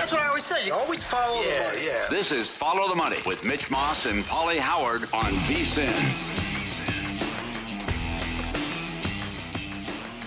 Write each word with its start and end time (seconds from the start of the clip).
That's 0.00 0.12
what 0.12 0.22
I 0.22 0.28
always 0.28 0.44
say. 0.46 0.66
You 0.66 0.72
always 0.72 1.04
follow 1.04 1.42
the 1.42 1.50
money. 1.50 1.84
Yeah. 1.84 2.06
This 2.08 2.32
is 2.32 2.50
Follow 2.50 2.88
the 2.88 2.94
Money 2.94 3.18
with 3.26 3.44
Mitch 3.44 3.70
Moss 3.70 4.06
and 4.06 4.24
Paulie 4.24 4.56
Howard 4.56 5.02
on 5.12 5.30
VSIN. 5.44 5.92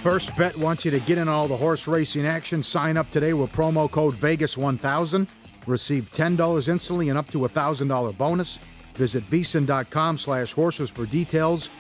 First 0.04 0.38
Bet 0.38 0.56
wants 0.58 0.86
you 0.86 0.92
to 0.92 1.00
get 1.00 1.18
in 1.18 1.28
all 1.28 1.48
the 1.48 1.58
horse 1.58 1.88
racing 1.88 2.28
action. 2.28 2.62
Sign 2.62 2.98
up 2.98 3.10
today 3.10 3.34
with 3.34 3.52
promo 3.52 3.90
code 3.90 4.14
Vegas1000. 4.14 5.28
Receive 5.66 6.08
$10 6.12 6.68
instantly 6.68 7.10
and 7.10 7.18
up 7.18 7.32
to 7.32 7.44
a 7.46 7.50
$1,000 7.50 8.16
bonus. 8.16 8.60
Visit 8.94 9.28
vsin.com 9.28 10.20
slash 10.20 10.54
horses 10.54 10.92
for 10.92 11.08
details. 11.08 11.72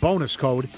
Bonus 0.00 0.38
code 0.38 0.70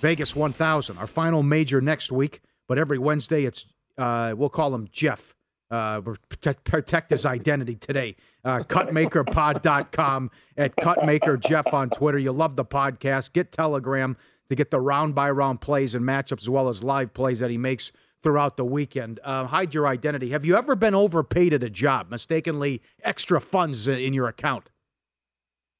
Vegas1000. 0.00 0.98
Our 0.98 1.06
final 1.06 1.42
major 1.42 1.82
next 1.82 2.10
week, 2.10 2.40
but 2.68 2.78
every 2.78 2.96
Wednesday 2.96 3.44
it's, 3.44 3.66
uh, 3.98 4.32
we'll 4.34 4.48
call 4.48 4.74
him 4.74 4.88
Jeff. 4.90 5.34
Uh, 5.72 6.02
protect, 6.02 6.64
protect 6.64 7.10
his 7.10 7.24
identity 7.24 7.74
today. 7.74 8.14
Uh, 8.44 8.58
cutmakerpod.com 8.58 10.30
at 10.58 10.76
Cutmaker 10.76 11.40
Jeff 11.40 11.72
on 11.72 11.88
Twitter. 11.88 12.18
You 12.18 12.30
love 12.32 12.56
the 12.56 12.64
podcast. 12.64 13.32
Get 13.32 13.52
Telegram 13.52 14.14
to 14.50 14.54
get 14.54 14.70
the 14.70 14.80
round 14.80 15.14
by 15.14 15.30
round 15.30 15.62
plays 15.62 15.94
and 15.94 16.04
matchups 16.04 16.42
as 16.42 16.50
well 16.50 16.68
as 16.68 16.84
live 16.84 17.14
plays 17.14 17.38
that 17.38 17.50
he 17.50 17.56
makes 17.56 17.90
throughout 18.22 18.58
the 18.58 18.66
weekend. 18.66 19.18
Uh, 19.24 19.46
hide 19.46 19.72
your 19.72 19.86
identity. 19.86 20.28
Have 20.28 20.44
you 20.44 20.56
ever 20.56 20.76
been 20.76 20.94
overpaid 20.94 21.54
at 21.54 21.62
a 21.62 21.70
job, 21.70 22.10
mistakenly 22.10 22.82
extra 23.02 23.40
funds 23.40 23.88
in 23.88 24.12
your 24.12 24.28
account? 24.28 24.70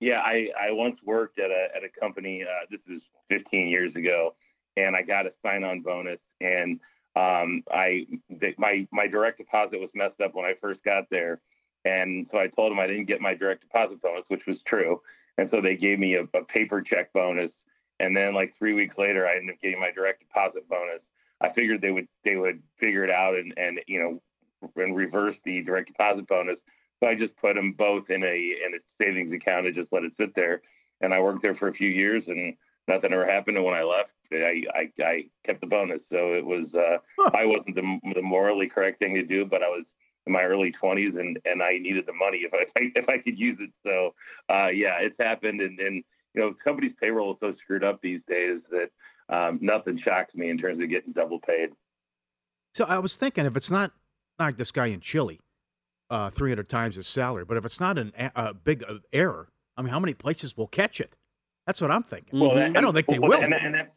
Yeah, 0.00 0.20
I, 0.20 0.48
I 0.59 0.72
once 0.72 0.98
worked 1.04 1.38
at 1.38 1.50
a 1.50 1.69
at 1.76 1.84
a 1.84 2.00
company. 2.00 2.42
Uh, 2.42 2.66
this 2.70 2.80
is 2.88 3.03
15 3.28 3.69
years 3.69 3.94
ago, 3.94 4.34
and 4.76 4.97
I 4.97 5.03
got 5.03 5.26
a 5.26 5.32
sign 5.44 5.64
on 5.64 5.80
bonus, 5.80 6.19
and 6.41 6.80
um, 7.15 7.62
I 7.71 8.06
my 8.59 8.87
my 8.93 9.06
direct 9.06 9.39
deposit 9.39 9.81
was 9.81 9.91
messed 9.95 10.21
up 10.21 10.34
when 10.34 10.45
I 10.45 10.55
first 10.61 10.83
got 10.84 11.05
there, 11.11 11.41
and 11.84 12.27
so 12.31 12.39
I 12.39 12.49
told 12.49 12.73
them 12.73 12.78
I 12.78 12.87
didn't 12.87 13.06
get 13.06 13.21
my 13.21 13.34
direct 13.34 13.62
deposit 13.62 14.00
bonus, 14.03 14.25
which 14.28 14.47
was 14.47 14.59
true, 14.67 15.00
and 15.39 15.49
so 15.51 15.61
they 15.61 15.77
gave 15.77 15.99
me 15.99 16.15
a, 16.15 16.22
a 16.22 16.45
paper 16.45 16.83
check 16.83 17.12
bonus 17.12 17.51
and 18.03 18.17
then 18.17 18.34
like 18.34 18.55
three 18.59 18.75
weeks 18.75 18.99
later, 18.99 19.27
I 19.27 19.37
ended 19.37 19.55
up 19.55 19.61
getting 19.62 19.81
my 19.81 19.93
direct 19.93 20.21
deposit 20.21 20.69
bonus. 20.69 21.01
I 21.41 21.53
figured 21.53 21.81
they 21.81 21.93
would 21.93 22.09
they 22.25 22.37
would 22.37 22.61
figure 22.78 23.05
it 23.05 23.11
out 23.11 23.37
and 23.37 23.55
and 23.56 23.81
you 23.87 24.01
know 24.01 24.71
and 24.77 24.97
reverse 24.97 25.37
the 25.45 25.62
direct 25.62 25.89
deposit 25.89 26.27
bonus. 26.27 26.56
So 27.01 27.09
I 27.09 27.15
just 27.15 27.37
put 27.37 27.55
them 27.55 27.75
both 27.78 28.11
in 28.11 28.25
a 28.25 28.27
in 28.27 28.75
a 28.75 28.78
savings 29.03 29.33
account 29.33 29.67
and 29.67 29.75
just 29.75 29.93
let 29.93 30.03
it 30.03 30.12
sit 30.19 30.34
there. 30.34 30.62
And 31.01 31.15
I 31.15 31.21
worked 31.21 31.43
there 31.43 31.55
for 31.55 31.69
a 31.69 31.72
few 31.72 31.89
years 31.89 32.25
and 32.27 32.55
nothing 32.88 33.12
ever 33.12 33.26
happened. 33.26 33.56
And 33.56 33.66
when 33.66 33.75
I 33.75 33.82
left, 33.82 34.10
I 34.32 34.62
I, 34.75 35.03
I 35.03 35.25
kept 35.44 35.60
the 35.60 35.66
bonus. 35.66 36.00
So 36.10 36.34
it 36.34 36.44
was 36.44 36.66
uh, 36.75 36.98
I 37.34 37.44
wasn't 37.47 37.75
the, 37.75 38.00
the 38.15 38.22
morally 38.22 38.69
correct 38.69 38.98
thing 38.98 39.15
to 39.15 39.22
do, 39.22 39.44
but 39.44 39.62
I 39.62 39.69
was 39.69 39.84
in 40.26 40.32
my 40.32 40.43
early 40.43 40.72
20s 40.82 41.19
and 41.19 41.38
and 41.44 41.62
I 41.62 41.78
needed 41.78 42.06
the 42.06 42.12
money 42.12 42.38
if 42.38 42.53
I 42.54 42.65
if 42.94 43.09
I 43.09 43.19
could 43.19 43.38
use 43.38 43.59
it. 43.60 43.71
So 43.84 44.15
uh, 44.53 44.69
yeah, 44.69 44.98
it's 45.00 45.16
happened 45.19 45.60
and 45.60 45.78
and 45.78 46.04
you 46.34 46.41
know, 46.41 46.54
companies' 46.65 46.94
payroll 47.00 47.32
is 47.32 47.38
so 47.41 47.54
screwed 47.62 47.84
up 47.84 48.00
these 48.03 48.21
days 48.28 48.60
that 48.71 48.91
um, 49.28 49.59
nothing 49.60 50.00
shocks 50.03 50.34
me 50.34 50.50
in 50.50 50.59
terms 50.59 50.82
of 50.82 50.88
getting 50.88 51.12
double 51.12 51.41
paid. 51.41 51.71
So 52.75 52.84
I 52.84 52.98
was 52.98 53.16
thinking, 53.16 53.44
if 53.44 53.56
it's 53.56 53.71
not 53.71 53.92
like 54.38 54.56
this 54.56 54.72
guy 54.72 54.87
in 54.87 55.00
Chile, 55.00 55.41
uh, 56.10 56.31
300 56.31 56.69
times 56.69 56.97
his 56.97 57.06
salary, 57.06 57.44
but 57.44 57.56
if 57.56 57.65
it's 57.65 57.81
not 57.81 57.98
an, 57.98 58.12
a 58.34 58.54
big 58.54 58.82
uh, 58.88 58.94
error, 59.12 59.50
I 59.76 59.82
mean, 59.82 59.91
how 59.91 60.00
many 60.00 60.15
places 60.15 60.56
will 60.56 60.69
catch 60.69 61.00
it? 61.00 61.15
That's 61.67 61.81
what 61.81 61.91
I'm 61.91 62.03
thinking. 62.03 62.41
Well, 62.41 62.55
that, 62.55 62.77
I 62.77 62.81
don't 62.81 62.95
think 62.95 63.06
they 63.06 63.19
well, 63.19 63.31
will. 63.31 63.45
And, 63.45 63.55
and 63.55 63.75
that's, 63.75 63.91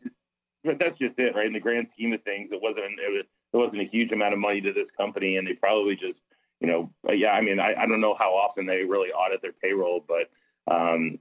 but 0.64 0.80
that's 0.80 0.98
just 1.00 1.18
it, 1.18 1.36
right? 1.36 1.48
In 1.48 1.54
the 1.54 1.60
grand 1.60 1.88
scheme 1.94 2.14
of 2.14 2.24
things, 2.24 2.50
it 2.52 2.62
wasn't 2.62 3.00
it, 3.00 3.12
was, 3.12 3.26
it 3.54 3.58
wasn't 3.58 3.82
a 3.82 3.86
huge 3.92 4.12
amount 4.12 4.34
of 4.34 4.40
money 4.40 4.62
to 4.62 4.74
this 4.74 4.88
company, 4.98 5.38
and 5.38 5.48
they 5.48 5.54
probably 5.54 5.96
just, 5.96 6.20
you 6.60 6.68
know, 6.68 6.92
yeah. 7.14 7.32
I 7.32 7.42
mean, 7.42 7.60
I, 7.60 7.74
I 7.74 7.86
don't 7.86 8.02
know 8.02 8.16
how 8.18 8.32
often 8.32 8.66
they 8.66 8.84
really 8.84 9.10
audit 9.10 9.42
their 9.42 9.54
payroll, 9.54 10.06
but 10.08 10.30
um, 10.74 11.20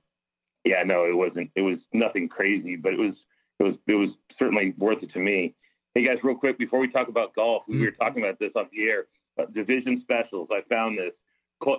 yeah, 0.64 0.82
no, 0.82 1.04
it 1.04 1.16
wasn't. 1.16 1.50
It 1.54 1.62
was 1.62 1.78
nothing 1.92 2.28
crazy, 2.28 2.76
but 2.76 2.92
it 2.92 2.98
was 2.98 3.14
it 3.58 3.64
was 3.64 3.74
it 3.86 3.94
was 3.94 4.10
certainly 4.38 4.74
worth 4.78 5.02
it 5.02 5.12
to 5.12 5.18
me. 5.18 5.54
Hey 5.94 6.04
guys, 6.04 6.18
real 6.22 6.36
quick 6.36 6.58
before 6.58 6.80
we 6.80 6.88
talk 6.88 7.08
about 7.08 7.34
golf, 7.34 7.62
we 7.68 7.80
were 7.80 7.92
talking 7.92 8.22
about 8.22 8.38
this 8.38 8.52
off 8.56 8.66
the 8.72 8.88
air. 8.88 9.06
Uh, 9.38 9.46
division 9.52 10.00
specials. 10.02 10.48
I 10.52 10.60
found 10.68 10.96
this 10.96 11.12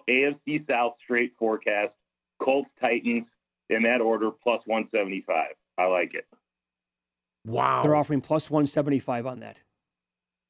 AFC 0.10 0.68
South 0.68 0.96
straight 1.04 1.34
forecast: 1.38 1.94
Colts, 2.40 2.70
Titans 2.82 3.26
in 3.70 3.84
that 3.84 4.02
order, 4.02 4.32
plus 4.32 4.62
one 4.66 4.88
seventy 4.94 5.24
five. 5.26 5.54
I 5.78 5.86
like 5.86 6.14
it. 6.14 6.26
Wow, 7.46 7.84
they're 7.84 7.96
offering 7.96 8.22
plus 8.22 8.50
one 8.50 8.68
seventy 8.68 9.00
five 9.00 9.26
on 9.26 9.40
that. 9.42 9.58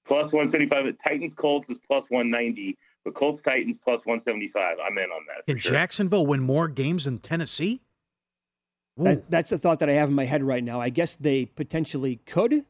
Plus 0.07 0.31
one 0.31 0.51
seventy 0.51 0.69
five. 0.69 0.85
Titans 1.07 1.33
Colts 1.35 1.69
is 1.69 1.77
plus 1.87 2.03
one 2.09 2.29
ninety. 2.29 2.77
But 3.03 3.15
Colts 3.15 3.41
Titans 3.43 3.77
plus 3.83 4.01
one 4.05 4.21
seventy 4.25 4.49
five. 4.53 4.77
I'm 4.85 4.97
in 4.97 5.05
on 5.05 5.21
that. 5.27 5.45
Can 5.51 5.59
sure. 5.59 5.71
Jacksonville 5.73 6.25
win 6.25 6.41
more 6.41 6.67
games 6.67 7.05
than 7.05 7.19
Tennessee? 7.19 7.81
That, 8.97 9.29
that's 9.29 9.49
the 9.49 9.57
thought 9.57 9.79
that 9.79 9.89
I 9.89 9.93
have 9.93 10.07
in 10.07 10.15
my 10.15 10.23
head 10.23 10.41
right 10.41 10.63
now. 10.63 10.79
I 10.79 10.87
guess 10.87 11.15
they 11.17 11.45
potentially 11.45 12.21
could, 12.25 12.63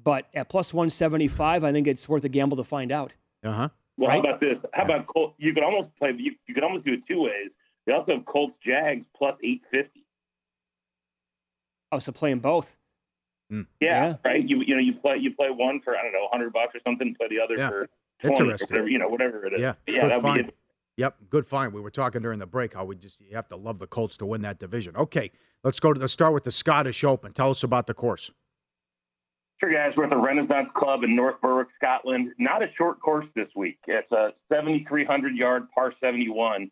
but 0.00 0.26
at 0.32 0.48
plus 0.48 0.72
175, 0.72 1.64
I 1.64 1.72
think 1.72 1.88
it's 1.88 2.08
worth 2.08 2.22
a 2.22 2.28
gamble 2.28 2.56
to 2.58 2.62
find 2.62 2.92
out. 2.92 3.14
Uh 3.44 3.52
huh. 3.52 3.68
Well, 3.98 4.08
Right? 4.10 4.14
how 4.24 4.28
about 4.30 4.40
this? 4.40 4.58
How 4.72 4.84
about 4.84 5.06
Colts? 5.08 5.34
You 5.38 5.52
could 5.52 5.64
almost 5.64 5.88
play. 5.98 6.12
You, 6.16 6.34
you 6.46 6.54
could 6.54 6.62
almost 6.62 6.84
do 6.84 6.92
it 6.92 7.00
two 7.08 7.20
ways. 7.22 7.50
They 7.86 7.92
also 7.92 8.14
have 8.14 8.26
Colts 8.26 8.56
Jags 8.64 9.06
plus 9.16 9.36
eight 9.44 9.62
fifty. 9.70 10.04
Oh, 11.92 11.98
so 11.98 12.12
playing 12.12 12.40
both. 12.40 12.76
Mm. 13.52 13.66
Yeah, 13.80 14.06
yeah, 14.06 14.16
right. 14.24 14.48
You 14.48 14.62
you 14.62 14.74
know 14.74 14.80
you 14.80 14.94
play 14.94 15.18
you 15.18 15.34
play 15.34 15.50
one 15.50 15.80
for 15.84 15.96
I 15.96 16.02
don't 16.02 16.12
know 16.12 16.28
hundred 16.30 16.52
bucks 16.52 16.74
or 16.74 16.80
something. 16.84 17.14
Play 17.14 17.28
the 17.30 17.40
other 17.40 17.54
yeah. 17.56 17.68
for 17.68 17.88
twenty 18.20 18.50
or 18.50 18.56
whatever 18.56 18.88
you 18.88 18.98
know 18.98 19.08
whatever 19.08 19.46
it 19.46 19.54
is. 19.54 19.60
Yeah, 19.60 19.74
yeah, 19.86 20.08
that 20.08 20.22
would 20.22 20.46
be. 20.46 20.52
Yep, 20.96 21.16
good 21.28 21.46
find. 21.46 21.72
We 21.72 21.80
were 21.80 21.90
talking 21.90 22.22
during 22.22 22.38
the 22.38 22.46
break 22.46 22.74
how 22.74 22.84
we 22.84 22.96
just 22.96 23.20
you 23.20 23.36
have 23.36 23.48
to 23.48 23.56
love 23.56 23.78
the 23.78 23.86
Colts 23.86 24.16
to 24.18 24.26
win 24.26 24.42
that 24.42 24.58
division. 24.58 24.96
Okay, 24.96 25.30
let's 25.62 25.78
go 25.78 25.92
to 25.92 26.00
the 26.00 26.08
start 26.08 26.32
with 26.32 26.44
the 26.44 26.50
Scottish 26.50 27.04
Open. 27.04 27.32
Tell 27.32 27.50
us 27.50 27.62
about 27.62 27.86
the 27.86 27.94
course. 27.94 28.30
Sure, 29.60 29.72
guys. 29.72 29.94
We're 29.96 30.04
at 30.04 30.10
the 30.10 30.16
Renaissance 30.16 30.68
Club 30.74 31.02
in 31.02 31.14
North 31.14 31.40
Berwick, 31.40 31.68
Scotland. 31.76 32.32
Not 32.38 32.62
a 32.62 32.66
short 32.76 33.00
course 33.00 33.26
this 33.34 33.48
week. 33.54 33.78
It's 33.86 34.10
a 34.12 34.32
7,300 34.52 35.34
yard 35.34 35.68
par 35.74 35.94
71. 36.00 36.70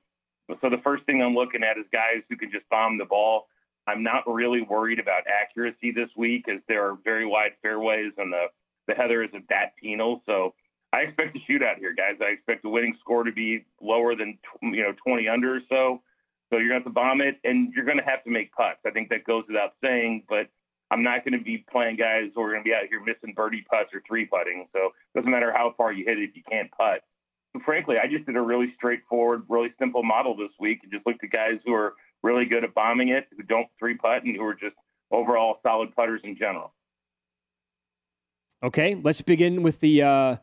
So 0.60 0.70
the 0.70 0.80
first 0.82 1.04
thing 1.04 1.22
I'm 1.22 1.34
looking 1.34 1.62
at 1.62 1.78
is 1.78 1.84
guys 1.92 2.22
who 2.28 2.36
can 2.36 2.50
just 2.50 2.68
bomb 2.68 2.98
the 2.98 3.04
ball. 3.04 3.46
I'm 3.86 4.02
not 4.02 4.24
really 4.26 4.62
worried 4.62 4.98
about 4.98 5.22
accuracy 5.26 5.90
this 5.90 6.08
week 6.16 6.48
as 6.48 6.60
there 6.68 6.86
are 6.88 6.98
very 7.04 7.26
wide 7.26 7.52
fairways 7.62 8.12
and 8.16 8.32
the, 8.32 8.46
the 8.86 8.94
heather 8.94 9.22
isn't 9.22 9.48
that 9.48 9.76
penal. 9.76 10.22
So 10.26 10.54
I 10.94 11.00
expect 11.00 11.36
a 11.36 11.40
shootout 11.50 11.78
here, 11.78 11.92
guys. 11.92 12.16
I 12.20 12.30
expect 12.30 12.62
the 12.62 12.68
winning 12.68 12.96
score 13.00 13.24
to 13.24 13.32
be 13.32 13.64
lower 13.80 14.14
than 14.14 14.38
you 14.62 14.82
know 14.82 14.94
20 15.04 15.28
under 15.28 15.56
or 15.56 15.60
so. 15.68 16.02
So 16.52 16.58
you're 16.58 16.68
going 16.68 16.82
to 16.82 16.84
have 16.84 16.84
to 16.84 16.90
bomb 16.90 17.20
it, 17.20 17.40
and 17.42 17.72
you're 17.74 17.84
going 17.84 17.98
to 17.98 18.04
have 18.04 18.22
to 18.24 18.30
make 18.30 18.52
putts. 18.52 18.78
I 18.86 18.90
think 18.90 19.08
that 19.08 19.24
goes 19.24 19.42
without 19.48 19.72
saying, 19.82 20.24
but 20.28 20.48
I'm 20.92 21.02
not 21.02 21.24
going 21.24 21.36
to 21.36 21.44
be 21.44 21.64
playing 21.72 21.96
guys 21.96 22.30
who 22.34 22.42
are 22.42 22.50
going 22.52 22.62
to 22.62 22.68
be 22.68 22.74
out 22.74 22.86
here 22.88 23.02
missing 23.02 23.34
birdie 23.34 23.64
putts 23.68 23.92
or 23.92 24.02
three 24.06 24.26
putting. 24.26 24.68
So 24.72 24.86
it 24.86 25.18
doesn't 25.18 25.30
matter 25.30 25.52
how 25.52 25.74
far 25.76 25.92
you 25.92 26.04
hit 26.04 26.18
it 26.18 26.28
if 26.28 26.36
you 26.36 26.42
can't 26.48 26.70
putt. 26.70 27.02
Frankly, 27.64 27.96
I 28.02 28.06
just 28.06 28.26
did 28.26 28.36
a 28.36 28.40
really 28.40 28.72
straightforward, 28.76 29.44
really 29.48 29.72
simple 29.78 30.02
model 30.02 30.36
this 30.36 30.50
week 30.58 30.80
and 30.82 30.90
just 30.90 31.06
looked 31.06 31.22
at 31.22 31.30
guys 31.30 31.60
who 31.64 31.72
are 31.74 31.94
really 32.22 32.46
good 32.46 32.64
at 32.64 32.74
bombing 32.74 33.08
it, 33.08 33.28
who 33.36 33.42
don't 33.42 33.68
three 33.78 33.96
putt, 33.96 34.24
and 34.24 34.34
who 34.34 34.44
are 34.44 34.54
just 34.54 34.76
overall 35.10 35.58
solid 35.62 35.94
putters 35.94 36.20
in 36.24 36.36
general. 36.36 36.72
Okay, 38.62 38.94
let's 38.94 39.20
begin 39.20 39.62
with 39.62 39.80
the. 39.80 40.02
Uh 40.02 40.36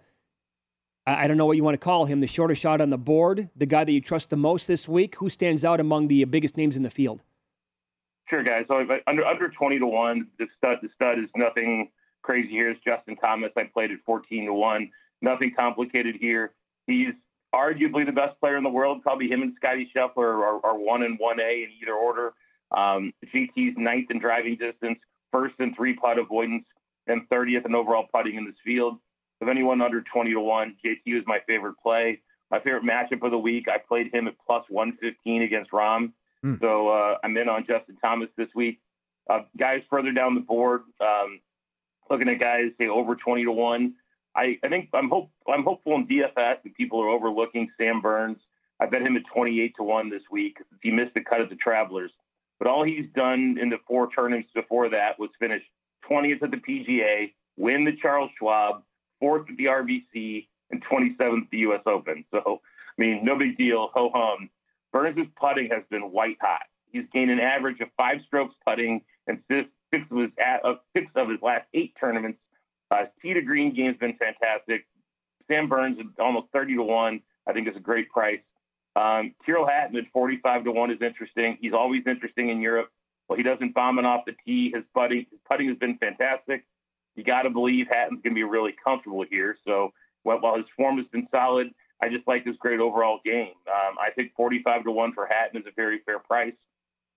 I 1.08 1.26
don't 1.26 1.36
know 1.36 1.48
what 1.48 1.58
you 1.58 1.64
want 1.64 1.74
to 1.74 1.84
call 1.84 2.06
him, 2.06 2.20
the 2.20 2.28
shortest 2.28 2.62
shot 2.62 2.80
on 2.80 2.92
the 2.92 2.98
board, 2.98 3.50
the 3.56 3.66
guy 3.66 3.84
that 3.84 3.92
you 3.92 4.02
trust 4.02 4.30
the 4.30 4.38
most 4.38 4.68
this 4.68 4.88
week. 4.88 5.16
Who 5.16 5.30
stands 5.30 5.66
out 5.66 5.80
among 5.80 6.10
the 6.10 6.24
biggest 6.26 6.56
names 6.56 6.76
in 6.76 6.84
the 6.84 6.92
field? 6.92 7.22
Sure, 8.30 8.44
guys. 8.44 8.66
So 8.68 8.86
under 9.08 9.26
under 9.26 9.50
twenty 9.50 9.80
to 9.80 9.88
one, 9.88 10.28
the 10.38 10.46
stud 10.58 10.78
the 10.84 10.90
stud 10.94 11.18
is 11.18 11.30
nothing 11.36 11.90
crazy 12.22 12.50
here. 12.50 12.70
It's 12.70 12.80
Justin 12.86 13.18
Thomas. 13.18 13.52
I 13.58 13.64
played 13.64 13.92
at 13.92 13.98
fourteen 14.06 14.46
to 14.46 14.54
one. 14.54 14.92
Nothing 15.24 15.54
complicated 15.58 16.16
here. 16.22 16.54
He's 16.88 17.14
arguably 17.54 18.06
the 18.06 18.12
best 18.12 18.40
player 18.40 18.58
in 18.58 18.64
the 18.64 18.70
world. 18.70 19.02
Probably 19.04 19.28
him 19.28 19.42
and 19.42 19.54
Scotty 19.58 19.90
Scheffler 19.96 20.18
are, 20.18 20.66
are 20.66 20.78
one 20.78 21.04
and 21.04 21.20
one 21.20 21.40
A 21.40 21.64
in 21.64 21.70
either 21.82 21.94
order. 21.94 22.34
Um, 22.72 23.14
JT's 23.34 23.78
ninth 23.78 24.10
in 24.10 24.20
driving 24.20 24.56
distance, 24.56 25.00
first 25.32 25.56
in 25.60 25.76
three 25.76 25.94
putt 25.94 26.18
avoidance, 26.18 26.66
and 27.08 27.28
30th 27.30 27.66
in 27.66 27.76
overall 27.76 28.08
putting 28.14 28.36
in 28.36 28.46
this 28.46 28.56
field 28.64 28.98
of 29.42 29.48
anyone 29.48 29.82
under 29.82 30.02
20 30.02 30.34
to 30.34 30.40
1. 30.40 30.78
JT 30.86 31.16
was 31.16 31.24
my 31.26 31.40
favorite 31.48 31.76
play. 31.82 32.22
My 32.50 32.60
favorite 32.60 32.84
matchup 32.84 33.24
of 33.24 33.32
the 33.32 33.38
week, 33.38 33.68
I 33.68 33.78
played 33.78 34.14
him 34.14 34.28
at 34.28 34.36
plus 34.46 34.64
115 34.70 35.42
against 35.42 35.72
Rahm. 35.72 36.12
Mm. 36.46 36.60
So 36.60 36.90
uh, 36.90 37.18
I'm 37.24 37.36
in 37.38 37.50
on 37.50 37.66
Justin 37.68 37.98
Thomas 38.02 38.30
this 38.38 38.50
week. 38.56 38.80
Uh, 39.30 39.42
guys 39.58 39.82
further 39.90 40.12
down 40.12 40.36
the 40.36 40.42
board, 40.42 40.82
um, 41.00 41.40
looking 42.10 42.28
at 42.30 42.40
guys 42.40 42.72
say 42.78 42.88
over 42.88 43.16
20 43.16 43.46
to 43.46 43.52
1. 43.52 43.94
I, 44.36 44.58
I 44.64 44.70
think 44.70 44.90
I'm 44.94 45.10
hope 45.10 45.30
I'm 45.48 45.64
hopeful 45.64 45.96
in 45.96 46.08
DFS 46.08 46.64
that 46.64 46.76
people 46.76 47.02
are 47.02 47.10
overlooking 47.10 47.70
Sam 47.78 48.02
Burns. 48.02 48.38
I 48.80 48.88
bet 48.88 49.02
him 49.02 49.16
at 49.16 49.24
28 49.32 49.76
to 49.78 49.84
1 49.84 50.10
this 50.10 50.24
week. 50.32 50.58
He 50.82 50.90
missed 50.90 51.14
the 51.14 51.22
cut 51.22 51.42
at 51.42 51.50
the 51.50 51.56
Travelers. 51.56 52.12
But 52.58 52.68
all 52.68 52.84
he's 52.84 53.06
done 53.16 53.58
in 53.62 53.70
the 53.70 53.78
four 53.88 54.10
tournaments 54.12 54.50
before 54.56 54.90
that 54.90 55.20
was 55.20 55.30
finish 55.40 55.62
20th 56.10 56.44
at 56.44 56.52
the 56.52 56.58
PGA, 56.58 57.34
win 57.58 57.86
the 57.86 57.96
Charles 58.02 58.32
Schwab, 58.38 58.84
fourth 59.20 59.50
at 59.50 59.58
the 59.58 59.66
RBC, 59.66 60.48
and 60.72 60.84
27th 60.86 61.44
at 61.44 61.52
the 61.52 61.58
U.S. 61.60 61.82
Open. 61.86 62.26
So, 62.32 62.62
I 62.98 63.02
mean, 63.02 63.24
no 63.24 63.38
big 63.38 63.58
deal. 63.58 63.90
Ho 63.94 64.12
hum. 64.14 64.50
Burns' 64.92 65.28
putting 65.40 65.70
has 65.70 65.84
been 65.90 66.12
white 66.12 66.38
hot. 66.42 66.62
He's 66.92 67.06
gained 67.14 67.32
an 67.32 67.40
average 67.40 67.80
of 67.80 67.88
five 67.98 68.18
strokes 68.28 68.56
putting 68.66 69.02
and 69.28 69.40
six, 69.50 69.70
six 69.94 70.04
of 70.12 70.18
his 70.18 70.30
uh, 70.64 70.74
six 70.96 71.08
of 71.16 71.30
his 71.30 71.40
last 71.42 71.66
eight 71.74 71.94
tournaments. 72.00 72.40
Uh, 72.92 73.06
to 73.24 73.42
green 73.42 73.74
game's 73.74 73.98
been 73.98 74.18
fantastic. 74.18 74.86
Sam 75.48 75.70
Burns 75.70 75.98
at 76.00 76.24
almost 76.24 76.48
30 76.54 76.76
to 76.76 76.84
one. 76.84 77.22
I 77.48 77.54
think 77.54 77.68
is 77.68 77.76
a 77.76 77.80
great 77.80 78.10
price. 78.10 78.42
Um, 78.96 79.34
Tyrrell 79.46 79.66
Hatton 79.66 79.98
at 79.98 80.04
45 80.14 80.66
to 80.66 80.72
one 80.72 80.92
is 80.92 81.02
interesting. 81.02 81.58
He's 81.60 81.74
always 81.74 82.04
interesting 82.06 82.50
in 82.50 82.62
Europe. 82.62 82.90
Well, 83.28 83.38
he 83.38 83.44
doesn't 83.44 83.74
bomb 83.74 83.98
it 83.98 84.06
off 84.06 84.26
the 84.26 84.34
tee. 84.46 84.72
His 84.76 84.84
putting, 84.94 85.26
his 85.32 85.40
putting 85.48 85.70
has 85.70 85.78
been 85.78 85.98
fantastic 85.98 86.66
you 87.16 87.24
got 87.24 87.44
to 87.44 87.50
believe 87.50 87.88
Hatton's 87.90 88.22
going 88.22 88.34
to 88.34 88.40
be 88.40 88.44
really 88.44 88.74
comfortable 88.84 89.26
here. 89.30 89.58
So 89.66 89.94
while 90.24 90.56
his 90.56 90.66
form 90.78 90.98
has 90.98 91.08
been 91.08 91.28
solid, 91.32 91.72
I 92.02 92.10
just 92.10 92.28
like 92.28 92.46
this 92.46 92.56
great 92.60 92.80
overall 92.80 93.20
game. 93.24 93.54
Um, 93.68 93.96
I 94.00 94.12
think 94.16 94.32
45 94.36 94.86
to 94.86 94.92
1 94.92 95.14
for 95.14 95.28
Hatton 95.28 95.62
is 95.62 95.68
a 95.68 95.74
very 95.76 96.00
fair 96.06 96.20
price. 96.20 96.54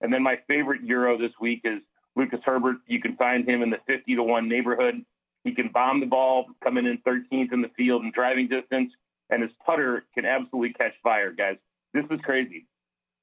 And 0.01 0.13
then 0.13 0.23
my 0.23 0.39
favorite 0.49 0.83
Euro 0.83 1.17
this 1.17 1.33
week 1.41 1.63
is 1.65 1.81
Lucas 2.17 2.41
Herbert. 2.45 2.77
You 2.87 3.01
can 3.01 3.17
find 3.17 3.49
him 3.49 3.63
in 3.63 3.71
the 3.71 3.79
50 3.87 4.17
to 4.17 4.23
1 4.23 4.49
neighborhood. 4.49 5.05
He 5.45 5.55
can 5.55 5.69
bomb 5.69 6.01
the 6.01 6.07
ball, 6.07 6.47
coming 6.63 6.87
in 6.87 6.99
13th 6.99 7.53
in 7.53 7.63
the 7.63 7.71
field 7.77 8.03
and 8.03 8.13
driving 8.13 8.49
distance, 8.49 8.93
and 9.31 9.43
his 9.43 9.53
putter 9.65 10.05
can 10.15 10.25
absolutely 10.25 10.73
catch 10.73 10.95
fire, 11.03 11.33
guys. 11.33 11.57
This 11.93 12.05
is 12.11 12.19
crazy. 12.23 12.67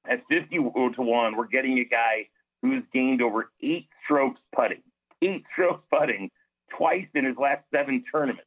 At 0.08 0.22
50 0.30 0.56
to 0.56 1.02
1, 1.02 1.36
we're 1.36 1.46
getting 1.46 1.78
a 1.78 1.84
guy 1.84 2.28
who 2.62 2.74
has 2.74 2.84
gained 2.92 3.22
over 3.22 3.50
eight 3.60 3.88
strokes 4.04 4.40
putting. 4.54 4.82
Eight 5.20 5.44
strokes 5.52 5.84
putting 5.90 6.30
twice 6.76 7.06
in 7.14 7.24
his 7.24 7.36
last 7.36 7.64
seven 7.72 8.04
tournaments. 8.10 8.46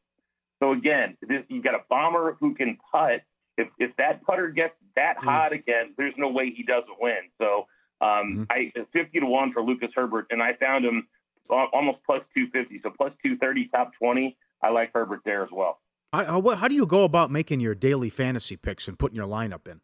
So 0.60 0.71
again, 0.71 1.18
this, 1.21 1.44
you 1.50 1.62
got 1.62 1.75
a 1.75 1.83
bomber 1.89 2.38
who 2.39 2.56
can 2.56 2.78
putt. 2.92 3.21
If 3.57 3.68
if 3.78 3.95
that 3.98 4.24
putter 4.24 4.50
gets 4.50 4.74
that 4.95 5.18
mm. 5.18 5.24
hot 5.24 5.54
again, 5.54 5.94
there's 5.98 6.13
no 6.18 6.30
way 6.30 6.50
he 6.50 6.63
doesn't 6.63 7.00
win. 7.00 7.18
So 7.39 7.68
um, 8.01 8.45
mm. 8.45 8.48
I 8.50 8.71
50 8.94 9.19
to 9.19 9.25
one 9.25 9.54
for 9.54 9.62
Lucas 9.62 9.92
Herbert, 9.94 10.28
and 10.30 10.42
I 10.42 10.54
found 10.54 10.86
him 10.86 11.07
almost 11.50 12.00
plus 12.06 12.21
250. 12.36 12.81
So 12.83 12.89
plus 12.89 13.12
230, 13.24 13.68
top 13.69 13.92
20. 14.00 14.38
I 14.62 14.69
like 14.69 14.92
Herbert 14.94 15.21
there 15.25 15.44
as 15.44 15.50
well. 15.51 15.80
how, 16.13 16.42
how 16.56 16.68
do 16.68 16.75
you 16.75 16.86
go 16.86 17.03
about 17.03 17.31
making 17.31 17.59
your 17.59 17.75
daily 17.75 18.09
fantasy 18.09 18.56
picks 18.56 18.88
and 18.88 18.97
putting 18.97 19.15
your 19.15 19.27
lineup 19.27 19.68
in? 19.68 19.81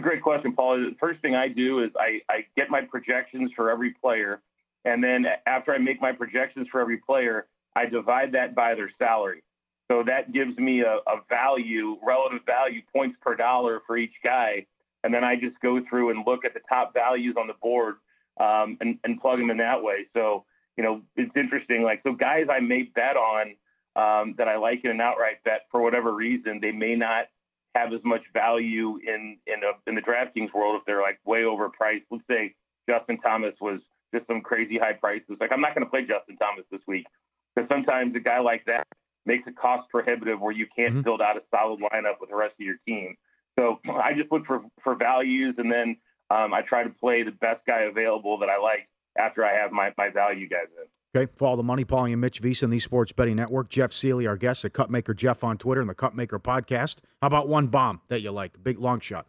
great 0.00 0.22
question, 0.22 0.52
Paul. 0.52 0.76
The 0.76 0.96
first 1.00 1.20
thing 1.20 1.34
I 1.34 1.48
do 1.48 1.82
is 1.82 1.90
I, 1.98 2.20
I 2.28 2.46
get 2.56 2.68
my 2.68 2.82
projections 2.82 3.52
for 3.56 3.70
every 3.70 3.92
player 3.92 4.42
and 4.84 5.02
then 5.02 5.26
after 5.46 5.72
I 5.72 5.78
make 5.78 6.00
my 6.00 6.12
projections 6.12 6.68
for 6.70 6.80
every 6.80 6.98
player, 6.98 7.46
I 7.74 7.86
divide 7.86 8.32
that 8.32 8.54
by 8.54 8.74
their 8.74 8.90
salary. 8.98 9.42
So 9.90 10.02
that 10.06 10.32
gives 10.32 10.56
me 10.58 10.80
a, 10.80 10.96
a 11.06 11.20
value, 11.28 11.96
relative 12.02 12.44
value, 12.46 12.82
points 12.94 13.16
per 13.20 13.34
dollar 13.34 13.80
for 13.86 13.96
each 13.96 14.14
guy. 14.22 14.66
And 15.02 15.12
then 15.12 15.24
I 15.24 15.36
just 15.36 15.58
go 15.60 15.80
through 15.88 16.10
and 16.10 16.24
look 16.26 16.44
at 16.44 16.54
the 16.54 16.60
top 16.68 16.94
values 16.94 17.36
on 17.38 17.46
the 17.46 17.54
board 17.62 17.96
um, 18.38 18.76
and, 18.80 18.98
and 19.04 19.20
plug 19.20 19.38
them 19.38 19.50
in 19.50 19.58
that 19.58 19.82
way. 19.82 20.06
So, 20.14 20.44
you 20.76 20.84
know, 20.84 21.02
it's 21.16 21.36
interesting. 21.36 21.82
Like, 21.82 22.00
so 22.02 22.12
guys 22.12 22.46
I 22.50 22.60
may 22.60 22.82
bet 22.82 23.16
on 23.16 23.54
um, 23.96 24.34
that 24.38 24.48
I 24.48 24.56
like 24.56 24.84
in 24.84 24.90
an 24.90 25.00
outright 25.00 25.42
bet 25.44 25.62
for 25.70 25.82
whatever 25.82 26.12
reason, 26.12 26.58
they 26.60 26.72
may 26.72 26.96
not 26.96 27.26
have 27.74 27.92
as 27.92 28.00
much 28.04 28.22
value 28.32 28.98
in 29.06 29.38
in, 29.46 29.62
a, 29.64 29.88
in 29.88 29.94
the 29.94 30.00
DraftKings 30.00 30.52
world 30.52 30.76
if 30.80 30.86
they're 30.86 31.02
like 31.02 31.18
way 31.24 31.42
overpriced. 31.42 32.04
Let's 32.10 32.24
say 32.28 32.54
Justin 32.88 33.18
Thomas 33.18 33.54
was 33.60 33.80
just 34.14 34.26
some 34.26 34.40
crazy 34.40 34.78
high 34.78 34.92
prices. 34.92 35.36
Like 35.40 35.52
I'm 35.52 35.60
not 35.60 35.74
going 35.74 35.84
to 35.84 35.90
play 35.90 36.02
Justin 36.02 36.36
Thomas 36.36 36.64
this 36.70 36.80
week 36.86 37.06
because 37.54 37.68
sometimes 37.68 38.14
a 38.16 38.20
guy 38.20 38.40
like 38.40 38.64
that 38.66 38.86
makes 39.26 39.46
it 39.46 39.56
cost 39.56 39.88
prohibitive 39.90 40.40
where 40.40 40.52
you 40.52 40.66
can't 40.76 40.94
mm-hmm. 40.94 41.02
build 41.02 41.20
out 41.20 41.36
a 41.36 41.42
solid 41.50 41.80
lineup 41.80 42.20
with 42.20 42.30
the 42.30 42.36
rest 42.36 42.54
of 42.58 42.64
your 42.64 42.76
team. 42.86 43.16
So 43.58 43.80
I 43.90 44.12
just 44.14 44.30
look 44.30 44.46
for 44.46 44.62
for 44.82 44.94
values 44.94 45.54
and 45.58 45.70
then 45.70 45.96
um, 46.34 46.52
I 46.52 46.62
try 46.62 46.82
to 46.82 46.90
play 46.90 47.22
the 47.22 47.30
best 47.30 47.60
guy 47.66 47.82
available 47.82 48.38
that 48.38 48.48
I 48.48 48.58
like 48.58 48.88
after 49.18 49.44
I 49.44 49.54
have 49.54 49.70
my, 49.70 49.92
my 49.96 50.08
value 50.10 50.48
guys 50.48 50.66
in. 50.76 50.88
Okay, 51.16 51.32
follow 51.36 51.56
the 51.56 51.62
Money 51.62 51.84
Paulie 51.84 52.10
and 52.10 52.20
Mitch 52.20 52.42
VSiN, 52.42 52.70
the 52.70 52.80
Sports 52.80 53.12
Betting 53.12 53.36
Network. 53.36 53.68
Jeff 53.68 53.92
Seeley, 53.92 54.26
our 54.26 54.36
guest, 54.36 54.62
the 54.62 54.70
Cutmaker 54.70 55.14
Jeff 55.14 55.44
on 55.44 55.58
Twitter 55.58 55.80
and 55.80 55.88
the 55.88 55.94
Cutmaker 55.94 56.42
podcast. 56.42 56.96
How 57.22 57.28
about 57.28 57.46
one 57.46 57.68
bomb 57.68 58.00
that 58.08 58.20
you 58.20 58.32
like? 58.32 58.60
Big 58.64 58.80
long 58.80 58.98
shot. 58.98 59.26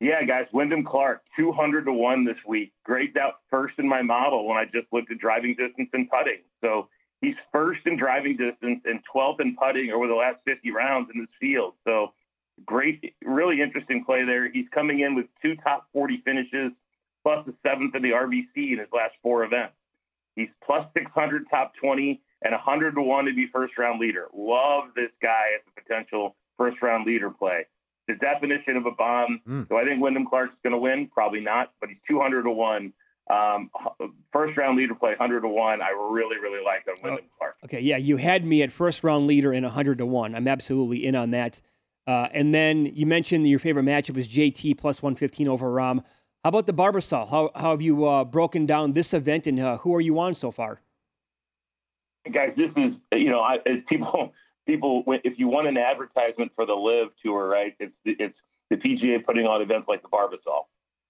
Yeah, 0.00 0.22
guys, 0.22 0.46
Wyndham 0.52 0.84
Clark, 0.84 1.22
200 1.36 1.86
to 1.86 1.92
1 1.92 2.24
this 2.24 2.36
week. 2.46 2.72
Graded 2.84 3.16
out 3.16 3.40
first 3.50 3.74
in 3.78 3.88
my 3.88 4.02
model 4.02 4.46
when 4.46 4.56
I 4.56 4.66
just 4.66 4.86
looked 4.92 5.10
at 5.10 5.18
driving 5.18 5.56
distance 5.58 5.88
and 5.92 6.08
putting. 6.08 6.42
So 6.60 6.88
he's 7.20 7.34
first 7.50 7.80
in 7.86 7.96
driving 7.96 8.36
distance 8.36 8.82
and 8.84 9.00
12th 9.12 9.40
in 9.40 9.56
putting 9.56 9.90
over 9.90 10.06
the 10.06 10.14
last 10.14 10.38
50 10.44 10.70
rounds 10.70 11.10
in 11.12 11.20
this 11.22 11.30
field. 11.40 11.74
So 11.84 12.12
great, 12.64 13.14
really 13.22 13.60
interesting 13.60 14.04
play 14.04 14.24
there. 14.24 14.50
He's 14.50 14.68
coming 14.72 15.00
in 15.00 15.14
with 15.14 15.26
two 15.42 15.56
top 15.56 15.88
40 15.92 16.22
finishes, 16.24 16.72
plus 17.22 17.44
the 17.46 17.54
seventh 17.62 17.94
in 17.94 18.02
the 18.02 18.10
RBC 18.10 18.72
in 18.72 18.78
his 18.78 18.88
last 18.92 19.14
four 19.22 19.44
events. 19.44 19.74
He's 20.36 20.48
plus 20.64 20.86
600 20.96 21.44
top 21.50 21.72
20 21.80 22.20
and 22.42 22.52
100 22.52 22.94
to 22.96 23.00
1 23.00 23.24
to 23.26 23.34
be 23.34 23.46
first 23.52 23.78
round 23.78 24.00
leader. 24.00 24.28
Love 24.36 24.84
this 24.96 25.10
guy 25.22 25.50
as 25.56 25.62
a 25.68 25.80
potential 25.80 26.34
first 26.56 26.82
round 26.82 27.06
leader 27.06 27.30
play 27.30 27.66
the 28.06 28.14
definition 28.14 28.76
of 28.76 28.86
a 28.86 28.90
bomb. 28.90 29.40
Mm. 29.48 29.68
Do 29.68 29.76
I 29.76 29.84
think 29.84 30.02
Wyndham 30.02 30.26
Clark's 30.26 30.54
going 30.62 30.72
to 30.72 30.78
win? 30.78 31.08
Probably 31.08 31.40
not, 31.40 31.72
but 31.80 31.88
he's 31.88 31.98
200 32.08 32.42
to 32.42 32.50
1 32.50 32.92
Um, 33.30 33.70
first 34.32 34.56
round 34.58 34.76
leader 34.76 34.94
play 34.94 35.10
100 35.10 35.40
to 35.40 35.48
1. 35.48 35.80
I 35.80 35.88
really, 36.10 36.36
really 36.36 36.62
like 36.62 36.86
on 36.88 37.02
Wyndham 37.02 37.24
Clark. 37.38 37.56
Okay, 37.64 37.80
yeah, 37.80 37.96
you 37.96 38.18
had 38.18 38.44
me 38.44 38.62
at 38.62 38.72
first 38.72 39.02
round 39.02 39.26
leader 39.26 39.52
in 39.52 39.64
100 39.64 39.98
to 39.98 40.06
1. 40.06 40.34
I'm 40.34 40.48
absolutely 40.48 41.06
in 41.06 41.14
on 41.14 41.30
that. 41.30 41.62
Uh, 42.06 42.28
and 42.32 42.54
then 42.54 42.86
you 42.86 43.06
mentioned 43.06 43.48
your 43.48 43.58
favorite 43.58 43.84
matchup 43.84 44.16
is 44.16 44.28
JT 44.28 44.76
plus 44.78 45.02
115 45.02 45.48
over 45.48 45.66
Rahm. 45.70 46.02
How 46.42 46.48
about 46.48 46.66
the 46.66 46.74
Barbasol? 46.74 47.28
How, 47.30 47.50
how 47.54 47.70
have 47.70 47.80
you 47.80 48.04
uh, 48.04 48.24
broken 48.24 48.66
down 48.66 48.92
this 48.92 49.14
event 49.14 49.46
and 49.46 49.58
uh, 49.58 49.78
who 49.78 49.94
are 49.94 50.00
you 50.00 50.18
on 50.18 50.34
so 50.34 50.50
far? 50.50 50.80
Guys, 52.30 52.52
this 52.56 52.70
is, 52.76 52.94
you 53.12 53.30
know, 53.30 53.40
I, 53.40 53.56
as 53.66 53.78
people, 53.88 54.32
people, 54.66 55.04
if 55.24 55.38
you 55.38 55.48
want 55.48 55.68
an 55.68 55.78
advertisement 55.78 56.52
for 56.54 56.66
the 56.66 56.74
LIV 56.74 57.08
Tour, 57.22 57.48
right, 57.48 57.74
it's, 57.80 57.94
it's 58.04 58.36
the 58.70 58.76
PGA 58.76 59.24
putting 59.24 59.46
on 59.46 59.62
events 59.62 59.88
like 59.88 60.02
the 60.02 60.08
Barbasol. 60.08 60.64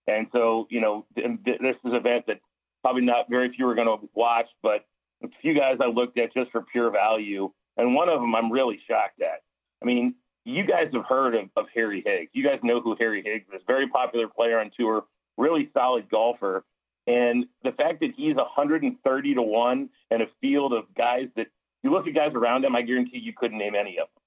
And 0.07 0.29
so, 0.33 0.69
you 0.71 0.81
know, 0.81 1.07
this 1.17 1.25
is 1.27 1.79
an 1.85 1.95
event 1.95 2.27
that 2.29 2.41
probably 2.83 3.03
not 3.03 3.29
very 3.29 3.53
few 3.55 3.67
are 3.67 3.75
going 3.75 3.87
to 3.87 4.09
watch, 4.15 4.47
but 4.63 4.85
a 5.23 5.29
few 5.41 5.55
guys 5.55 5.79
I 5.81 5.87
looked 5.87 6.19
at 6.19 6.35
just 6.35 6.51
for 6.53 6.63
pure 6.63 6.91
value. 6.91 7.51
And 7.77 7.95
one 7.95 8.09
of 8.09 8.21
them 8.21 8.35
I'm 8.35 8.53
really 8.53 8.79
shocked 8.87 9.21
at. 9.23 9.43
I 9.83 9.87
mean, 9.87 10.15
you 10.45 10.65
guys 10.65 10.89
have 10.93 11.05
heard 11.07 11.35
of, 11.35 11.49
of 11.57 11.67
Harry 11.75 12.03
Higgs. 12.05 12.31
You 12.35 12.45
guys 12.45 12.61
know 12.63 12.81
who 12.81 12.97
Harry 12.99 13.23
Higgs 13.23 13.47
is. 13.55 13.63
Very 13.67 13.89
popular 13.89 14.29
player 14.29 14.59
on 14.59 14.71
tour, 14.79 15.05
really 15.37 15.71
solid 15.73 16.11
golfer. 16.11 16.65
And 17.07 17.47
the 17.63 17.73
fact 17.73 18.01
that 18.01 18.11
he's 18.17 18.37
130 18.37 19.35
to 19.35 19.43
1 19.43 19.89
in 20.11 20.23
a 20.23 20.27
field 20.41 20.73
of 20.73 20.85
guys 20.97 21.29
that 21.37 21.49
you 21.83 21.91
look 21.91 22.07
at 22.07 22.15
guys 22.15 22.33
around 22.35 22.65
him, 22.65 22.75
I 22.75 22.83
guarantee 22.83 23.19
you 23.19 23.33
couldn't 23.37 23.59
name 23.59 23.75
any 23.75 23.99
of 23.99 24.09
them. 24.15 24.23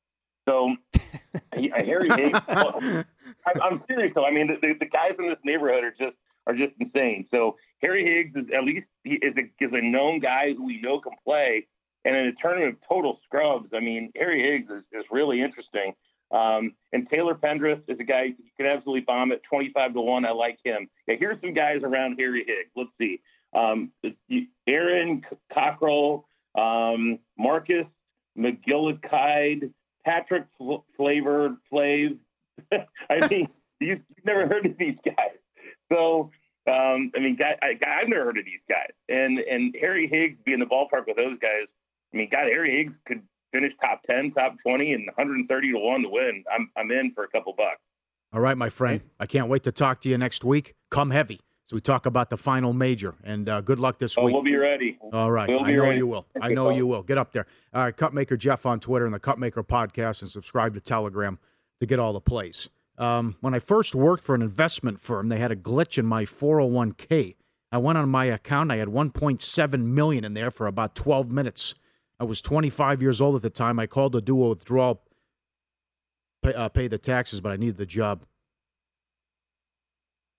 So 0.47 0.75
uh, 0.95 1.83
Harry 1.83 2.09
Higgs, 2.09 2.39
well, 2.47 2.79
I'm, 3.45 3.61
I'm, 3.61 3.83
serious 3.87 4.13
though. 4.15 4.25
I 4.25 4.31
mean, 4.31 4.47
the, 4.61 4.73
the, 4.79 4.85
guys 4.85 5.13
in 5.19 5.27
this 5.27 5.39
neighborhood 5.43 5.83
are 5.83 5.91
just 5.91 6.15
are 6.45 6.53
just 6.53 6.73
insane. 6.79 7.27
So 7.31 7.57
Harry 7.81 8.05
Higgs 8.05 8.35
is 8.35 8.45
at 8.55 8.63
least 8.63 8.85
he 9.03 9.15
is 9.15 9.33
a, 9.37 9.63
is 9.63 9.71
a 9.73 9.81
known 9.81 10.19
guy 10.19 10.53
who 10.53 10.65
we 10.65 10.79
know 10.79 10.99
can 10.99 11.13
play. 11.25 11.67
And 12.05 12.15
in 12.15 12.27
a 12.27 12.31
tournament 12.41 12.75
of 12.75 12.87
total 12.87 13.19
scrubs, 13.25 13.69
I 13.73 13.81
mean, 13.81 14.11
Harry 14.15 14.41
Higgs 14.41 14.71
is, 14.71 14.83
is 14.93 15.05
really 15.11 15.41
interesting. 15.41 15.93
Um, 16.31 16.73
and 16.91 17.09
Taylor 17.09 17.35
Pendrith 17.35 17.83
is 17.87 17.99
a 17.99 18.03
guy 18.03 18.23
you 18.23 18.35
can 18.57 18.65
absolutely 18.65 19.01
bomb 19.01 19.31
at 19.31 19.43
25 19.43 19.93
to 19.93 20.01
1. 20.01 20.25
I 20.25 20.31
like 20.31 20.59
him. 20.63 20.89
Yeah, 21.07 21.15
here's 21.19 21.39
some 21.41 21.53
guys 21.53 21.81
around 21.83 22.17
Harry 22.19 22.43
Higgs. 22.45 22.71
Let's 22.75 22.89
see. 22.99 23.21
Um, 23.53 23.91
Aaron 24.67 25.23
Cockrell, 25.53 26.25
um, 26.57 27.19
Marcus 27.37 27.85
McGillicudde, 28.37 29.71
Patrick 30.05 30.45
Flavored 30.95 31.57
Flav. 31.71 32.17
I 33.09 33.27
mean, 33.29 33.47
you've, 33.79 34.01
never 34.25 34.47
heard 34.47 34.65
of 34.65 34.77
these 34.77 34.97
guys. 35.05 35.37
So, 35.91 36.31
um, 36.67 37.11
I 37.15 37.19
mean, 37.19 37.37
guy, 37.37 37.57
I, 37.61 37.77
I've 37.87 38.09
never 38.09 38.25
heard 38.25 38.37
of 38.37 38.45
these 38.45 38.59
guys. 38.67 38.91
And 39.07 39.39
and 39.39 39.75
Harry 39.79 40.07
Higgs 40.07 40.37
be 40.45 40.53
in 40.53 40.59
the 40.59 40.65
ballpark 40.65 41.07
with 41.07 41.15
those 41.15 41.39
guys. 41.39 41.67
I 42.13 42.17
mean, 42.17 42.29
God, 42.29 42.47
Harry 42.51 42.77
Higgs 42.77 42.93
could 43.05 43.21
finish 43.51 43.73
top 43.81 44.01
10, 44.09 44.33
top 44.33 44.55
20, 44.63 44.93
and 44.93 45.05
130 45.07 45.71
to 45.71 45.77
1 45.77 46.01
to 46.01 46.09
win, 46.09 46.43
I'm, 46.53 46.69
I'm 46.77 46.91
in 46.91 47.11
for 47.13 47.23
a 47.23 47.27
couple 47.27 47.53
bucks. 47.53 47.79
All 48.33 48.41
right, 48.41 48.57
my 48.57 48.69
friend. 48.69 49.01
I 49.19 49.25
can't 49.25 49.47
wait 49.47 49.63
to 49.63 49.71
talk 49.71 50.01
to 50.01 50.09
you 50.09 50.17
next 50.17 50.43
week. 50.43 50.75
Come 50.89 51.11
heavy. 51.11 51.39
So 51.65 51.75
we 51.75 51.81
talk 51.81 52.05
about 52.05 52.29
the 52.29 52.37
final 52.37 52.71
major, 52.71 53.15
and 53.25 53.49
uh, 53.49 53.59
good 53.59 53.79
luck 53.79 53.99
this 53.99 54.17
oh, 54.17 54.23
week. 54.23 54.33
We'll 54.33 54.43
be 54.43 54.55
ready. 54.55 54.97
All 55.11 55.29
right, 55.29 55.49
we'll 55.49 55.65
I 55.65 55.71
know 55.73 55.83
ready. 55.83 55.97
you 55.97 56.07
will. 56.07 56.25
I 56.41 56.53
know 56.53 56.69
you 56.69 56.87
will. 56.87 57.03
Get 57.03 57.17
up 57.17 57.33
there. 57.33 57.45
All 57.73 57.83
right, 57.83 57.95
Cutmaker 57.95 58.37
Jeff 58.37 58.65
on 58.65 58.79
Twitter 58.79 59.03
and 59.03 59.13
the 59.13 59.19
Cutmaker 59.19 59.65
podcast, 59.65 60.21
and 60.21 60.31
subscribe 60.31 60.73
to 60.75 60.79
Telegram 60.79 61.39
to 61.81 61.85
get 61.85 61.99
all 61.99 62.13
the 62.13 62.21
plays. 62.21 62.69
Um, 62.97 63.35
when 63.41 63.53
I 63.53 63.59
first 63.59 63.93
worked 63.93 64.23
for 64.23 64.33
an 64.33 64.41
investment 64.41 65.01
firm, 65.01 65.27
they 65.27 65.39
had 65.39 65.51
a 65.51 65.57
glitch 65.57 65.97
in 65.97 66.05
my 66.05 66.23
401k. 66.23 67.35
I 67.71 67.77
went 67.79 67.97
on 67.97 68.09
my 68.09 68.25
account. 68.25 68.71
I 68.71 68.77
had 68.77 68.87
1.7 68.87 69.83
million 69.83 70.23
in 70.23 70.33
there 70.33 70.51
for 70.51 70.67
about 70.67 70.95
12 70.95 71.29
minutes. 71.29 71.75
I 72.19 72.23
was 72.23 72.41
25 72.41 73.01
years 73.01 73.21
old 73.21 73.35
at 73.35 73.41
the 73.41 73.49
time. 73.49 73.79
I 73.79 73.87
called 73.87 74.13
to 74.13 74.21
do 74.21 74.43
a 74.43 74.49
withdrawal, 74.49 75.03
pay, 76.41 76.53
uh, 76.53 76.69
pay 76.69 76.87
the 76.87 76.97
taxes, 76.97 77.41
but 77.41 77.51
I 77.51 77.57
needed 77.57 77.77
the 77.77 77.85
job. 77.85 78.25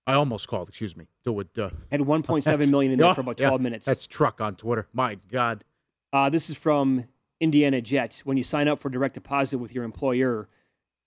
I 0.05 0.13
almost 0.13 0.47
called, 0.47 0.69
excuse 0.69 0.97
me. 0.97 1.07
Do 1.23 1.39
it. 1.39 1.57
Uh, 1.57 1.69
Had 1.91 2.01
1.7 2.01 2.71
million 2.71 2.91
in 2.91 2.99
there 2.99 3.13
for 3.13 3.21
about 3.21 3.37
12 3.37 3.53
yeah, 3.53 3.63
minutes. 3.63 3.85
That's 3.85 4.07
truck 4.07 4.41
on 4.41 4.55
Twitter. 4.55 4.87
My 4.91 5.15
God. 5.31 5.63
Uh, 6.11 6.29
this 6.29 6.49
is 6.49 6.55
from 6.55 7.05
Indiana 7.39 7.79
Jets. 7.79 8.25
When 8.25 8.35
you 8.35 8.43
sign 8.43 8.67
up 8.67 8.79
for 8.81 8.89
direct 8.89 9.13
deposit 9.13 9.59
with 9.59 9.73
your 9.73 9.83
employer, 9.83 10.49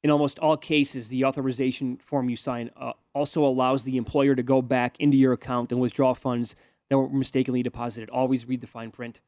in 0.03 0.11
almost 0.11 0.39
all 0.39 0.57
cases, 0.57 1.09
the 1.09 1.25
authorization 1.25 1.99
form 1.99 2.31
you 2.31 2.37
sign 2.37 2.71
uh, 2.77 2.93
also 3.13 3.45
allows 3.45 3.85
the 3.85 3.97
employer 3.97 4.35
to 4.35 4.43
go 4.43 4.63
back 4.63 4.99
into 4.99 5.17
your 5.17 5.33
account 5.33 5.73
and 5.73 5.81
withdraw 5.81 6.15
funds 6.15 6.55
that 6.89 6.97
were 6.97 7.09
mistakenly 7.09 7.63
deposited. 7.63 8.09
Always 8.09 8.47
read 8.47 8.61
the 8.61 8.67
fine 8.67 8.91
print. 8.91 9.21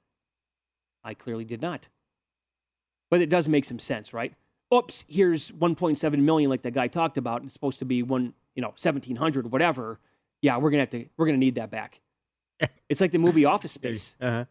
I 1.05 1.15
clearly 1.15 1.45
did 1.45 1.61
not. 1.61 1.89
But 3.11 3.21
it 3.21 3.29
does 3.29 3.47
make 3.47 3.65
some 3.65 3.79
sense, 3.79 4.13
right? 4.13 4.35
Oops, 4.73 5.05
here's 5.09 5.51
1.7 5.53 6.19
million 6.21 6.51
like 6.51 6.63
that 6.63 6.73
guy 6.73 6.89
talked 6.89 7.17
about. 7.17 7.41
and 7.41 7.47
It's 7.47 7.53
supposed 7.53 7.79
to 7.81 7.85
be 7.85 8.03
one, 8.03 8.35
you 8.55 8.63
know, 8.63 8.69
1700 8.69 9.53
whatever. 9.53 10.01
Yeah, 10.43 10.57
we're 10.57 10.71
going 10.71 10.87
to 10.87 10.97
have 10.97 11.05
to 11.05 11.11
we're 11.17 11.27
to 11.27 11.37
need 11.37 11.57
that 11.57 11.71
back. 11.71 12.01
it's 12.89 13.01
like 13.01 13.13
the 13.13 13.19
movie 13.19 13.45
Office 13.45 13.73
Space. 13.73 14.17
Uh-huh. 14.21 14.47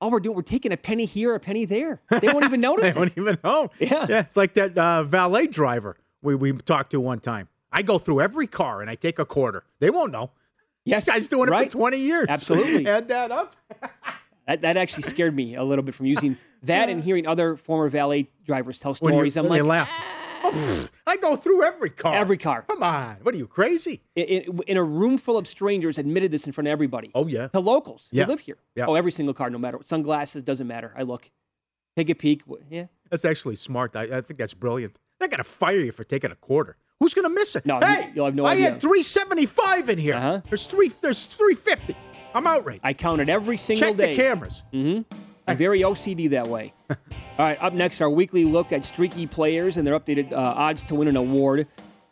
All 0.00 0.10
we're 0.10 0.20
doing, 0.20 0.36
we're 0.36 0.42
taking 0.42 0.70
a 0.70 0.76
penny 0.76 1.06
here, 1.06 1.34
a 1.34 1.40
penny 1.40 1.64
there. 1.64 2.02
They 2.10 2.26
won't 2.26 2.44
even 2.44 2.60
notice 2.60 2.82
they 2.82 2.90
it. 2.90 2.96
won't 2.96 3.12
even 3.16 3.38
know. 3.42 3.70
Yeah. 3.78 4.06
yeah 4.06 4.20
it's 4.20 4.36
like 4.36 4.52
that 4.54 4.76
uh, 4.76 5.04
valet 5.04 5.46
driver 5.46 5.96
we, 6.20 6.34
we 6.34 6.52
talked 6.52 6.90
to 6.90 7.00
one 7.00 7.20
time. 7.20 7.48
I 7.72 7.82
go 7.82 7.98
through 7.98 8.20
every 8.20 8.46
car 8.46 8.80
and 8.80 8.90
I 8.90 8.96
take 8.96 9.18
a 9.18 9.24
quarter. 9.24 9.64
They 9.78 9.90
won't 9.90 10.12
know. 10.12 10.30
Yes. 10.84 11.04
This 11.04 11.14
guy's 11.14 11.28
doing 11.28 11.48
right. 11.48 11.66
it 11.66 11.72
for 11.72 11.78
20 11.78 11.98
years. 11.98 12.26
Absolutely. 12.28 12.86
Add 12.86 13.08
that 13.08 13.30
up. 13.30 13.56
That, 14.46 14.60
that 14.62 14.76
actually 14.76 15.04
scared 15.04 15.34
me 15.34 15.54
a 15.54 15.62
little 15.64 15.82
bit 15.84 15.94
from 15.94 16.06
using 16.06 16.36
that 16.62 16.88
and 16.88 17.02
hearing 17.02 17.26
other 17.26 17.56
former 17.56 17.88
valet 17.88 18.28
drivers 18.46 18.78
tell 18.78 18.94
When 18.94 19.12
you- 19.14 19.18
stories. 19.18 19.36
I'm 19.36 19.44
when 19.48 19.52
they 19.58 19.62
like, 19.62 19.88
laugh. 19.88 19.90
Oh, 20.46 20.50
pfft, 20.50 20.88
I 21.06 21.16
go 21.16 21.36
through 21.36 21.62
every 21.62 21.88
car. 21.88 22.14
every 22.14 22.36
car. 22.36 22.62
Come 22.68 22.82
on. 22.82 23.16
What 23.22 23.34
are 23.34 23.38
you, 23.38 23.46
crazy? 23.46 24.02
In, 24.14 24.24
in, 24.24 24.60
in 24.66 24.76
a 24.76 24.82
room 24.84 25.16
full 25.16 25.38
of 25.38 25.46
strangers, 25.48 25.96
admitted 25.96 26.30
this 26.32 26.44
in 26.44 26.52
front 26.52 26.68
of 26.68 26.72
everybody. 26.72 27.10
Oh, 27.14 27.26
yeah. 27.26 27.48
To 27.48 27.60
locals 27.60 28.08
Yeah. 28.12 28.24
who 28.24 28.32
live 28.32 28.40
here. 28.40 28.58
Yeah. 28.76 28.84
Oh, 28.86 28.94
every 28.94 29.10
single 29.10 29.32
car, 29.32 29.48
no 29.48 29.56
matter 29.56 29.78
what. 29.78 29.86
Sunglasses, 29.88 30.42
doesn't 30.42 30.66
matter. 30.66 30.92
I 30.96 31.02
look. 31.02 31.30
Take 31.96 32.10
a 32.10 32.14
peek. 32.14 32.42
Wh- 32.42 32.60
Yeah. 32.70 32.86
That's 33.10 33.24
actually 33.24 33.56
smart. 33.56 33.96
I, 33.96 34.02
I 34.02 34.20
think 34.20 34.36
that's 34.38 34.52
brilliant. 34.52 34.98
They're 35.18 35.28
going 35.28 35.38
to 35.38 35.44
fire 35.44 35.80
you 35.80 35.92
for 35.92 36.04
taking 36.04 36.30
a 36.30 36.34
quarter. 36.36 36.76
Who's 37.00 37.14
going 37.14 37.24
to 37.26 37.34
miss 37.34 37.56
it? 37.56 37.64
No, 37.64 37.80
you- 37.80 37.86
hey, 37.86 38.12
you'll 38.14 38.26
have 38.26 38.34
no 38.34 38.44
idea. 38.44 38.64
I 38.66 38.66
idea. 38.66 38.72
had 38.72 38.80
375 38.82 39.88
in 39.88 39.98
here. 39.98 40.14
Uh-huh. 40.16 40.40
There's 40.50 40.66
three. 40.66 40.92
There's 41.00 41.24
350. 41.26 41.96
I'm 42.34 42.46
outraged. 42.46 42.80
I 42.82 42.92
counted 42.94 43.28
every 43.28 43.56
single 43.56 43.88
Check 43.88 43.96
day. 43.96 44.10
the 44.10 44.16
cameras. 44.16 44.62
Mm-hmm. 44.72 45.02
I'm 45.46 45.56
very 45.56 45.80
OCD 45.80 46.30
that 46.30 46.46
way. 46.48 46.72
All 46.90 46.96
right, 47.38 47.58
up 47.60 47.72
next, 47.72 48.00
our 48.00 48.10
weekly 48.10 48.44
look 48.44 48.72
at 48.72 48.84
streaky 48.84 49.26
players 49.26 49.76
and 49.76 49.86
their 49.86 49.98
updated 49.98 50.32
uh, 50.32 50.36
odds 50.36 50.82
to 50.84 50.94
win 50.94 51.08
an 51.08 51.16
award. 51.16 51.66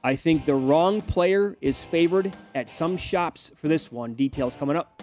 I 0.04 0.16
think 0.16 0.46
the 0.46 0.54
wrong 0.54 1.00
player 1.00 1.56
is 1.60 1.82
favored 1.82 2.34
at 2.54 2.68
some 2.68 2.96
shops 2.96 3.52
for 3.56 3.68
this 3.68 3.90
one. 3.92 4.14
Details 4.14 4.56
coming 4.56 4.76
up. 4.76 5.02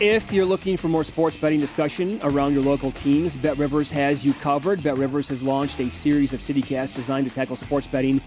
If 0.00 0.32
you're 0.32 0.46
looking 0.46 0.78
for 0.78 0.88
more 0.88 1.04
sports 1.04 1.36
betting 1.36 1.60
discussion 1.60 2.20
around 2.22 2.54
your 2.54 2.62
local 2.62 2.90
teams, 2.90 3.36
Bet 3.36 3.58
Rivers 3.58 3.90
has 3.90 4.24
you 4.24 4.32
covered. 4.32 4.82
Bet 4.82 4.96
Rivers 4.96 5.28
has 5.28 5.42
launched 5.42 5.78
a 5.78 5.90
series 5.90 6.32
of 6.32 6.40
CityCasts 6.40 6.94
designed 6.94 7.28
to 7.28 7.34
tackle 7.34 7.54
sports 7.54 7.86
betting 7.86 8.22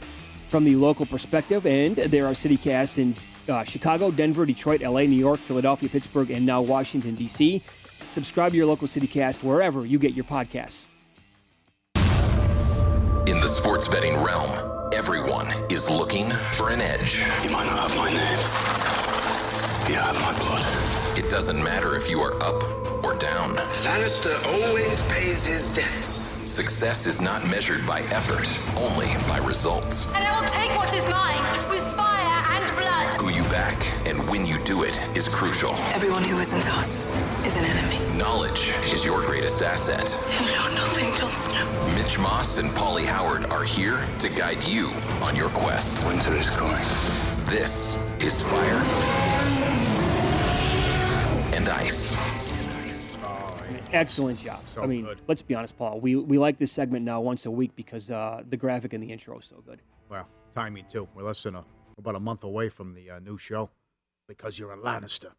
from 0.50 0.66
the 0.66 0.76
local 0.76 1.08
perspective, 1.08 1.66
and 1.66 1.96
there 1.96 2.28
are 2.28 2.34
CityCasts 2.34 3.00
in 3.00 3.16
uh, 3.50 3.64
Chicago, 3.64 4.12
Denver, 4.12 4.46
Detroit, 4.46 4.82
LA, 4.82 5.02
New 5.02 5.18
York, 5.18 5.40
Philadelphia, 5.40 5.90
Pittsburgh, 5.90 6.30
and 6.30 6.46
now 6.46 6.62
Washington, 6.62 7.16
D.C. 7.16 7.64
Subscribe 8.12 8.52
to 8.52 8.58
your 8.58 8.68
local 8.68 8.88
CityCast 8.88 9.42
wherever 9.42 9.84
you 9.84 9.98
get 9.98 10.14
your 10.14 10.26
podcasts. 10.26 10.86
In 13.26 13.40
the 13.40 13.48
sports 13.48 13.88
betting 13.88 14.22
realm, 14.22 14.92
everyone 14.94 15.48
is 15.72 15.90
looking 15.90 16.30
for 16.52 16.70
an 16.70 16.82
edge. 16.82 17.26
You 17.44 17.50
might 17.50 17.66
not 17.66 17.90
have 17.90 17.98
my 17.98 18.10
name. 18.12 19.90
You 19.90 19.96
have 20.00 20.22
my 20.22 20.38
blood. 20.38 21.03
It 21.16 21.30
doesn't 21.30 21.64
matter 21.64 21.96
if 21.96 22.10
you 22.10 22.22
are 22.22 22.34
up 22.42 22.64
or 23.04 23.14
down. 23.20 23.52
Lannister 23.84 24.34
always 24.48 25.04
pays 25.04 25.46
his 25.46 25.70
debts. 25.70 26.32
Success 26.50 27.06
is 27.06 27.22
not 27.22 27.48
measured 27.48 27.86
by 27.86 28.02
effort, 28.10 28.52
only 28.76 29.06
by 29.28 29.38
results. 29.38 30.08
And 30.16 30.26
I 30.26 30.42
will 30.42 30.50
take 30.50 30.76
what 30.76 30.92
is 30.92 31.08
mine 31.08 31.70
with 31.70 31.84
fire 31.96 32.58
and 32.58 32.66
blood. 32.76 33.14
Who 33.22 33.30
you 33.30 33.44
back 33.52 33.78
and 34.08 34.28
when 34.28 34.48
you 34.48 34.58
do 34.64 34.82
it 34.82 35.00
is 35.16 35.30
crucial. 35.30 35.76
Everyone 35.94 36.24
who 36.24 36.40
isn't 36.40 36.68
us 36.74 37.12
is 37.46 37.58
an 37.58 37.66
enemy. 37.66 38.00
Knowledge 38.18 38.74
is 38.86 39.06
your 39.06 39.24
greatest 39.24 39.62
asset. 39.62 40.18
You 40.42 40.48
know 40.48 40.68
nothing, 40.74 41.16
Jon 41.20 41.30
Snow. 41.30 41.96
Mitch 41.96 42.18
Moss 42.18 42.58
and 42.58 42.72
Paulie 42.72 43.06
Howard 43.06 43.46
are 43.52 43.64
here 43.64 44.04
to 44.18 44.30
guide 44.30 44.64
you 44.66 44.88
on 45.22 45.36
your 45.36 45.50
quest. 45.50 46.08
Winter 46.08 46.34
is 46.34 46.50
coming. 46.50 46.82
This 47.46 48.04
is 48.20 48.42
Fire 48.42 49.63
and 51.64 51.70
Ice. 51.70 52.14
Excellent 53.94 54.40
job. 54.40 54.60
I 54.82 54.86
mean, 54.86 55.08
let's 55.28 55.42
be 55.42 55.56
honest, 55.56 55.78
Paul. 55.78 56.00
We 56.00 56.16
we 56.16 56.38
like 56.38 56.58
this 56.58 56.72
segment 56.72 57.06
now 57.06 57.22
once 57.22 57.46
a 57.46 57.52
week 57.52 57.76
because 57.76 58.10
uh, 58.10 58.44
the 58.50 58.58
graphic 58.58 58.94
and 58.94 59.04
the 59.04 59.12
intro 59.12 59.38
is 59.40 59.46
so 59.46 59.64
good. 59.66 59.82
Well, 60.10 60.28
timing 60.54 60.86
too. 60.90 61.08
We're 61.16 61.24
less 61.24 61.44
than 61.44 61.56
a, 61.56 61.64
about 61.98 62.16
a 62.16 62.20
month 62.20 62.44
away 62.44 62.70
from 62.70 62.96
the 62.96 63.12
uh, 63.12 63.20
new 63.20 63.38
show 63.38 63.70
because 64.28 64.58
you're 64.58 64.74
a 64.74 64.78
Lannister. 64.78 65.32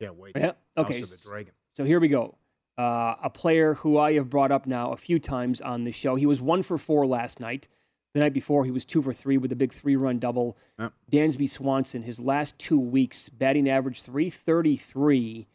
Can't 0.00 0.14
wait. 0.14 0.36
Yeah. 0.36 0.52
Okay. 0.76 1.00
House 1.00 1.12
of 1.12 1.22
the 1.22 1.28
Dragon. 1.28 1.52
So 1.76 1.84
here 1.84 1.98
we 2.00 2.08
go. 2.08 2.36
Uh, 2.78 3.16
a 3.22 3.28
player 3.28 3.74
who 3.74 3.98
I 3.98 4.12
have 4.12 4.30
brought 4.30 4.52
up 4.52 4.66
now 4.66 4.92
a 4.92 4.96
few 4.96 5.18
times 5.18 5.60
on 5.60 5.84
the 5.84 5.92
show. 5.92 6.14
He 6.14 6.26
was 6.26 6.40
one 6.40 6.62
for 6.62 6.78
four 6.78 7.04
last 7.06 7.40
night. 7.40 7.66
The 8.14 8.20
night 8.20 8.32
before, 8.32 8.64
he 8.64 8.70
was 8.70 8.84
two 8.84 9.02
for 9.02 9.12
three 9.12 9.36
with 9.36 9.52
a 9.52 9.56
big 9.56 9.72
three-run 9.72 10.18
double. 10.18 10.56
Yep. 10.78 10.92
Dansby 11.12 11.50
Swanson, 11.50 12.04
his 12.04 12.18
last 12.18 12.58
two 12.58 12.78
weeks, 12.78 13.28
batting 13.28 13.68
average 13.68 14.02
333 14.02 15.46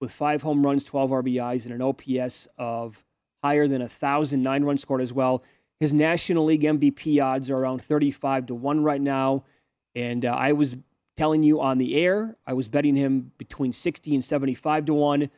with 0.00 0.10
five 0.10 0.42
home 0.42 0.64
runs, 0.64 0.84
12 0.84 1.10
RBIs, 1.10 1.66
and 1.66 1.74
an 1.74 1.82
OPS 1.82 2.48
of 2.58 3.04
higher 3.42 3.68
than 3.68 3.82
a 3.82 3.88
thousand, 3.88 4.42
nine 4.42 4.64
runs 4.64 4.82
scored 4.82 5.00
as 5.00 5.12
well. 5.12 5.42
His 5.78 5.92
National 5.92 6.44
League 6.44 6.62
MVP 6.62 7.22
odds 7.22 7.50
are 7.50 7.56
around 7.56 7.82
35 7.82 8.46
to 8.46 8.54
1 8.54 8.82
right 8.82 9.00
now. 9.00 9.44
And 9.94 10.24
uh, 10.24 10.30
I 10.30 10.52
was 10.52 10.76
telling 11.16 11.42
you 11.42 11.60
on 11.60 11.78
the 11.78 11.96
air, 11.96 12.36
I 12.46 12.52
was 12.52 12.68
betting 12.68 12.96
him 12.96 13.32
between 13.38 13.72
60 13.72 14.14
and 14.14 14.24
75 14.24 14.86
to 14.86 14.94
1. 14.94 15.30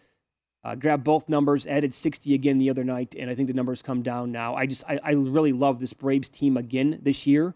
Uh, 0.64 0.74
grabbed 0.76 1.02
both 1.02 1.28
numbers, 1.28 1.66
added 1.66 1.92
60 1.92 2.34
again 2.34 2.58
the 2.58 2.70
other 2.70 2.84
night, 2.84 3.16
and 3.18 3.28
I 3.28 3.34
think 3.34 3.48
the 3.48 3.54
numbers 3.54 3.82
come 3.82 4.00
down 4.00 4.30
now. 4.30 4.54
I 4.54 4.66
just, 4.66 4.84
I, 4.88 5.00
I 5.02 5.10
really 5.10 5.52
love 5.52 5.80
this 5.80 5.92
Braves 5.92 6.28
team 6.28 6.56
again 6.56 7.00
this 7.02 7.26
year, 7.26 7.54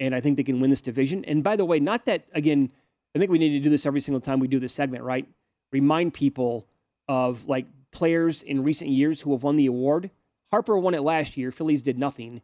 and 0.00 0.12
I 0.12 0.20
think 0.20 0.36
they 0.36 0.42
can 0.42 0.58
win 0.60 0.70
this 0.70 0.80
division. 0.80 1.24
And 1.26 1.44
by 1.44 1.54
the 1.54 1.64
way, 1.64 1.78
not 1.78 2.04
that, 2.06 2.24
again, 2.34 2.72
I 3.14 3.20
think 3.20 3.30
we 3.30 3.38
need 3.38 3.50
to 3.50 3.60
do 3.60 3.70
this 3.70 3.86
every 3.86 4.00
single 4.00 4.20
time 4.20 4.40
we 4.40 4.48
do 4.48 4.58
this 4.58 4.74
segment, 4.74 5.04
right? 5.04 5.28
Remind 5.72 6.14
people 6.14 6.66
of 7.08 7.46
like 7.48 7.66
players 7.90 8.42
in 8.42 8.62
recent 8.62 8.90
years 8.90 9.22
who 9.22 9.32
have 9.32 9.42
won 9.42 9.56
the 9.56 9.66
award. 9.66 10.10
Harper 10.50 10.78
won 10.78 10.94
it 10.94 11.02
last 11.02 11.36
year, 11.36 11.50
Phillies 11.50 11.82
did 11.82 11.98
nothing, 11.98 12.40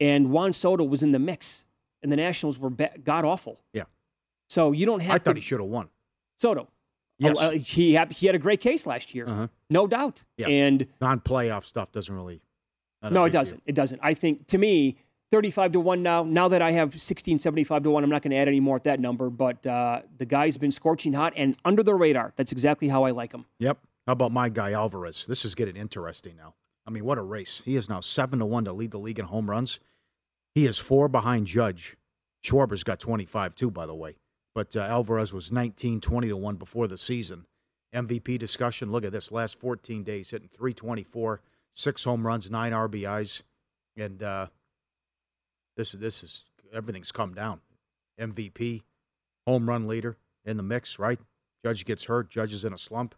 and 0.00 0.30
Juan 0.30 0.52
Soto 0.54 0.84
was 0.84 1.02
in 1.02 1.12
the 1.12 1.18
mix, 1.18 1.64
and 2.02 2.10
the 2.10 2.16
Nationals 2.16 2.58
were 2.58 2.70
ba- 2.70 2.92
god 3.04 3.24
awful. 3.24 3.60
Yeah. 3.74 3.84
So 4.48 4.72
you 4.72 4.86
don't 4.86 5.00
have 5.00 5.14
I 5.14 5.18
to. 5.18 5.24
thought 5.24 5.36
he 5.36 5.42
should 5.42 5.60
have 5.60 5.68
won. 5.68 5.88
Soto. 6.40 6.68
Yes. 7.18 7.36
Oh, 7.40 7.48
uh, 7.48 7.50
he 7.52 7.92
had, 7.94 8.12
he 8.12 8.26
had 8.26 8.34
a 8.34 8.38
great 8.38 8.60
case 8.60 8.86
last 8.86 9.14
year, 9.14 9.28
Uh-huh. 9.28 9.48
no 9.70 9.86
doubt. 9.86 10.22
Yeah. 10.38 10.48
And 10.48 10.86
non-playoff 11.00 11.64
stuff 11.64 11.92
doesn't 11.92 12.14
really. 12.14 12.40
no, 13.02 13.24
it 13.24 13.30
doesn't. 13.30 13.62
It 13.66 13.74
doesn't. 13.74 14.00
I 14.02 14.14
think 14.14 14.46
to 14.48 14.58
me, 14.58 14.96
thirty-five 15.32 15.72
to 15.72 15.80
one 15.80 16.04
now. 16.04 16.22
Now 16.22 16.46
that 16.48 16.62
I 16.62 16.70
have 16.70 17.02
sixteen 17.02 17.40
seventy-five 17.40 17.82
to 17.82 17.90
one, 17.90 18.04
I'm 18.04 18.10
not 18.10 18.22
going 18.22 18.30
to 18.30 18.36
add 18.36 18.46
any 18.46 18.60
more 18.60 18.76
at 18.76 18.84
that 18.84 19.00
number. 19.00 19.30
But 19.30 19.66
uh, 19.66 20.02
the 20.18 20.26
guy's 20.26 20.56
been 20.56 20.70
scorching 20.70 21.14
hot 21.14 21.32
and 21.36 21.56
under 21.64 21.82
the 21.82 21.94
radar. 21.94 22.32
That's 22.36 22.52
exactly 22.52 22.88
how 22.88 23.02
I 23.02 23.10
like 23.10 23.32
him. 23.32 23.46
Yep. 23.58 23.78
How 24.06 24.12
about 24.12 24.30
my 24.30 24.48
guy 24.48 24.72
Alvarez? 24.72 25.24
This 25.26 25.44
is 25.44 25.56
getting 25.56 25.76
interesting 25.76 26.36
now. 26.36 26.54
I 26.86 26.90
mean, 26.90 27.04
what 27.04 27.18
a 27.18 27.22
race! 27.22 27.62
He 27.64 27.74
is 27.74 27.88
now 27.88 28.00
seven 28.00 28.38
to 28.38 28.46
one 28.46 28.64
to 28.66 28.72
lead 28.72 28.92
the 28.92 28.98
league 28.98 29.18
in 29.18 29.24
home 29.24 29.50
runs. 29.50 29.80
He 30.54 30.66
is 30.66 30.78
four 30.78 31.08
behind 31.08 31.46
Judge. 31.46 31.96
Schwarber's 32.44 32.84
got 32.84 33.00
25 33.00 33.54
too, 33.54 33.70
by 33.70 33.86
the 33.86 33.94
way. 33.94 34.16
But 34.54 34.76
uh, 34.76 34.80
Alvarez 34.80 35.32
was 35.32 35.50
19, 35.50 36.00
20 36.00 36.28
to 36.28 36.36
one 36.36 36.56
before 36.56 36.86
the 36.86 36.98
season. 36.98 37.46
MVP 37.94 38.38
discussion. 38.38 38.90
Look 38.90 39.04
at 39.04 39.12
this: 39.12 39.32
last 39.32 39.58
14 39.60 40.02
days, 40.02 40.30
hitting 40.30 40.48
324, 40.48 41.40
six 41.72 42.04
home 42.04 42.26
runs, 42.26 42.50
nine 42.50 42.72
RBIs, 42.72 43.42
and 43.96 44.22
uh, 44.22 44.46
this 45.76 45.92
this 45.92 46.22
is 46.22 46.44
everything's 46.72 47.12
come 47.12 47.34
down. 47.34 47.60
MVP, 48.20 48.82
home 49.46 49.68
run 49.68 49.86
leader 49.86 50.16
in 50.44 50.56
the 50.56 50.62
mix, 50.62 50.98
right? 50.98 51.18
Judge 51.64 51.84
gets 51.84 52.04
hurt. 52.04 52.28
Judge 52.30 52.52
is 52.52 52.64
in 52.64 52.72
a 52.72 52.78
slump. 52.78 53.14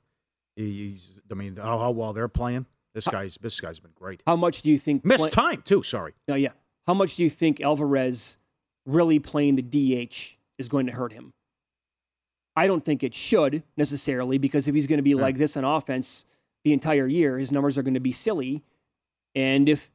He's, 0.56 1.20
I 1.30 1.34
mean, 1.34 1.56
how, 1.56 1.78
how 1.78 1.90
well 1.90 2.12
they're 2.12 2.28
playing. 2.28 2.66
This 2.94 3.08
guy's 3.08 3.36
this 3.40 3.60
guy's 3.60 3.80
been 3.80 3.90
great. 3.94 4.22
How 4.26 4.36
much 4.36 4.62
do 4.62 4.70
you 4.70 4.78
think 4.78 5.04
Missed 5.04 5.24
play- 5.24 5.30
time 5.30 5.62
too. 5.62 5.82
Sorry. 5.82 6.12
No, 6.28 6.36
yeah. 6.36 6.50
How 6.86 6.94
much 6.94 7.16
do 7.16 7.24
you 7.24 7.30
think 7.30 7.60
Alvarez 7.60 8.36
really 8.86 9.18
playing 9.18 9.56
the 9.56 9.62
DH 10.06 10.36
is 10.58 10.68
going 10.68 10.86
to 10.86 10.92
hurt 10.92 11.12
him? 11.12 11.32
I 12.54 12.68
don't 12.68 12.84
think 12.84 13.02
it 13.02 13.14
should 13.14 13.64
necessarily 13.76 14.38
because 14.38 14.68
if 14.68 14.74
he's 14.76 14.86
going 14.86 14.98
to 14.98 15.02
be 15.02 15.16
like 15.16 15.38
this 15.38 15.56
on 15.56 15.64
offense 15.64 16.24
the 16.62 16.72
entire 16.72 17.08
year, 17.08 17.38
his 17.38 17.50
numbers 17.50 17.76
are 17.76 17.82
going 17.82 17.94
to 17.94 18.00
be 18.00 18.12
silly. 18.12 18.62
And 19.34 19.68
if 19.68 19.90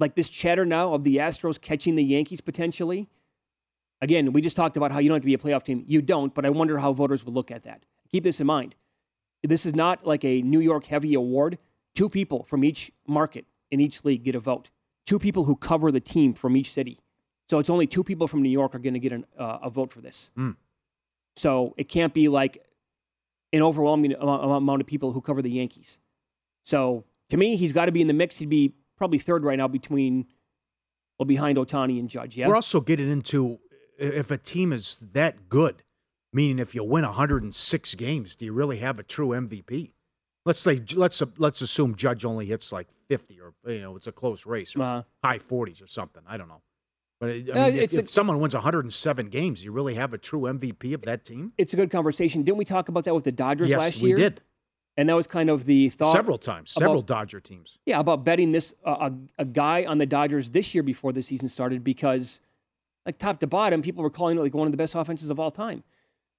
like 0.00 0.14
this 0.14 0.28
chatter 0.28 0.64
now 0.64 0.94
of 0.94 1.04
the 1.04 1.18
Astros 1.18 1.60
catching 1.60 1.94
the 1.94 2.02
Yankees 2.02 2.40
potentially, 2.40 3.08
again, 4.00 4.32
we 4.32 4.40
just 4.40 4.56
talked 4.56 4.76
about 4.76 4.92
how 4.92 4.98
you 4.98 5.08
don't 5.08 5.16
have 5.16 5.22
to 5.22 5.26
be 5.26 5.34
a 5.34 5.38
playoff 5.38 5.64
team. 5.64 5.84
You 5.86 6.02
don't, 6.02 6.34
but 6.34 6.46
I 6.46 6.50
wonder 6.50 6.78
how 6.78 6.92
voters 6.92 7.24
would 7.24 7.34
look 7.34 7.50
at 7.50 7.62
that. 7.64 7.84
Keep 8.10 8.24
this 8.24 8.40
in 8.40 8.46
mind. 8.46 8.74
This 9.42 9.64
is 9.64 9.74
not 9.74 10.06
like 10.06 10.24
a 10.24 10.42
New 10.42 10.60
York 10.60 10.86
heavy 10.86 11.14
award. 11.14 11.58
Two 11.94 12.08
people 12.08 12.44
from 12.44 12.64
each 12.64 12.92
market 13.06 13.46
in 13.70 13.80
each 13.80 14.04
league 14.04 14.24
get 14.24 14.34
a 14.34 14.40
vote. 14.40 14.70
Two 15.06 15.18
people 15.18 15.44
who 15.44 15.56
cover 15.56 15.90
the 15.90 16.00
team 16.00 16.34
from 16.34 16.56
each 16.56 16.72
city. 16.72 17.00
So 17.48 17.58
it's 17.58 17.70
only 17.70 17.86
two 17.86 18.04
people 18.04 18.28
from 18.28 18.42
New 18.42 18.50
York 18.50 18.74
are 18.74 18.78
going 18.78 18.94
to 18.94 19.00
get 19.00 19.12
an, 19.12 19.26
uh, 19.38 19.58
a 19.62 19.70
vote 19.70 19.92
for 19.92 20.00
this. 20.00 20.30
Mm. 20.38 20.56
So 21.36 21.74
it 21.76 21.88
can't 21.88 22.14
be 22.14 22.28
like 22.28 22.64
an 23.52 23.62
overwhelming 23.62 24.12
amount 24.12 24.44
amount 24.44 24.80
of 24.80 24.86
people 24.86 25.12
who 25.12 25.20
cover 25.20 25.42
the 25.42 25.50
Yankees. 25.50 25.98
So 26.64 27.04
to 27.30 27.36
me, 27.36 27.56
he's 27.56 27.72
got 27.72 27.86
to 27.86 27.92
be 27.92 28.00
in 28.00 28.06
the 28.06 28.12
mix. 28.12 28.38
He'd 28.38 28.48
be 28.48 28.74
probably 29.00 29.18
third 29.18 29.42
right 29.42 29.56
now 29.56 29.66
between, 29.66 30.26
well, 31.18 31.24
behind 31.26 31.56
Ohtani 31.56 31.98
and 31.98 32.08
Judge. 32.10 32.36
Yeah. 32.36 32.46
We're 32.48 32.54
also 32.54 32.82
getting 32.82 33.10
into 33.10 33.58
if 33.98 34.30
a 34.30 34.36
team 34.36 34.72
is 34.74 34.98
that 35.14 35.48
good, 35.48 35.82
meaning 36.34 36.58
if 36.58 36.74
you 36.74 36.84
win 36.84 37.04
106 37.04 37.94
games, 37.94 38.36
do 38.36 38.44
you 38.44 38.52
really 38.52 38.76
have 38.76 38.98
a 38.98 39.02
true 39.02 39.28
MVP? 39.28 39.92
Let's 40.44 40.58
say 40.58 40.82
let's 40.94 41.22
let's 41.38 41.60
assume 41.62 41.94
Judge 41.96 42.24
only 42.26 42.44
hits 42.46 42.72
like 42.72 42.88
50 43.08 43.40
or 43.40 43.54
you 43.72 43.80
know 43.80 43.96
it's 43.96 44.06
a 44.06 44.12
close 44.12 44.44
race, 44.46 44.76
or 44.76 44.82
Uh-huh. 44.82 45.02
high 45.24 45.38
40s 45.38 45.82
or 45.82 45.86
something. 45.86 46.22
I 46.28 46.36
don't 46.36 46.48
know. 46.48 46.60
But 47.20 47.30
I 47.30 47.32
mean, 47.34 47.56
Uh, 47.56 47.66
if, 47.68 47.74
it's 47.82 47.96
if 47.96 48.08
a- 48.08 48.10
someone 48.12 48.38
wins 48.40 48.54
107 48.54 49.28
games, 49.30 49.64
you 49.64 49.72
really 49.72 49.94
have 49.94 50.12
a 50.14 50.18
true 50.18 50.42
MVP 50.42 50.92
of 50.94 51.02
that 51.02 51.24
team? 51.24 51.52
it's 51.58 51.72
a 51.72 51.76
good 51.76 51.90
conversation. 51.90 52.42
Didn't 52.42 52.58
we 52.58 52.64
talk 52.66 52.88
about 52.88 53.04
that 53.04 53.14
with 53.14 53.24
the 53.24 53.32
Dodgers 53.32 53.68
yes, 53.68 53.78
last 53.80 53.96
year? 53.98 54.08
Yes, 54.10 54.16
we 54.16 54.22
did 54.22 54.40
And 55.00 55.08
that 55.08 55.16
was 55.16 55.26
kind 55.26 55.48
of 55.48 55.64
the 55.64 55.88
thought. 55.88 56.12
several 56.12 56.36
times. 56.36 56.72
Several 56.72 56.98
about- 56.98 57.06
Dodger 57.06 57.40
teams. 57.40 57.78
Yeah, 57.86 58.00
about 58.00 58.22
betting 58.22 58.52
this 58.52 58.74
uh, 58.84 59.08
a, 59.10 59.42
a 59.42 59.44
guy 59.46 59.86
on 59.86 59.96
the 59.96 60.04
Dodgers 60.04 60.50
this 60.50 60.74
year 60.74 60.82
before 60.82 61.10
the 61.10 61.22
season 61.22 61.48
started 61.48 61.82
because, 61.82 62.40
like 63.06 63.18
top 63.18 63.40
to 63.40 63.46
bottom, 63.46 63.80
people 63.80 64.02
were 64.02 64.10
calling 64.10 64.36
it 64.36 64.42
like 64.42 64.52
one 64.52 64.66
of 64.66 64.72
the 64.72 64.76
best 64.76 64.94
offenses 64.94 65.30
of 65.30 65.40
all 65.40 65.50
time. 65.50 65.84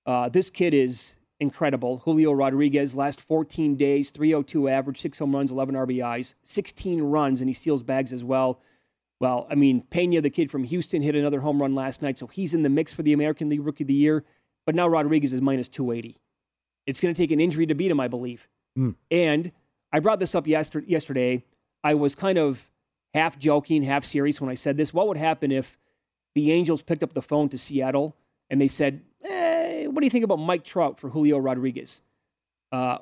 Uh, 0.06 0.30
this 0.30 0.52
kid 0.52 0.76
is 0.76 1.16
incredible. 1.40 2.04
Julio 2.06 2.34
Rodriguez, 2.34 2.94
last 2.94 3.20
14 3.20 3.78
days, 3.78 4.12
302 4.12 4.70
average, 4.70 5.02
six 5.02 5.18
home 5.18 5.36
runs, 5.36 5.50
11 5.50 5.74
RBIs, 5.74 6.36
16 6.44 7.02
runs, 7.02 7.42
and 7.42 7.50
he 7.50 7.56
steals 7.56 7.82
bags 7.82 8.14
as 8.14 8.24
well. 8.24 8.60
Well, 9.20 9.48
I 9.50 9.56
mean, 9.56 9.82
Pena, 9.90 10.22
the 10.22 10.30
kid 10.30 10.52
from 10.52 10.66
Houston, 10.66 11.02
hit 11.02 11.16
another 11.16 11.40
home 11.42 11.60
run 11.64 11.74
last 11.74 12.04
night, 12.04 12.20
so 12.20 12.28
he's 12.28 12.54
in 12.54 12.62
the 12.62 12.70
mix 12.70 12.94
for 12.94 13.02
the 13.02 13.14
American 13.14 13.50
League 13.50 13.66
Rookie 13.66 13.86
of 13.86 13.88
the 13.88 13.96
Year. 13.96 14.24
But 14.68 14.76
now 14.76 14.88
Rodriguez 14.88 15.34
is 15.34 15.42
minus 15.42 15.68
280. 15.68 16.20
It's 16.86 17.00
going 17.00 17.14
to 17.14 17.18
take 17.18 17.32
an 17.32 17.40
injury 17.40 17.66
to 17.68 17.76
beat 17.76 17.92
him, 17.92 18.00
I 18.00 18.08
believe. 18.08 18.48
Hmm. 18.76 18.92
And 19.10 19.52
I 19.92 20.00
brought 20.00 20.20
this 20.20 20.36
up 20.36 20.48
yester- 20.48 20.84
yesterday. 20.88 21.44
I 21.84 21.94
was 21.94 22.16
kind 22.16 22.38
of 22.38 22.70
half 23.14 23.38
joking, 23.38 23.84
half 23.84 24.06
serious 24.06 24.40
when 24.40 24.50
I 24.50 24.56
said 24.56 24.78
this. 24.78 24.94
What 24.94 25.08
would 25.08 25.18
happen 25.18 25.52
if 25.52 25.78
the 26.36 26.52
Angels 26.52 26.82
picked 26.82 27.04
up 27.04 27.14
the 27.14 27.22
phone 27.22 27.50
to 27.50 27.58
Seattle 27.58 28.16
and 28.50 28.60
they 28.62 28.68
said, 28.68 29.02
eh, 29.24 29.86
What 29.86 30.00
do 30.00 30.06
you 30.06 30.10
think 30.12 30.24
about 30.24 30.38
Mike 30.38 30.64
Trout 30.64 31.00
for 31.00 31.10
Julio 31.10 31.38
Rodriguez? 31.38 32.02
Uh, 32.72 33.00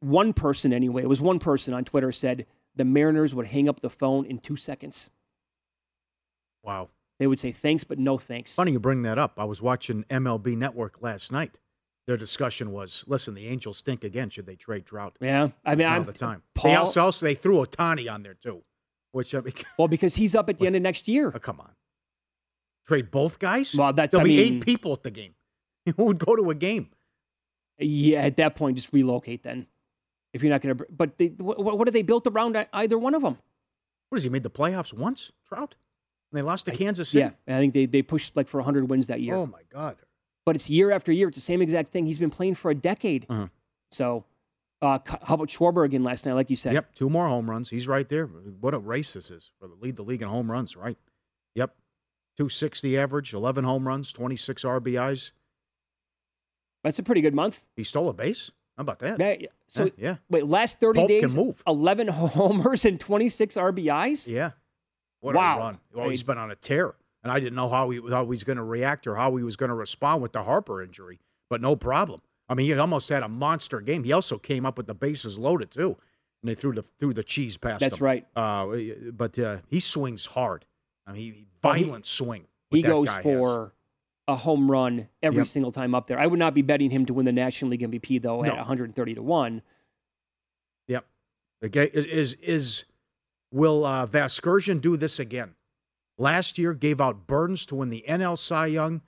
one 0.00 0.32
person, 0.32 0.72
anyway, 0.72 1.02
it 1.02 1.08
was 1.08 1.20
one 1.20 1.38
person 1.38 1.74
on 1.74 1.84
Twitter 1.84 2.12
said 2.12 2.46
the 2.76 2.84
Mariners 2.84 3.34
would 3.34 3.46
hang 3.48 3.68
up 3.68 3.80
the 3.80 3.90
phone 3.90 4.24
in 4.24 4.38
two 4.38 4.56
seconds. 4.56 5.10
Wow. 6.62 6.88
They 7.18 7.26
would 7.26 7.40
say 7.40 7.50
thanks, 7.50 7.82
but 7.82 7.98
no 7.98 8.16
thanks. 8.16 8.54
Funny 8.54 8.72
you 8.72 8.78
bring 8.78 9.02
that 9.02 9.18
up. 9.18 9.34
I 9.38 9.44
was 9.44 9.60
watching 9.60 10.04
MLB 10.04 10.56
Network 10.56 11.02
last 11.02 11.32
night. 11.32 11.56
Their 12.08 12.16
discussion 12.16 12.72
was, 12.72 13.04
listen, 13.06 13.34
the 13.34 13.46
Angels 13.48 13.76
stink 13.76 14.02
again. 14.02 14.30
Should 14.30 14.46
they 14.46 14.56
trade 14.56 14.86
Trout? 14.86 15.18
Yeah, 15.20 15.48
I 15.62 15.74
mean, 15.74 15.86
all 15.86 16.02
the 16.02 16.12
time. 16.14 16.42
Paul, 16.54 16.70
they 16.70 16.74
also, 16.74 17.02
also 17.02 17.26
they 17.26 17.34
threw 17.34 17.56
Ohtani 17.56 18.10
on 18.10 18.22
there 18.22 18.32
too, 18.32 18.62
which 19.12 19.34
I 19.34 19.40
mean, 19.42 19.52
well 19.78 19.88
because 19.88 20.14
he's 20.14 20.34
up 20.34 20.48
at 20.48 20.58
the 20.58 20.66
end 20.66 20.74
of 20.74 20.80
next 20.80 21.06
year. 21.06 21.30
oh, 21.34 21.38
come 21.38 21.60
on, 21.60 21.70
trade 22.86 23.10
both 23.10 23.38
guys. 23.38 23.74
Well, 23.76 23.92
that's- 23.92 24.10
there'll 24.12 24.24
I 24.24 24.28
be 24.28 24.36
mean- 24.38 24.56
eight 24.56 24.64
people 24.64 24.94
at 24.94 25.02
the 25.02 25.10
game. 25.10 25.34
Who 25.98 26.04
would 26.06 26.18
go 26.18 26.34
to 26.34 26.48
a 26.50 26.54
game? 26.54 26.88
Yeah, 27.78 28.22
at 28.22 28.38
that 28.38 28.56
point, 28.56 28.76
just 28.76 28.90
relocate 28.92 29.42
then. 29.42 29.66
If 30.32 30.42
you're 30.42 30.50
not 30.50 30.62
going 30.62 30.78
to, 30.78 30.86
but 30.90 31.18
they, 31.18 31.26
what, 31.26 31.58
what 31.62 31.86
have 31.88 31.92
they 31.92 32.02
built 32.02 32.26
around 32.26 32.56
either 32.72 32.98
one 32.98 33.14
of 33.14 33.20
them? 33.22 33.36
What 34.08 34.16
has 34.16 34.24
he 34.24 34.30
made 34.30 34.42
the 34.44 34.50
playoffs 34.50 34.94
once? 34.94 35.30
Trout, 35.46 35.74
and 36.32 36.38
they 36.38 36.42
lost 36.42 36.64
to 36.66 36.72
Kansas 36.72 37.10
City. 37.10 37.30
Yeah, 37.46 37.54
I 37.54 37.60
think 37.60 37.74
they 37.74 37.84
they 37.84 38.00
pushed 38.00 38.34
like 38.34 38.48
for 38.48 38.56
100 38.58 38.88
wins 38.88 39.08
that 39.08 39.20
year. 39.20 39.34
Oh 39.34 39.44
my 39.44 39.60
God. 39.70 39.96
But 40.48 40.56
it's 40.56 40.70
year 40.70 40.90
after 40.92 41.12
year. 41.12 41.28
It's 41.28 41.34
the 41.36 41.42
same 41.42 41.60
exact 41.60 41.92
thing. 41.92 42.06
He's 42.06 42.18
been 42.18 42.30
playing 42.30 42.54
for 42.54 42.70
a 42.70 42.74
decade. 42.74 43.26
Uh-huh. 43.28 43.48
So, 43.90 44.24
uh, 44.80 44.98
how 45.04 45.34
about 45.34 45.48
Schwarber 45.50 45.84
again 45.84 46.02
last 46.02 46.24
night? 46.24 46.32
Like 46.32 46.48
you 46.48 46.56
said, 46.56 46.72
Yep, 46.72 46.94
two 46.94 47.10
more 47.10 47.28
home 47.28 47.50
runs. 47.50 47.68
He's 47.68 47.86
right 47.86 48.08
there. 48.08 48.24
What 48.24 48.72
a 48.72 48.78
race 48.78 49.12
this 49.12 49.30
is 49.30 49.50
for 49.60 49.68
the 49.68 49.74
lead 49.74 49.96
the 49.96 50.02
league 50.02 50.22
in 50.22 50.28
home 50.28 50.50
runs, 50.50 50.74
right? 50.74 50.96
Yep, 51.54 51.74
two 52.38 52.48
sixty 52.48 52.96
average, 52.96 53.34
eleven 53.34 53.62
home 53.64 53.86
runs, 53.86 54.10
twenty 54.10 54.36
six 54.36 54.64
RBIs. 54.64 55.32
that's 56.82 56.98
a 56.98 57.02
pretty 57.02 57.20
good 57.20 57.34
month. 57.34 57.60
He 57.76 57.84
stole 57.84 58.08
a 58.08 58.14
base. 58.14 58.50
How 58.78 58.80
about 58.82 59.00
that? 59.00 59.20
Yeah, 59.20 59.48
So 59.66 59.84
Yeah, 59.84 59.90
yeah. 59.98 60.16
wait, 60.30 60.46
last 60.46 60.80
30 60.80 61.00
Pope 61.00 61.08
days. 61.08 61.36
11 61.66 62.08
homers 62.08 62.86
and 62.86 62.98
26 62.98 63.56
RBIs. 63.56 64.26
Yeah. 64.28 64.52
What 65.20 65.34
Wow. 65.34 65.56
a 65.56 65.60
run. 65.60 65.78
Well, 65.92 66.06
I 66.06 66.10
he's 66.10 66.20
mean- 66.22 66.26
been 66.26 66.38
on 66.38 66.50
a 66.52 66.56
tear. 66.56 66.94
And 67.28 67.36
I 67.36 67.40
didn't 67.40 67.56
know 67.56 67.68
how 67.68 67.90
he, 67.90 68.00
how 68.08 68.22
he 68.24 68.28
was 68.30 68.42
going 68.42 68.56
to 68.56 68.64
react 68.64 69.06
or 69.06 69.14
how 69.16 69.36
he 69.36 69.42
was 69.44 69.54
going 69.54 69.68
to 69.68 69.74
respond 69.74 70.22
with 70.22 70.32
the 70.32 70.42
Harper 70.44 70.82
injury, 70.82 71.20
but 71.50 71.60
no 71.60 71.76
problem. 71.76 72.22
I 72.48 72.54
mean, 72.54 72.64
he 72.64 72.72
almost 72.72 73.10
had 73.10 73.22
a 73.22 73.28
monster 73.28 73.82
game. 73.82 74.02
He 74.02 74.12
also 74.12 74.38
came 74.38 74.64
up 74.64 74.78
with 74.78 74.86
the 74.86 74.94
bases 74.94 75.38
loaded, 75.38 75.70
too. 75.70 75.98
And 76.42 76.48
they 76.48 76.54
threw 76.54 76.72
the, 76.72 76.84
threw 76.98 77.12
the 77.12 77.22
cheese 77.22 77.58
past 77.58 77.80
That's 77.80 77.98
him. 77.98 78.04
right. 78.04 78.26
Uh, 78.34 78.66
but 79.12 79.38
uh, 79.38 79.58
he 79.66 79.78
swings 79.78 80.24
hard. 80.24 80.64
I 81.06 81.12
mean, 81.12 81.20
he, 81.20 81.46
Well, 81.62 81.74
he- 81.74 81.84
violent 81.84 82.06
swing. 82.06 82.46
He 82.70 82.80
goes 82.80 83.08
guy 83.08 83.16
has. 83.16 83.22
for 83.22 83.72
a 84.26 84.36
home 84.36 84.70
run 84.70 85.08
every 85.22 85.40
Yep. 85.40 85.46
single 85.48 85.72
time 85.72 85.94
up 85.94 86.06
there. 86.06 86.18
I 86.18 86.26
would 86.26 86.38
not 86.38 86.54
be 86.54 86.62
betting 86.62 86.90
him 86.90 87.04
to 87.06 87.12
win 87.12 87.26
the 87.26 87.32
National 87.32 87.70
League 87.72 87.82
MVP 87.82 88.22
though 88.22 88.42
at 88.42 88.56
130 88.56 89.14
to 89.14 89.22
one. 89.22 89.60
Yep. 90.86 91.04
Okay. 91.66 91.90
Is 91.92 92.04
is, 92.04 92.32
is 92.42 92.84
will 93.52 93.84
uh, 93.84 94.06
do 94.06 94.96
this 94.96 95.18
again? 95.18 95.54
Last 96.18 96.58
year 96.58 96.74
gave 96.74 97.00
out 97.00 97.28
Burns 97.28 97.64
to 97.66 97.76
win 97.76 97.90
the 97.90 98.04
NL 98.08 98.36
Cy 98.36 98.66
Young. 98.66 99.02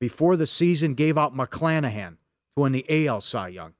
Before 0.00 0.36
the 0.36 0.46
season, 0.46 0.94
gave 0.94 1.16
out 1.16 1.36
McClanahan 1.36 2.16
to 2.56 2.62
win 2.62 2.72
the 2.72 3.06
AL 3.06 3.20
Cy 3.20 3.48
Young. 3.48 3.74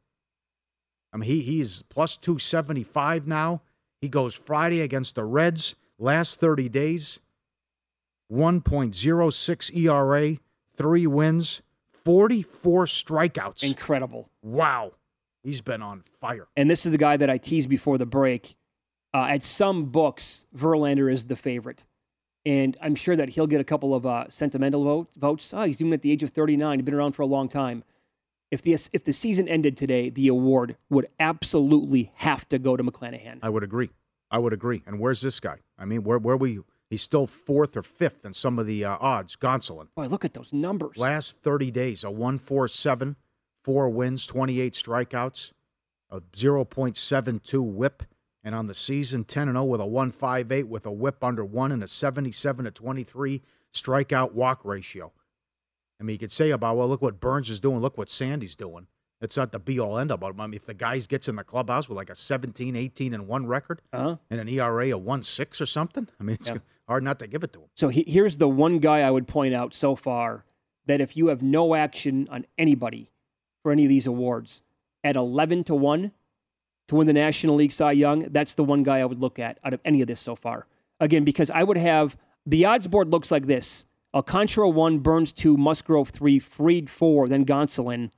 I 1.12 1.16
mean, 1.16 1.28
he 1.28 1.40
he's 1.40 1.82
plus 1.82 2.16
two 2.16 2.38
seventy 2.38 2.84
five 2.84 3.26
now. 3.26 3.62
He 4.00 4.08
goes 4.08 4.34
Friday 4.34 4.80
against 4.80 5.16
the 5.16 5.24
Reds. 5.24 5.74
Last 5.98 6.38
thirty 6.38 6.68
days, 6.68 7.18
one 8.28 8.60
point 8.60 8.94
zero 8.94 9.30
six 9.30 9.70
ERA, 9.70 10.36
three 10.76 11.06
wins, 11.06 11.62
forty 12.04 12.42
four 12.42 12.84
strikeouts. 12.84 13.64
Incredible. 13.64 14.30
Wow, 14.42 14.92
he's 15.42 15.60
been 15.60 15.82
on 15.82 16.04
fire. 16.20 16.46
And 16.56 16.70
this 16.70 16.86
is 16.86 16.92
the 16.92 16.98
guy 16.98 17.16
that 17.16 17.28
I 17.28 17.38
teased 17.38 17.68
before 17.68 17.98
the 17.98 18.06
break. 18.06 18.56
Uh, 19.12 19.26
at 19.28 19.42
some 19.42 19.86
books, 19.86 20.44
Verlander 20.56 21.12
is 21.12 21.24
the 21.24 21.34
favorite. 21.34 21.84
And 22.46 22.76
I'm 22.80 22.94
sure 22.94 23.16
that 23.16 23.30
he'll 23.30 23.46
get 23.46 23.60
a 23.60 23.64
couple 23.64 23.94
of 23.94 24.06
uh, 24.06 24.30
sentimental 24.30 24.84
vote, 24.84 25.08
votes. 25.16 25.52
Oh, 25.54 25.62
he's 25.64 25.76
doing 25.76 25.92
it 25.92 25.96
at 25.96 26.02
the 26.02 26.10
age 26.10 26.22
of 26.22 26.30
39. 26.30 26.78
He's 26.78 26.84
been 26.84 26.94
around 26.94 27.12
for 27.12 27.22
a 27.22 27.26
long 27.26 27.48
time. 27.48 27.84
If 28.50 28.62
the, 28.62 28.72
if 28.92 29.04
the 29.04 29.12
season 29.12 29.46
ended 29.46 29.76
today, 29.76 30.10
the 30.10 30.26
award 30.28 30.76
would 30.88 31.06
absolutely 31.20 32.12
have 32.16 32.48
to 32.48 32.58
go 32.58 32.76
to 32.76 32.82
McClanahan. 32.82 33.38
I 33.42 33.50
would 33.50 33.62
agree. 33.62 33.90
I 34.30 34.38
would 34.38 34.52
agree. 34.52 34.82
And 34.86 34.98
where's 34.98 35.20
this 35.20 35.40
guy? 35.40 35.58
I 35.78 35.84
mean, 35.84 36.04
where 36.04 36.18
where 36.18 36.36
we? 36.36 36.60
He's 36.88 37.02
still 37.02 37.26
fourth 37.26 37.76
or 37.76 37.82
fifth 37.82 38.24
in 38.24 38.34
some 38.34 38.58
of 38.58 38.66
the 38.66 38.84
uh, 38.84 38.96
odds. 39.00 39.36
Gonsolin. 39.36 39.88
Boy, 39.94 40.06
look 40.06 40.24
at 40.24 40.34
those 40.34 40.52
numbers. 40.52 40.96
Last 40.96 41.36
thirty 41.42 41.70
days, 41.70 42.04
a 42.04 42.10
147, 42.10 43.16
four 43.64 43.88
wins, 43.88 44.26
twenty 44.26 44.60
eight 44.60 44.74
strikeouts, 44.74 45.52
a 46.10 46.22
zero 46.36 46.64
point 46.64 46.96
seven 46.96 47.40
two 47.40 47.62
WHIP, 47.62 48.04
and 48.42 48.54
on 48.54 48.66
the 48.66 48.74
season 48.74 49.24
ten 49.24 49.48
and 49.48 49.56
zero 49.56 49.64
with 49.64 49.80
a 49.80 49.86
one 49.86 50.10
five 50.12 50.50
eight 50.52 50.68
with 50.68 50.86
a 50.86 50.90
WHIP 50.92 51.22
under 51.22 51.44
one 51.44 51.72
and 51.72 51.82
a 51.82 51.88
seventy 51.88 52.32
seven 52.32 52.64
to 52.64 52.70
twenty 52.70 53.04
three 53.04 53.42
strikeout 53.72 54.32
walk 54.32 54.64
ratio. 54.64 55.12
I 56.00 56.02
mean, 56.04 56.14
you 56.14 56.18
could 56.18 56.32
say 56.32 56.50
about 56.50 56.76
well, 56.76 56.88
look 56.88 57.02
what 57.02 57.20
Burns 57.20 57.50
is 57.50 57.60
doing, 57.60 57.80
look 57.80 57.98
what 57.98 58.08
Sandy's 58.10 58.56
doing. 58.56 58.86
It's 59.20 59.36
not 59.36 59.52
the 59.52 59.58
be 59.58 59.78
all 59.78 59.98
end 59.98 60.10
all. 60.10 60.16
But 60.16 60.34
I 60.38 60.46
mean, 60.46 60.54
if 60.54 60.64
the 60.64 60.72
guy 60.74 60.98
gets 61.00 61.28
in 61.28 61.36
the 61.36 61.44
clubhouse 61.44 61.88
with 61.90 61.96
like 61.96 62.08
a 62.08 62.14
17, 62.14 62.74
18, 62.74 63.12
and 63.12 63.26
one 63.28 63.46
record 63.46 63.82
Uh-huh. 63.92 64.16
and 64.30 64.40
an 64.40 64.48
ERA 64.48 64.96
of 64.96 65.02
one 65.02 65.22
six 65.22 65.60
or 65.60 65.66
something, 65.66 66.08
I 66.18 66.22
mean, 66.22 66.34
it's 66.40 66.48
Yeah. 66.48 66.56
hard 66.88 67.02
not 67.04 67.18
to 67.18 67.26
give 67.26 67.44
it 67.44 67.52
to 67.52 67.60
him. 67.60 67.68
So 67.76 67.88
he, 67.88 68.02
here's 68.06 68.38
the 68.38 68.48
one 68.48 68.78
guy 68.78 69.00
I 69.00 69.10
would 69.10 69.28
point 69.28 69.54
out 69.54 69.74
so 69.74 69.94
far 69.94 70.44
that 70.86 71.02
if 71.02 71.16
you 71.18 71.26
have 71.26 71.42
no 71.42 71.74
action 71.74 72.26
on 72.30 72.46
anybody 72.56 73.10
for 73.62 73.70
any 73.70 73.84
of 73.84 73.90
these 73.90 74.06
awards 74.06 74.62
at 75.04 75.16
11 75.16 75.64
to 75.64 75.74
1 75.74 76.12
to 76.90 76.96
win 76.96 77.06
the 77.06 77.12
National 77.12 77.56
League 77.56 77.72
Cy 77.72 77.92
Young, 77.92 78.26
that's 78.30 78.54
the 78.54 78.64
one 78.64 78.82
guy 78.82 78.98
I 78.98 79.04
would 79.04 79.20
look 79.20 79.38
at 79.38 79.58
out 79.64 79.72
of 79.72 79.80
any 79.84 80.02
of 80.02 80.08
this 80.08 80.20
so 80.20 80.36
far. 80.36 80.66
Again, 81.00 81.24
because 81.24 81.50
I 81.50 81.62
would 81.62 81.76
have 81.78 82.16
the 82.44 82.64
odds 82.64 82.86
board 82.86 83.08
looks 83.10 83.30
like 83.30 83.46
this 83.46 83.86
Alcantara 84.12 84.68
1, 84.68 84.98
Burns 84.98 85.32
2, 85.32 85.56
Musgrove 85.56 86.10
3, 86.10 86.38
Fried 86.40 86.90
4, 86.90 87.28
then 87.28 87.44
Gonsolin. 87.46 88.10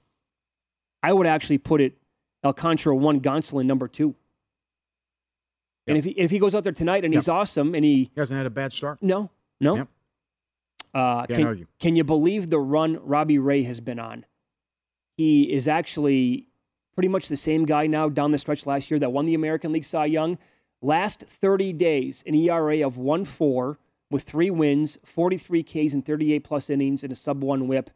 I 1.02 1.12
would 1.12 1.26
actually 1.26 1.58
put 1.58 1.80
it 1.80 1.98
Alcantara 2.44 2.94
one, 2.96 3.20
Gonsolin 3.20 3.66
number 3.66 3.88
two. 3.88 4.14
And 5.87 5.98
if 5.98 6.04
he, 6.04 6.11
if 6.12 6.30
he 6.30 6.38
goes 6.38 6.54
out 6.54 6.62
there 6.64 6.72
tonight 6.72 7.04
and 7.04 7.12
Yep. 7.12 7.22
he's 7.22 7.28
awesome 7.28 7.74
and 7.74 7.85
he 7.85 8.04
He 8.04 8.11
hasn't 8.16 8.37
had 8.38 8.46
a 8.46 8.50
bad 8.50 8.72
start. 8.72 9.02
no 9.02 9.30
no, 9.61 9.76
Yep. 9.76 9.88
uh, 10.94 11.26
can, 11.26 11.44
argue. 11.46 11.66
can 11.78 11.94
you 11.96 12.04
believe 12.04 12.50
the 12.50 12.58
run 12.58 12.98
Robbie 13.02 13.38
Ray 13.38 13.62
has 13.64 13.80
been 13.80 13.98
on? 14.00 14.24
He 15.16 15.52
is 15.52 15.68
actually 15.68 16.46
pretty 16.94 17.09
much 17.09 17.28
the 17.28 17.37
same 17.37 17.64
guy 17.64 17.87
now 17.87 18.09
down 18.09 18.33
the 18.33 18.38
stretch 18.38 18.66
last 18.66 18.90
year 18.90 19.00
that 19.00 19.12
won 19.12 19.26
the 19.26 19.35
American 19.35 19.72
League 19.72 19.85
Cy 19.85 20.07
Young. 20.07 20.38
Last 20.81 21.24
30 21.28 21.72
days, 21.74 22.22
an 22.26 22.35
ERA 22.35 22.87
of 22.87 22.96
1 22.96 23.24
4 23.24 23.78
with 24.11 24.24
three 24.24 24.50
wins, 24.50 24.98
43 25.05 25.62
Ks 25.62 25.94
and 25.94 26.05
38 26.05 26.44
plus 26.44 26.68
innings, 26.68 27.02
and 27.02 27.12
a 27.12 27.16
sub 27.16 27.42
1 27.42 27.66
whip. 27.66 27.90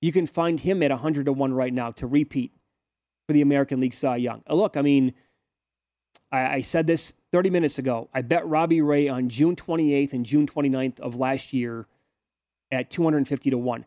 You 0.00 0.12
can 0.12 0.26
find 0.26 0.60
him 0.60 0.82
at 0.82 0.90
100 0.90 1.26
to 1.26 1.32
1 1.32 1.52
right 1.52 1.72
now 1.72 1.90
to 1.92 2.06
repeat 2.06 2.52
for 3.26 3.34
the 3.34 3.42
American 3.42 3.80
League 3.80 3.94
Cy 3.94 4.16
Young. 4.16 4.42
Look, 4.48 4.76
I 4.76 4.82
mean, 4.82 5.14
I, 6.32 6.54
I 6.54 6.60
said 6.62 6.86
this 6.86 7.12
30 7.30 7.50
minutes 7.50 7.78
ago. 7.78 8.08
I 8.12 8.22
bet 8.22 8.46
Robbie 8.46 8.80
Ray 8.80 9.08
on 9.08 9.28
June 9.28 9.54
28th 9.54 10.12
and 10.12 10.26
June 10.26 10.46
29th 10.46 10.98
of 11.00 11.16
last 11.16 11.52
year 11.52 11.86
at 12.72 12.90
250 12.90 13.50
to 13.50 13.58
1. 13.58 13.86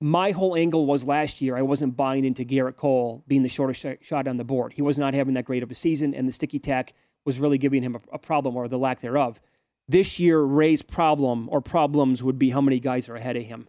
My 0.00 0.32
whole 0.32 0.56
angle 0.56 0.86
was 0.86 1.04
last 1.04 1.40
year 1.40 1.56
I 1.56 1.62
wasn't 1.62 1.96
buying 1.96 2.24
into 2.24 2.44
Gerrit 2.44 2.76
Cole 2.76 3.22
being 3.26 3.42
the 3.42 3.48
shortest 3.48 3.80
sh- 3.80 4.06
shot 4.06 4.28
on 4.28 4.36
the 4.36 4.44
board. 4.44 4.74
He 4.74 4.82
was 4.82 4.98
not 4.98 5.14
having 5.14 5.34
that 5.34 5.44
great 5.44 5.62
of 5.62 5.70
a 5.70 5.74
season, 5.74 6.14
and 6.14 6.28
the 6.28 6.32
sticky 6.32 6.58
tack 6.58 6.92
was 7.24 7.40
really 7.40 7.58
giving 7.58 7.82
him 7.82 7.96
a, 7.96 8.00
a 8.14 8.18
problem 8.18 8.56
or 8.56 8.68
the 8.68 8.78
lack 8.78 9.00
thereof. 9.00 9.40
This 9.88 10.18
year, 10.18 10.40
Ray's 10.40 10.82
problem 10.82 11.48
or 11.50 11.60
problems 11.60 12.22
would 12.22 12.38
be 12.38 12.50
how 12.50 12.60
many 12.60 12.80
guys 12.80 13.08
are 13.08 13.16
ahead 13.16 13.36
of 13.36 13.44
him 13.44 13.68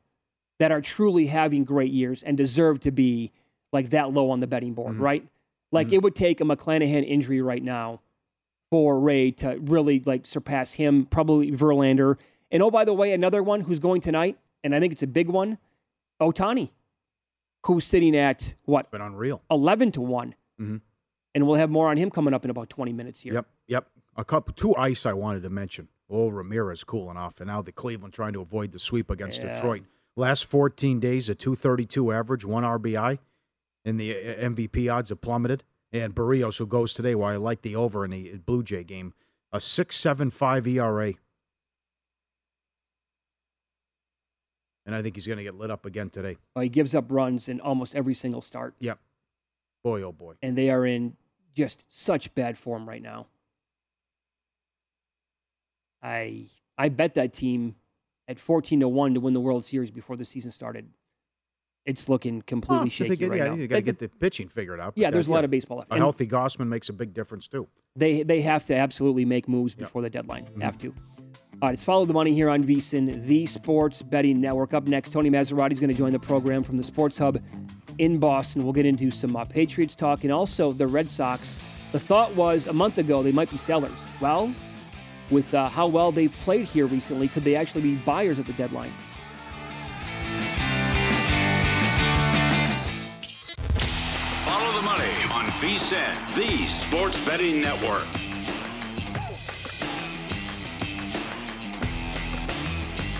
that 0.59 0.71
are 0.71 0.81
truly 0.81 1.27
having 1.27 1.63
great 1.63 1.91
years 1.91 2.23
and 2.23 2.37
deserve 2.37 2.79
to 2.81 2.91
be 2.91 3.31
like 3.73 3.89
that 3.89 4.13
low 4.13 4.29
on 4.29 4.39
the 4.39 4.47
betting 4.47 4.73
board, 4.73 4.93
mm-hmm. 4.93 5.03
right? 5.03 5.27
Like 5.71 5.87
mm-hmm. 5.87 5.95
it 5.95 6.03
would 6.03 6.15
take 6.15 6.39
a 6.39 6.45
McClanahan 6.45 7.07
injury 7.07 7.41
right 7.41 7.63
now 7.63 8.01
for 8.69 8.99
Ray 8.99 9.31
to 9.31 9.59
really 9.61 10.01
like 10.05 10.25
surpass 10.25 10.73
him, 10.73 11.05
probably 11.05 11.51
Verlander. 11.51 12.17
And 12.51 12.63
oh, 12.63 12.71
by 12.71 12.85
the 12.85 12.93
way, 12.93 13.11
another 13.11 13.43
one 13.43 13.61
who's 13.61 13.79
going 13.79 14.01
tonight, 14.01 14.37
and 14.63 14.73
I 14.73 14.79
think 14.79 14.93
it's 14.93 15.03
a 15.03 15.07
big 15.07 15.27
one, 15.27 15.57
Ohtani, 16.21 16.69
who's 17.65 17.85
sitting 17.85 18.15
at 18.15 18.55
what? 18.65 18.91
Been 18.91 19.01
unreal. 19.01 19.41
11 19.51 19.91
to 19.93 20.01
1. 20.01 20.35
Mhm. 20.59 20.81
And 21.33 21.45
we'll 21.45 21.55
have 21.57 21.69
more 21.69 21.89
on 21.89 21.97
him 21.97 22.09
coming 22.09 22.33
up 22.33 22.45
in 22.45 22.49
about 22.51 22.69
20 22.69 22.93
minutes 22.93 23.19
here. 23.21 23.33
Yep, 23.33 23.47
yep. 23.67 23.87
A 24.15 24.23
couple, 24.23 24.53
two 24.53 24.73
ice 24.77 25.05
I 25.05 25.13
wanted 25.13 25.43
to 25.43 25.49
mention. 25.49 25.89
Oh, 26.09 26.29
Ramirez 26.29 26.83
cooling 26.85 27.17
off, 27.17 27.41
and 27.41 27.47
now 27.47 27.61
the 27.61 27.71
Cleveland 27.73 28.13
trying 28.13 28.33
to 28.33 28.41
avoid 28.41 28.71
the 28.71 28.79
sweep 28.79 29.09
against 29.09 29.41
Yeah. 29.41 29.55
Detroit. 29.55 29.83
Last 30.15 30.45
14 30.45 30.99
days, 31.01 31.27
a 31.27 31.35
232 31.35 32.13
average, 32.13 32.45
one 32.45 32.63
RBI, 32.63 33.19
and 33.83 33.99
the 33.99 34.15
uh, 34.15 34.49
MVP 34.49 34.87
odds 34.87 35.09
have 35.09 35.19
plummeted. 35.19 35.63
And 35.91 36.15
Berrios, 36.15 36.57
who 36.57 36.65
goes 36.67 36.93
today, 36.93 37.15
while 37.15 37.33
I 37.33 37.37
like 37.37 37.61
the 37.63 37.75
over 37.75 38.05
in 38.05 38.11
the 38.11 38.37
Blue 38.37 38.63
Jay 38.63 38.83
game, 38.85 39.13
a 39.51 39.57
6.75 39.57 40.67
ERA. 40.67 41.13
And 44.85 44.93
I 44.93 45.01
think 45.01 45.15
he's 45.15 45.25
going 45.25 45.37
to 45.37 45.43
get 45.43 45.55
lit 45.55 45.71
up 45.71 45.85
again 45.85 46.09
today. 46.09 46.37
Uh, 46.55 46.61
he 46.61 46.69
gives 46.69 46.93
up 46.93 47.05
runs 47.09 47.47
in 47.49 47.59
almost 47.59 47.95
every 47.95 48.13
single 48.13 48.41
start. 48.41 48.75
Yep. 48.79 48.99
Boy, 49.83 50.01
oh 50.03 50.11
boy. 50.11 50.35
And 50.41 50.57
they 50.57 50.69
are 50.69 50.85
in 50.85 51.15
just 51.55 51.85
such 51.89 52.33
bad 52.35 52.57
form 52.57 52.87
right 52.87 53.01
now. 53.01 53.27
I 56.01 56.47
I 56.77 56.89
bet 56.89 57.15
that 57.15 57.33
team 57.33 57.75
at 58.27 58.39
14 58.39 58.79
to 58.81 58.87
1 58.87 59.13
to 59.15 59.19
win 59.19 59.33
the 59.33 59.39
World 59.39 59.65
Series 59.65 59.91
before 59.91 60.17
the 60.17 60.25
season 60.25 60.51
started. 60.51 60.87
It's 61.85 62.09
looking 62.09 62.41
completely 62.41 62.85
Well, 62.85 62.89
shaky 62.89 63.15
think, 63.15 63.31
right 63.31 63.37
yeah, 63.37 63.47
now. 63.49 63.53
you 63.53 63.67
got 63.67 63.75
to 63.75 63.81
get 63.83 63.99
the 63.99 64.09
pitching 64.09 64.47
figured 64.49 64.79
out. 64.79 64.93
Yeah, 64.95 65.11
there's 65.11 65.27
a 65.27 65.31
lot 65.31 65.43
of 65.43 65.51
baseball 65.51 65.77
left. 65.77 65.91
A 65.91 65.93
And- 65.93 66.01
healthy 66.01 66.25
Gausman 66.25 66.67
makes 66.67 66.89
a 66.89 66.93
big 66.93 67.13
difference 67.13 67.47
too. 67.47 67.67
They 67.95 68.23
they 68.23 68.41
have 68.41 68.65
to 68.67 68.75
absolutely 68.75 69.25
make 69.25 69.47
moves 69.47 69.73
before 69.75 70.01
the 70.01 70.09
deadline. 70.09 70.47
Have 70.61 70.77
to. 70.79 70.93
All 71.61 71.69
right, 71.69 71.73
it's 71.73 71.85
follow 71.85 72.03
the 72.05 72.13
money 72.13 72.33
here 72.33 72.49
on 72.49 72.65
VSIN, 72.65 73.25
the 73.27 73.47
Sports 73.47 74.01
Betting 74.01 74.41
Network. 74.41 74.73
Up 74.73 74.87
next, 74.87 75.11
Tony 75.11 75.29
Massarotti 75.29 75.71
is 75.71 75.79
going 75.79 75.89
to 75.89 75.95
join 75.95 76.11
the 76.11 76.19
program 76.19 76.63
from 76.63 76.75
the 76.75 76.83
Sports 76.83 77.17
Hub 77.17 77.41
in 77.97 78.17
Boston. 78.17 78.65
We'll 78.65 78.73
get 78.73 78.85
into 78.85 79.09
some 79.09 79.37
uh, 79.37 79.45
Patriots 79.45 79.95
talk 79.95 80.25
and 80.25 80.33
also 80.33 80.73
the 80.73 80.85
Red 80.85 81.09
Sox. 81.09 81.57
The 81.93 81.99
thought 81.99 82.35
was 82.35 82.67
a 82.67 82.73
month 82.73 82.97
ago 82.97 83.23
they 83.23 83.31
might 83.31 83.49
be 83.49 83.57
sellers. 83.57 83.97
Well, 84.19 84.53
with 85.31 85.53
uh, 85.53 85.69
how 85.69 85.87
well 85.87 86.11
they've 86.11 86.33
played 86.41 86.65
here 86.65 86.87
recently, 86.87 87.29
could 87.29 87.45
they 87.45 87.55
actually 87.55 87.83
be 87.83 87.95
buyers 87.95 88.37
at 88.37 88.47
the 88.47 88.53
deadline? 88.53 88.91
Follow 94.43 94.73
the 94.75 94.81
money 94.81 95.13
on 95.31 95.45
VSIN, 95.61 96.35
the 96.35 96.67
Sports 96.67 97.17
Betting 97.21 97.61
Network. 97.61 98.07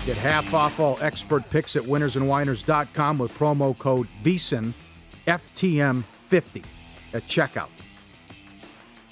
Get 0.06 0.16
half 0.16 0.54
off 0.54 0.78
all 0.78 0.96
expert 1.00 1.50
picks 1.50 1.74
at 1.74 1.82
winnersandwhiners.com 1.82 3.18
with 3.18 3.32
promo 3.32 3.76
code 3.76 4.06
VSIN 4.22 4.72
FTM50 5.26 6.64
at 7.12 7.24
checkout. 7.24 7.70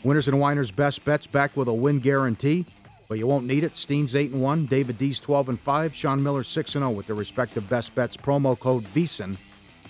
Winners 0.05 0.29
and 0.29 0.39
Whiners 0.39 0.71
best 0.71 1.05
bets 1.05 1.27
back 1.27 1.57
with 1.57 1.67
a 1.67 1.73
win 1.73 1.99
guarantee, 1.99 2.65
but 3.09 3.19
you 3.19 3.27
won't 3.27 3.45
need 3.45 3.65
it. 3.65 3.75
Steen's 3.75 4.15
8 4.15 4.31
and 4.31 4.41
1, 4.41 4.67
David 4.67 4.97
D's 4.97 5.19
12 5.19 5.49
and 5.49 5.61
5, 5.61 5.97
Sean 5.97 6.23
Miller 6.23 6.45
6 6.45 6.75
and 6.77 6.83
0 6.83 6.91
with 6.93 7.09
their 7.09 7.17
respective 7.17 7.69
best 7.69 7.93
bets. 7.97 8.17
Promo 8.17 8.57
code 8.57 8.85
VSIN 8.95 9.37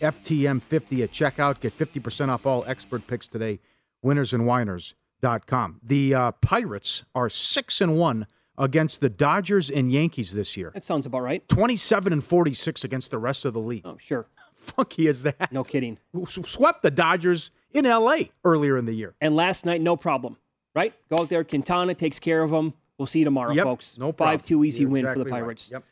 FTM50 0.00 1.02
at 1.02 1.10
checkout. 1.10 1.60
Get 1.60 1.76
50% 1.76 2.30
off 2.30 2.46
all 2.46 2.64
expert 2.66 3.06
picks 3.06 3.26
today. 3.26 3.60
Winnersandwhiners.com. 4.02 5.80
The 5.82 6.14
uh, 6.14 6.30
Pirates 6.32 7.04
are 7.14 7.28
6 7.28 7.80
and 7.82 7.98
1 7.98 8.26
against 8.56 9.00
the 9.00 9.08
Dodgers 9.08 9.70
and 9.70 9.90
Yankees 9.90 10.32
this 10.32 10.56
year. 10.56 10.70
That 10.74 10.84
sounds 10.84 11.06
about 11.06 11.22
right. 11.22 11.46
27 11.48 12.12
and 12.12 12.24
46 12.24 12.84
against 12.84 13.10
the 13.10 13.18
rest 13.18 13.44
of 13.44 13.52
the 13.54 13.60
league. 13.60 13.82
Oh, 13.84 13.96
sure. 13.98 14.26
Funky 14.54 15.08
is 15.08 15.24
that? 15.24 15.52
No 15.52 15.62
kidding. 15.64 15.98
Swept 16.26 16.82
the 16.82 16.90
Dodgers 16.90 17.50
in 17.72 17.84
LA 17.84 18.16
earlier 18.44 18.78
in 18.78 18.86
the 18.86 18.94
year. 18.94 19.14
And 19.20 19.36
last 19.36 19.66
night, 19.66 19.80
no 19.80 19.96
problem, 19.96 20.36
right? 20.74 20.94
Go 21.10 21.18
out 21.18 21.28
there. 21.28 21.44
Quintana 21.44 21.94
takes 21.94 22.18
care 22.18 22.42
of 22.42 22.50
them. 22.50 22.72
We'll 22.96 23.06
see 23.06 23.18
you 23.18 23.24
tomorrow, 23.24 23.52
Yep, 23.52 23.64
folks. 23.64 23.98
no 23.98 24.12
problem. 24.12 24.38
5 24.38 24.46
2 24.46 24.64
easy 24.64 24.80
You're 24.82 24.88
win 24.90 25.04
for 25.04 25.10
exactly 25.10 25.24
the 25.24 25.30
right. 25.32 25.40
Pirates. 25.42 25.70
Yep. 25.72 25.84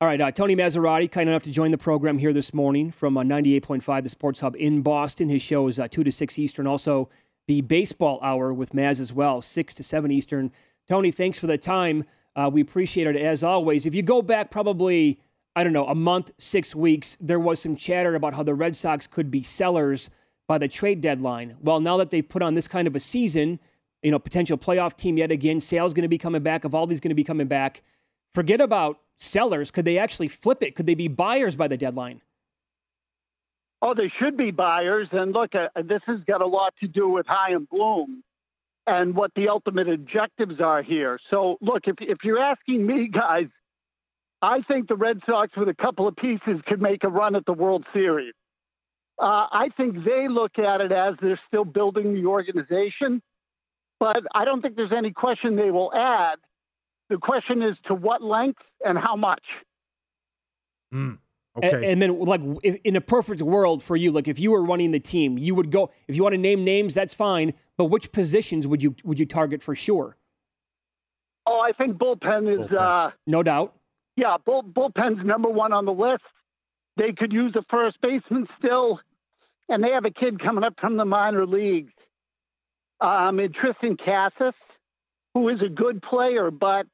All 0.00 0.08
right, 0.08 0.20
uh, 0.20 0.32
Tony 0.32 0.56
Massarotti, 0.56 1.08
kind 1.08 1.28
enough 1.28 1.44
to 1.44 1.50
join 1.52 1.70
the 1.70 1.78
program 1.78 2.18
here 2.18 2.32
this 2.32 2.52
morning 2.52 2.90
from 2.90 3.16
uh, 3.16 3.22
98.5, 3.22 4.02
the 4.02 4.08
Sports 4.08 4.40
Hub 4.40 4.56
in 4.56 4.82
Boston. 4.82 5.28
His 5.28 5.42
show 5.42 5.68
is 5.68 5.78
uh, 5.78 5.86
2 5.88 6.02
to 6.02 6.10
6 6.10 6.38
Eastern. 6.40 6.66
Also, 6.66 7.08
the 7.46 7.60
Baseball 7.60 8.18
Hour 8.20 8.52
with 8.52 8.72
Maz 8.72 8.98
as 8.98 9.12
well, 9.12 9.40
6 9.40 9.74
to 9.74 9.82
7 9.84 10.10
Eastern. 10.10 10.50
Tony, 10.88 11.10
thanks 11.10 11.38
for 11.38 11.46
the 11.46 11.58
time. 11.58 12.04
Uh, 12.34 12.50
we 12.52 12.60
appreciate 12.60 13.06
it 13.06 13.16
as 13.16 13.42
always. 13.42 13.86
If 13.86 13.94
you 13.94 14.02
go 14.02 14.22
back 14.22 14.50
probably, 14.50 15.20
I 15.54 15.64
don't 15.64 15.72
know, 15.72 15.86
a 15.86 15.94
month, 15.94 16.32
six 16.38 16.74
weeks, 16.74 17.16
there 17.20 17.38
was 17.38 17.60
some 17.60 17.76
chatter 17.76 18.14
about 18.14 18.34
how 18.34 18.42
the 18.42 18.54
Red 18.54 18.76
Sox 18.76 19.06
could 19.06 19.30
be 19.30 19.42
sellers 19.42 20.10
by 20.48 20.58
the 20.58 20.68
trade 20.68 21.00
deadline. 21.00 21.56
Well, 21.60 21.80
now 21.80 21.96
that 21.98 22.10
they've 22.10 22.28
put 22.28 22.42
on 22.42 22.54
this 22.54 22.68
kind 22.68 22.88
of 22.88 22.96
a 22.96 23.00
season, 23.00 23.60
you 24.02 24.10
know, 24.10 24.18
potential 24.18 24.58
playoff 24.58 24.96
team 24.96 25.18
yet 25.18 25.30
again, 25.30 25.60
Sale's 25.60 25.94
going 25.94 26.02
to 26.02 26.08
be 26.08 26.18
coming 26.18 26.42
back, 26.42 26.62
Eovaldi's 26.62 27.00
going 27.00 27.10
to 27.10 27.14
be 27.14 27.24
coming 27.24 27.46
back. 27.46 27.82
Forget 28.34 28.60
about 28.60 28.98
sellers. 29.18 29.70
Could 29.70 29.84
they 29.84 29.98
actually 29.98 30.28
flip 30.28 30.62
it? 30.62 30.74
Could 30.74 30.86
they 30.86 30.94
be 30.94 31.08
buyers 31.08 31.54
by 31.54 31.68
the 31.68 31.76
deadline? 31.76 32.22
Oh, 33.82 33.94
they 33.94 34.10
should 34.18 34.36
be 34.36 34.50
buyers. 34.50 35.08
And 35.12 35.32
look, 35.32 35.54
uh, 35.54 35.68
this 35.82 36.00
has 36.06 36.20
got 36.26 36.40
a 36.40 36.46
lot 36.46 36.74
to 36.80 36.88
do 36.88 37.08
with 37.08 37.26
Chaim 37.26 37.66
Bloom 37.70 38.22
and 38.86 39.14
what 39.14 39.30
the 39.34 39.48
ultimate 39.48 39.88
objectives 39.88 40.60
are 40.60 40.82
here. 40.82 41.18
So, 41.30 41.56
look, 41.60 41.82
if, 41.86 41.96
if 42.00 42.18
you're 42.24 42.40
asking 42.40 42.86
me, 42.86 43.08
guys, 43.12 43.46
I 44.40 44.60
think 44.62 44.88
the 44.88 44.96
Red 44.96 45.20
Sox, 45.24 45.52
with 45.56 45.68
a 45.68 45.74
couple 45.74 46.08
of 46.08 46.16
pieces, 46.16 46.60
could 46.66 46.82
make 46.82 47.04
a 47.04 47.08
run 47.08 47.36
at 47.36 47.46
the 47.46 47.52
World 47.52 47.84
Series. 47.92 48.34
Uh, 49.18 49.46
I 49.52 49.68
think 49.76 50.04
they 50.04 50.26
look 50.28 50.58
at 50.58 50.80
it 50.80 50.90
as 50.90 51.14
they're 51.22 51.40
still 51.46 51.64
building 51.64 52.14
the 52.14 52.26
organization, 52.26 53.22
but 54.00 54.22
I 54.34 54.44
don't 54.44 54.62
think 54.62 54.74
there's 54.74 54.92
any 54.96 55.12
question 55.12 55.54
they 55.54 55.70
will 55.70 55.94
add. 55.94 56.38
The 57.08 57.18
question 57.18 57.62
is 57.62 57.76
to 57.86 57.94
what 57.94 58.22
length 58.22 58.62
and 58.84 58.98
how 58.98 59.14
much. 59.14 59.44
Mm, 60.92 61.18
A- 61.18 61.21
okay. 61.56 61.90
And, 61.90 62.00
then, 62.00 62.18
like, 62.20 62.40
in 62.62 62.96
a 62.96 63.00
perfect 63.00 63.42
world 63.42 63.82
for 63.82 63.96
you, 63.96 64.10
like 64.10 64.28
if 64.28 64.38
you 64.38 64.50
were 64.50 64.62
running 64.62 64.90
the 64.92 65.00
team, 65.00 65.38
you 65.38 65.54
would 65.54 65.70
go. 65.70 65.90
If 66.08 66.16
you 66.16 66.22
want 66.22 66.34
to 66.34 66.38
name 66.38 66.64
names, 66.64 66.94
that's 66.94 67.14
fine. 67.14 67.54
But 67.76 67.86
which 67.86 68.12
positions 68.12 68.66
would 68.66 68.82
you 68.82 68.94
would 69.04 69.18
you 69.18 69.26
target 69.26 69.62
for 69.62 69.74
sure? 69.74 70.16
Oh, 71.46 71.60
I 71.60 71.72
think 71.72 71.96
bullpen 71.96 72.64
is, 72.64 72.70
Uh, 72.72 73.10
No 73.26 73.42
doubt. 73.42 73.74
yeah, 74.16 74.36
bull, 74.44 74.62
bullpen's 74.62 75.24
number 75.24 75.48
one 75.48 75.72
on 75.72 75.84
the 75.84 75.92
list. 75.92 76.22
They 76.96 77.12
could 77.12 77.32
use 77.32 77.56
a 77.56 77.62
first 77.68 78.00
baseman 78.00 78.46
still, 78.58 79.00
and 79.68 79.82
they 79.82 79.90
have 79.90 80.04
a 80.04 80.10
kid 80.10 80.40
coming 80.40 80.62
up 80.62 80.74
from 80.78 80.96
the 80.96 81.04
minor 81.04 81.46
leagues. 81.46 81.92
Um, 83.00 83.40
and 83.40 83.52
Triston 83.54 83.98
Casas, 83.98 84.54
who 85.34 85.48
is 85.48 85.60
a 85.62 85.68
good 85.68 86.02
player, 86.02 86.50
but 86.52 86.86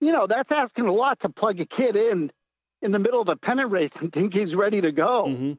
you 0.00 0.12
know 0.12 0.26
that's 0.26 0.50
asking 0.52 0.86
a 0.86 0.92
lot 0.92 1.18
to 1.22 1.30
plug 1.30 1.58
a 1.60 1.64
kid 1.66 1.96
in 1.96 2.30
in 2.86 2.92
the 2.92 2.98
middle 3.00 3.20
of 3.20 3.28
a 3.28 3.36
pennant 3.36 3.72
race 3.72 3.90
and 4.00 4.12
think 4.12 4.32
he's 4.32 4.54
ready 4.54 4.80
to 4.80 4.92
go. 4.92 5.26
Mm-hmm. 5.28 5.52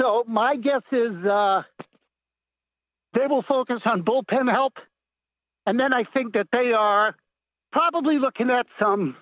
So 0.00 0.24
my 0.26 0.56
guess 0.56 0.82
is 0.92 1.26
uh, 1.26 1.62
they 3.12 3.26
will 3.26 3.42
focus 3.42 3.82
on 3.84 4.02
bullpen 4.04 4.50
help, 4.50 4.74
and 5.66 5.78
then 5.78 5.92
I 5.92 6.04
think 6.04 6.32
that 6.34 6.46
they 6.52 6.72
are 6.72 7.16
probably 7.72 8.18
looking 8.18 8.50
at 8.50 8.66
some, 8.78 9.16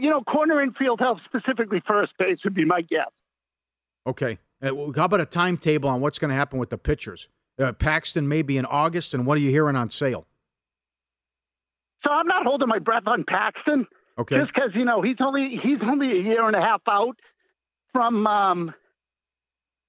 you 0.00 0.08
know, 0.08 0.22
corner 0.22 0.62
infield 0.62 1.00
help 1.00 1.18
specifically 1.24 1.82
first 1.86 2.12
base 2.18 2.38
would 2.44 2.54
be 2.54 2.64
my 2.64 2.80
guess. 2.80 3.10
Okay. 4.06 4.38
Uh, 4.62 4.92
how 4.96 5.04
about 5.04 5.20
a 5.20 5.26
timetable 5.26 5.88
on 5.88 6.00
what's 6.00 6.18
going 6.18 6.30
to 6.30 6.36
happen 6.36 6.58
with 6.58 6.70
the 6.70 6.78
pitchers? 6.78 7.28
Uh, 7.58 7.72
Paxton 7.72 8.28
maybe 8.28 8.56
in 8.56 8.64
August, 8.64 9.12
and 9.12 9.26
what 9.26 9.36
are 9.36 9.40
you 9.40 9.50
hearing 9.50 9.76
on 9.76 9.90
sale? 9.90 10.24
So 12.04 12.10
I'm 12.10 12.26
not 12.26 12.46
holding 12.46 12.68
my 12.68 12.78
breath 12.78 13.06
on 13.06 13.24
Paxton. 13.26 13.86
Okay. 14.18 14.38
Just 14.38 14.52
because 14.54 14.70
you 14.74 14.84
know 14.84 15.02
he's 15.02 15.16
only 15.20 15.58
he's 15.62 15.78
only 15.82 16.12
a 16.12 16.22
year 16.22 16.46
and 16.46 16.56
a 16.56 16.60
half 16.60 16.82
out 16.88 17.18
from. 17.92 18.26
Um, 18.26 18.74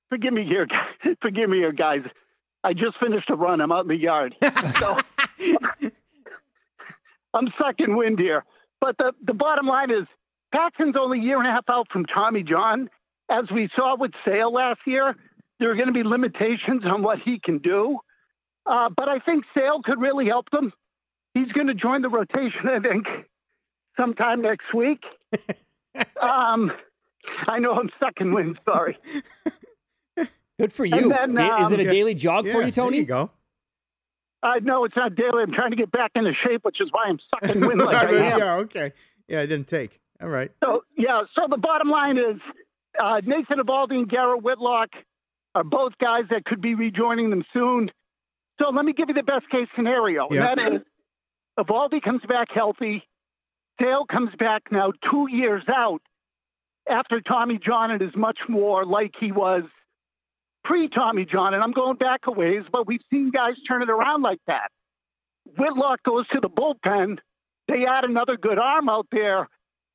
forgive 0.09 0.33
me 0.33 0.45
here, 0.45 0.67
forgive 1.21 1.49
me 1.49 1.57
here, 1.57 1.71
guys. 1.71 2.01
I 2.63 2.73
just 2.73 2.97
finished 2.99 3.29
a 3.29 3.35
run. 3.35 3.61
I'm 3.61 3.71
out 3.71 3.83
in 3.83 3.89
the 3.89 3.95
yard, 3.95 4.35
so 4.79 4.97
I'm 7.33 7.53
sucking 7.59 7.95
wind 7.95 8.17
here. 8.19 8.43
But 8.81 8.97
the 8.97 9.13
the 9.23 9.33
bottom 9.33 9.67
line 9.67 9.91
is 9.91 10.07
Paxton's 10.51 10.95
only 10.99 11.19
a 11.19 11.23
year 11.23 11.37
and 11.37 11.47
a 11.47 11.51
half 11.51 11.65
out 11.69 11.87
from 11.91 12.05
Tommy 12.05 12.43
John. 12.43 12.89
As 13.29 13.45
we 13.51 13.69
saw 13.75 13.95
with 13.97 14.11
Sale 14.23 14.53
last 14.53 14.79
year, 14.85 15.15
there 15.59 15.71
are 15.71 15.75
going 15.75 15.87
to 15.87 15.93
be 15.93 16.03
limitations 16.03 16.83
on 16.85 17.01
what 17.01 17.19
he 17.19 17.39
can 17.39 17.59
do. 17.59 17.99
Uh, 18.65 18.89
but 18.95 19.07
I 19.07 19.19
think 19.19 19.45
Sale 19.55 19.81
could 19.83 19.99
really 19.99 20.25
help 20.25 20.49
them. 20.51 20.73
He's 21.33 21.51
going 21.51 21.67
to 21.67 21.73
join 21.73 22.01
the 22.01 22.09
rotation, 22.09 22.67
I 22.69 22.79
think, 22.79 23.05
sometime 23.97 24.41
next 24.41 24.73
week. 24.73 25.03
um, 26.21 26.71
I 27.47 27.59
know 27.59 27.73
I'm 27.73 27.89
sucking 27.99 28.33
wind. 28.33 28.59
Sorry. 28.65 28.97
Good 30.59 30.71
for 30.71 30.85
you. 30.85 31.09
then, 31.09 31.35
Da- 31.35 31.65
Is 31.65 31.71
it 31.71 31.79
a 31.79 31.83
um, 31.83 31.89
daily 31.89 32.15
jog 32.15 32.47
for 32.49 32.61
you, 32.61 32.71
Tony? 32.71 32.97
you 32.97 33.05
go. 33.05 33.29
I 34.41 34.59
know 34.59 34.85
it's 34.85 34.95
not 34.95 35.15
daily. 35.15 35.41
I'm 35.43 35.51
trying 35.51 35.71
to 35.71 35.75
get 35.75 35.91
back 35.91 36.11
into 36.15 36.31
shape, 36.47 36.63
which 36.63 36.79
is 36.79 36.87
why 36.91 37.05
I'm 37.07 37.19
sucking 37.33 37.59
wind 37.65 37.81
like 37.85 37.95
I 37.95 38.15
am. 38.31 38.39
yeah, 38.39 38.55
okay. 38.57 38.93
Yeah, 39.27 39.41
I 39.41 39.45
didn't 39.47 39.67
take. 39.67 39.99
All 40.21 40.29
right. 40.29 40.51
So 40.63 40.83
yeah, 40.97 41.23
so 41.33 41.47
the 41.49 41.57
bottom 41.57 41.89
line 41.89 42.17
is 42.17 42.39
uh, 43.01 43.21
Nathan 43.25 43.57
Eovaldi 43.59 43.95
and 43.95 44.09
Garrett 44.09 44.43
Whitlock 44.43 44.89
are 45.55 45.63
both 45.63 45.93
guys 45.99 46.23
that 46.29 46.45
could 46.45 46.61
be 46.61 46.75
rejoining 46.75 47.31
them 47.31 47.43
soon. 47.53 47.89
So 48.61 48.69
let 48.69 48.85
me 48.85 48.93
give 48.93 49.09
you 49.09 49.15
the 49.15 49.23
best 49.23 49.49
case 49.49 49.67
scenario, 49.75 50.27
Yeah. 50.31 50.51
and 50.51 50.59
that 50.59 50.73
is 50.75 50.81
Eovaldi 51.59 52.01
comes 52.01 52.21
back 52.29 52.47
healthy. 52.53 53.03
Sale 53.81 54.05
comes 54.09 54.29
back 54.37 54.63
now 54.71 54.91
two 55.11 55.27
years 55.29 55.63
out 55.67 56.01
after 56.89 57.21
Tommy 57.21 57.59
John 57.63 57.91
and 57.91 58.01
is 58.01 58.15
much 58.15 58.39
more 58.47 58.85
like 58.85 59.11
he 59.19 59.31
was 59.31 59.63
pre 60.63 60.87
Tommy 60.87 61.25
John. 61.25 61.53
And 61.53 61.63
I'm 61.63 61.71
going 61.71 61.97
back 61.97 62.21
a 62.27 62.31
ways, 62.31 62.63
but 62.71 62.87
we've 62.87 63.01
seen 63.11 63.31
guys 63.31 63.55
turn 63.67 63.81
it 63.81 63.89
around 63.89 64.21
like 64.21 64.39
that. 64.47 64.69
Whitlock 65.57 66.03
goes 66.03 66.27
to 66.29 66.39
the 66.39 66.49
bullpen. 66.49 67.19
They 67.67 67.85
add 67.85 68.03
another 68.03 68.37
good 68.37 68.57
arm 68.57 68.89
out 68.89 69.07
there. 69.11 69.49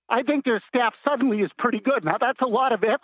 I 0.08 0.22
think 0.22 0.44
their 0.44 0.62
staff 0.68 0.94
suddenly 1.06 1.38
is 1.38 1.50
pretty 1.56 1.80
good. 1.80 2.04
Now, 2.04 2.18
that's 2.20 2.40
a 2.40 2.46
lot 2.46 2.72
of 2.72 2.82
ifs, 2.82 3.02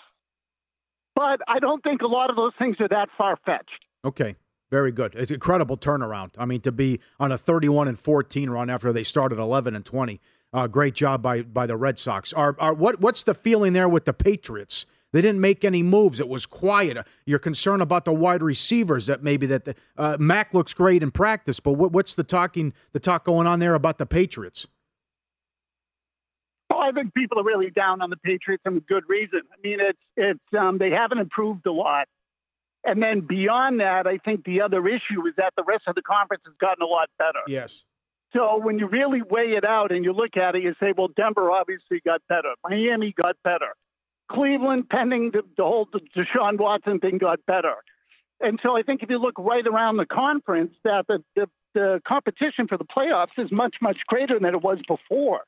but 1.15 1.41
I 1.47 1.61
don't 1.61 1.83
think 1.83 2.03
a 2.03 2.07
lot 2.07 2.31
of 2.31 2.37
those 2.37 2.53
things 2.59 2.77
are 2.81 2.89
that 2.89 3.09
far 3.17 3.37
fetched. 3.45 3.85
Okay. 4.05 4.35
Very 4.71 4.91
good. 4.91 5.15
It's 5.15 5.31
incredible 5.31 5.77
turnaround. 5.77 6.33
I 6.39 6.45
mean, 6.45 6.61
to 6.63 6.73
be 6.73 7.01
on 7.21 7.31
a 7.31 7.39
31 7.39 7.87
and 7.87 7.99
14 7.99 8.51
run 8.51 8.69
after 8.69 8.93
they 8.93 9.05
started 9.05 9.39
11 9.39 9.77
and 9.77 9.85
20. 9.85 10.21
Uh, 10.57 10.67
great 10.67 10.95
job 10.95 11.21
by 11.21 11.43
by 11.43 11.67
the 11.67 11.77
Red 11.77 11.99
Sox. 11.99 12.33
Are, 12.33 12.57
are 12.59 12.73
what 12.73 12.99
what's 12.99 13.25
the 13.25 13.35
feeling 13.35 13.75
there 13.75 13.91
with 13.91 14.07
the 14.07 14.15
Patriots? 14.15 14.87
They 15.13 15.21
didn't 15.21 15.41
make 15.41 15.67
any 15.67 15.83
moves. 15.83 16.19
It 16.19 16.31
was 16.31 16.47
quiet. 16.47 16.97
You're 17.27 17.39
concerned 17.39 17.83
about 17.83 18.07
the 18.07 18.13
wide 18.13 18.43
receivers 18.43 19.07
that 19.07 19.23
maybe 19.23 19.47
that 19.49 19.67
the, 19.67 19.75
uh, 19.99 20.17
Mac 20.19 20.55
looks 20.55 20.73
great 20.73 21.03
in 21.03 21.11
practice, 21.11 21.61
but 21.61 21.73
what, 21.73 21.93
what's 21.93 22.15
the 22.15 22.25
talking 22.25 22.73
the 22.93 23.01
talk 23.01 23.25
going 23.25 23.47
on 23.47 23.59
there 23.59 23.75
about 23.75 23.99
the 23.99 24.07
Patriots? 24.07 24.67
Oh, 26.73 26.79
I 26.79 26.91
think 26.91 27.13
people 27.13 27.39
are 27.39 27.45
really 27.45 27.71
down 27.71 28.01
on 28.01 28.09
the 28.09 28.17
Patriots 28.17 28.63
and 28.65 28.77
with 28.77 28.87
good 28.87 29.05
reason. 29.09 29.43
I 29.53 29.61
mean, 29.63 29.79
it's 29.81 29.99
it's 30.17 30.59
um, 30.59 30.79
they 30.79 30.91
haven't 30.91 31.19
improved 31.19 31.67
a 31.67 31.73
lot, 31.73 32.09
and 32.83 33.03
then 33.03 33.21
beyond 33.21 33.81
that, 33.81 34.07
I 34.07 34.17
think 34.17 34.45
the 34.45 34.63
other 34.63 34.89
issue 34.89 35.27
is 35.27 35.35
that 35.37 35.53
the 35.55 35.65
rest 35.65 35.85
of 35.87 35.97
the 35.97 36.03
conference 36.03 36.45
has 36.47 36.55
gotten 36.59 36.83
a 36.83 36.87
lot 36.87 37.11
better. 37.19 37.41
Yes. 37.47 37.85
So 38.37 38.59
when 38.59 38.79
you 38.79 38.87
really 38.87 39.23
weigh 39.23 39.55
it 39.57 39.65
out 39.65 39.93
and 39.93 40.05
you 40.05 40.13
look 40.13 40.37
at 40.37 40.55
it, 40.55 40.63
you 40.63 40.75
say, 40.79 40.93
well, 40.97 41.09
Denver 41.09 41.51
obviously 41.51 42.01
got 42.05 42.21
better. 42.29 42.53
Miami 42.69 43.15
got 43.17 43.37
better. 43.43 43.75
Cleveland, 44.31 44.91
pending 44.91 45.31
the, 45.31 45.43
the 45.57 45.63
whole 45.63 45.89
Deshaun 46.15 46.59
Watson 46.59 46.99
thing, 46.99 47.17
got 47.17 47.39
better. 47.47 47.75
And 48.41 48.61
so 48.63 48.77
I 48.77 48.83
think 48.83 49.03
if 49.03 49.09
you 49.09 49.19
look 49.19 49.39
right 49.39 49.67
around 49.67 49.97
the 49.97 50.05
conference, 50.05 50.75
that 50.85 51.07
the, 51.07 51.25
the, 51.35 51.49
the 51.73 52.03
competition 52.07 52.69
for 52.69 52.77
the 52.77 52.85
playoffs 52.85 53.39
is 53.39 53.51
much, 53.51 53.77
much 53.81 53.99
greater 54.07 54.39
than 54.39 54.55
it 54.55 54.63
was 54.63 54.79
before. 54.87 55.41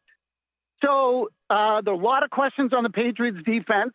So 0.82 1.28
uh, 1.50 1.82
there 1.82 1.92
are 1.92 2.00
a 2.00 2.02
lot 2.02 2.22
of 2.22 2.30
questions 2.30 2.72
on 2.72 2.84
the 2.84 2.90
Patriots 2.90 3.38
defense. 3.44 3.92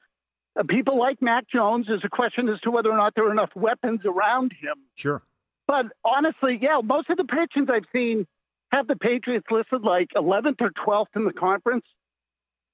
Uh, 0.59 0.63
people 0.69 0.99
like 0.99 1.19
Mac 1.19 1.49
Jones. 1.49 1.87
There's 1.87 2.03
a 2.03 2.09
question 2.09 2.47
as 2.49 2.59
to 2.59 2.69
whether 2.69 2.91
or 2.91 2.97
not 2.97 3.15
there 3.15 3.27
are 3.27 3.31
enough 3.31 3.55
weapons 3.55 4.01
around 4.05 4.51
him. 4.51 4.75
Sure. 4.95 5.23
But 5.65 5.87
honestly, 6.03 6.59
yeah, 6.61 6.81
most 6.83 7.09
of 7.09 7.17
the 7.17 7.23
predictions 7.23 7.69
I've 7.71 7.85
seen 7.91 8.27
have 8.73 8.87
the 8.87 8.95
Patriots 8.95 9.45
listed 9.51 9.83
like 9.83 10.09
11th 10.15 10.61
or 10.61 10.71
12th 10.71 11.15
in 11.15 11.25
the 11.25 11.33
conference 11.33 11.85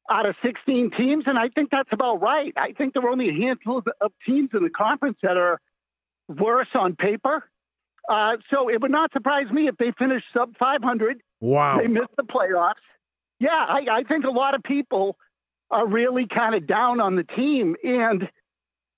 out 0.10 0.26
of 0.26 0.36
16 0.44 0.92
teams, 0.98 1.26
and 1.28 1.38
I 1.38 1.50
think 1.50 1.70
that's 1.70 1.90
about 1.92 2.22
right. 2.22 2.54
I 2.58 2.72
think 2.72 2.94
there 2.94 3.04
are 3.04 3.10
only 3.10 3.30
a 3.30 3.34
handful 3.34 3.84
of, 4.02 4.12
teams 4.26 4.50
in 4.54 4.64
the 4.64 4.70
conference 4.70 5.18
that 5.22 5.38
are 5.38 5.60
worse 6.28 6.70
on 6.74 6.96
paper. 6.96 7.44
Uh, 8.10 8.38
so 8.50 8.70
it 8.70 8.82
would 8.82 8.92
not 8.92 9.12
surprise 9.14 9.52
me 9.52 9.68
if 9.68 9.78
they 9.78 9.92
finish 10.00 10.24
sub 10.34 10.58
500. 10.58 11.22
Wow. 11.42 11.78
They 11.78 11.88
miss 11.88 12.08
the 12.18 12.24
playoffs. 12.24 12.74
Yeah, 13.40 13.50
I, 13.50 13.86
I 13.92 14.04
think 14.04 14.26
a 14.26 14.32
lot 14.32 14.56
of 14.56 14.64
people 14.64 15.16
are 15.70 15.88
really 15.88 16.26
kind 16.28 16.56
of 16.56 16.66
down 16.66 17.00
on 17.00 17.16
the 17.16 17.24
team. 17.24 17.76
And, 17.84 18.28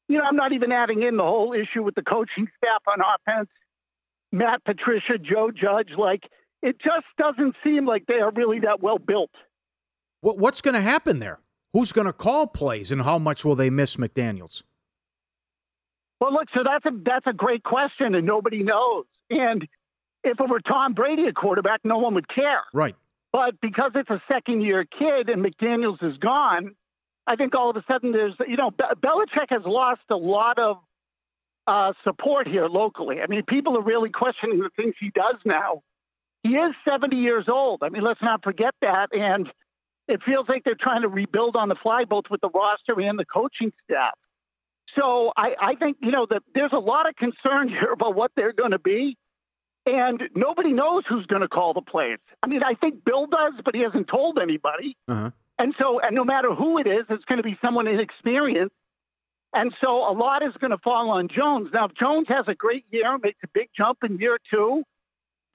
you 0.08 0.18
know, 0.18 0.24
I'm 0.24 0.38
not 0.38 0.54
even 0.54 0.72
adding 0.72 1.04
in 1.04 1.18
the 1.18 1.24
whole 1.24 1.54
issue 1.54 1.84
with 1.84 1.96
the 1.96 2.04
coaching 2.04 2.48
staff 2.58 2.82
on 2.88 3.00
offense, 3.02 3.50
Matt 4.32 4.64
Patricia, 4.64 5.18
Joe 5.18 5.52
Judge. 5.52 5.90
Like, 5.98 6.24
it 6.62 6.78
just 6.80 7.06
doesn't 7.18 7.56
seem 7.64 7.86
like 7.86 8.06
they 8.06 8.20
are 8.20 8.32
really 8.32 8.60
that 8.60 8.82
well 8.82 9.00
built. 9.00 9.32
What, 10.22 10.38
what's 10.38 10.62
going 10.62 10.76
to 10.76 10.82
happen 10.82 11.20
there? 11.20 11.40
Who's 11.74 11.92
going 11.92 12.08
to 12.08 12.14
call 12.14 12.48
plays, 12.48 12.92
and 12.92 13.02
how 13.02 13.18
much 13.18 13.46
will 13.46 13.56
they 13.56 13.70
miss 13.70 13.96
McDaniels? 13.96 14.64
Well, 16.20 16.34
look, 16.34 16.50
so 16.54 16.64
that's 16.64 16.86
a 16.86 16.92
that's 17.04 17.26
a 17.28 17.34
great 17.34 17.64
question, 17.64 18.14
and 18.14 18.28
nobody 18.28 18.62
knows. 18.62 19.06
And 19.30 19.68
if 20.24 20.40
it 20.40 20.50
were 20.50 20.60
Tom 20.60 20.94
Brady 20.94 21.26
a 21.26 21.34
quarterback, 21.34 21.80
no 21.84 21.98
one 21.98 22.14
would 22.14 22.28
care. 22.28 22.62
Right. 22.74 22.96
But 23.32 23.60
because 23.62 23.92
it's 23.96 24.10
a 24.10 24.22
second 24.28 24.62
year 24.62 24.86
kid 24.86 25.30
and 25.30 25.44
McDaniels 25.44 26.04
is 26.04 26.18
gone, 26.18 26.76
I 27.26 27.38
think 27.38 27.56
all 27.56 27.70
of 27.70 27.78
a 27.78 27.84
sudden 27.90 28.12
there's 28.12 28.36
you 28.48 28.58
know 28.58 28.72
Be- 28.72 28.84
Belichick 29.02 29.48
has 29.50 29.62
lost 29.66 30.02
a 30.10 30.16
lot 30.16 30.60
of 30.60 30.78
uh, 31.66 31.94
support 32.04 32.48
here 32.48 32.68
locally. 32.68 33.22
I 33.22 33.28
mean, 33.28 33.44
people 33.48 33.78
are 33.78 33.84
really 33.84 34.10
questioning 34.10 34.60
the 34.60 34.70
things 34.76 34.94
he 35.00 35.10
does 35.10 35.38
now. 35.46 35.84
He 36.44 36.50
is 36.50 36.74
70 36.88 37.16
years 37.16 37.46
old. 37.48 37.84
I 37.84 37.90
mean, 37.90 38.04
let's 38.04 38.22
not 38.22 38.44
forget 38.44 38.74
that. 38.82 39.10
And 39.14 39.48
it 40.08 40.22
feels 40.26 40.50
like 40.50 40.64
they're 40.64 40.76
trying 40.80 41.04
to 41.04 41.08
rebuild 41.08 41.56
on 41.56 41.70
the 41.70 41.76
fly, 41.76 42.06
both 42.06 42.26
with 42.30 42.42
the 42.42 42.50
roster 42.50 43.00
and 43.00 43.18
the 43.18 43.26
coaching 43.26 43.72
staff. 43.84 44.16
So 44.96 45.32
I, 45.38 45.56
I 45.62 45.76
think, 45.76 45.98
you 46.02 46.12
know, 46.12 46.26
that 46.30 46.44
there's 46.54 46.74
a 46.74 46.80
lot 46.80 47.08
of 47.08 47.16
concern 47.16 47.70
here 47.70 47.92
about 47.94 48.16
what 48.16 48.32
they're 48.36 48.54
going 48.54 48.72
to 48.72 48.80
be. 48.80 49.18
And 49.86 50.22
nobody 50.36 50.74
knows 50.74 51.04
who's 51.10 51.26
going 51.26 51.42
to 51.42 51.48
call 51.48 51.74
the 51.74 51.82
plays. 51.82 52.20
I 52.44 52.48
mean, 52.48 52.62
I 52.62 52.76
think 52.76 53.04
Bill 53.04 53.26
does, 53.26 53.54
but 53.66 53.74
he 53.74 53.82
hasn't 53.82 54.08
told 54.08 54.38
anybody. 54.38 54.96
Uh-huh. 55.08 55.32
And 55.58 55.74
so, 55.80 56.00
and 56.00 56.16
no 56.16 56.24
matter 56.24 56.54
who 56.54 56.78
it 56.78 56.86
is, 56.86 57.06
it's 57.10 57.26
going 57.26 57.38
to 57.38 57.44
be 57.44 57.58
someone 57.64 57.88
inexperienced. 57.88 58.76
And 59.54 59.74
so 59.82 60.10
a 60.10 60.14
lot 60.14 60.44
is 60.44 60.54
going 60.60 60.72
to 60.72 60.78
fall 60.78 61.10
on 61.10 61.28
Jones. 61.28 61.70
Now, 61.74 61.86
if 61.86 61.96
Jones 61.96 62.28
has 62.30 62.46
a 62.48 62.56
great 62.56 62.86
year, 62.92 63.18
makes 63.18 63.40
a 63.44 63.48
big 63.54 63.70
jump 63.76 64.00
in 64.04 64.18
year 64.18 64.38
two, 64.50 64.84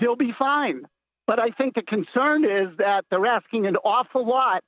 they'll 0.01 0.16
be 0.16 0.32
fine. 0.38 0.82
But 1.26 1.40
I 1.40 1.51
think 1.51 1.74
the 1.74 1.82
concern 1.82 2.44
is 2.44 2.76
that 2.78 3.05
they're 3.11 3.26
asking 3.26 3.66
an 3.66 3.76
awful 3.76 4.26
lot 4.26 4.62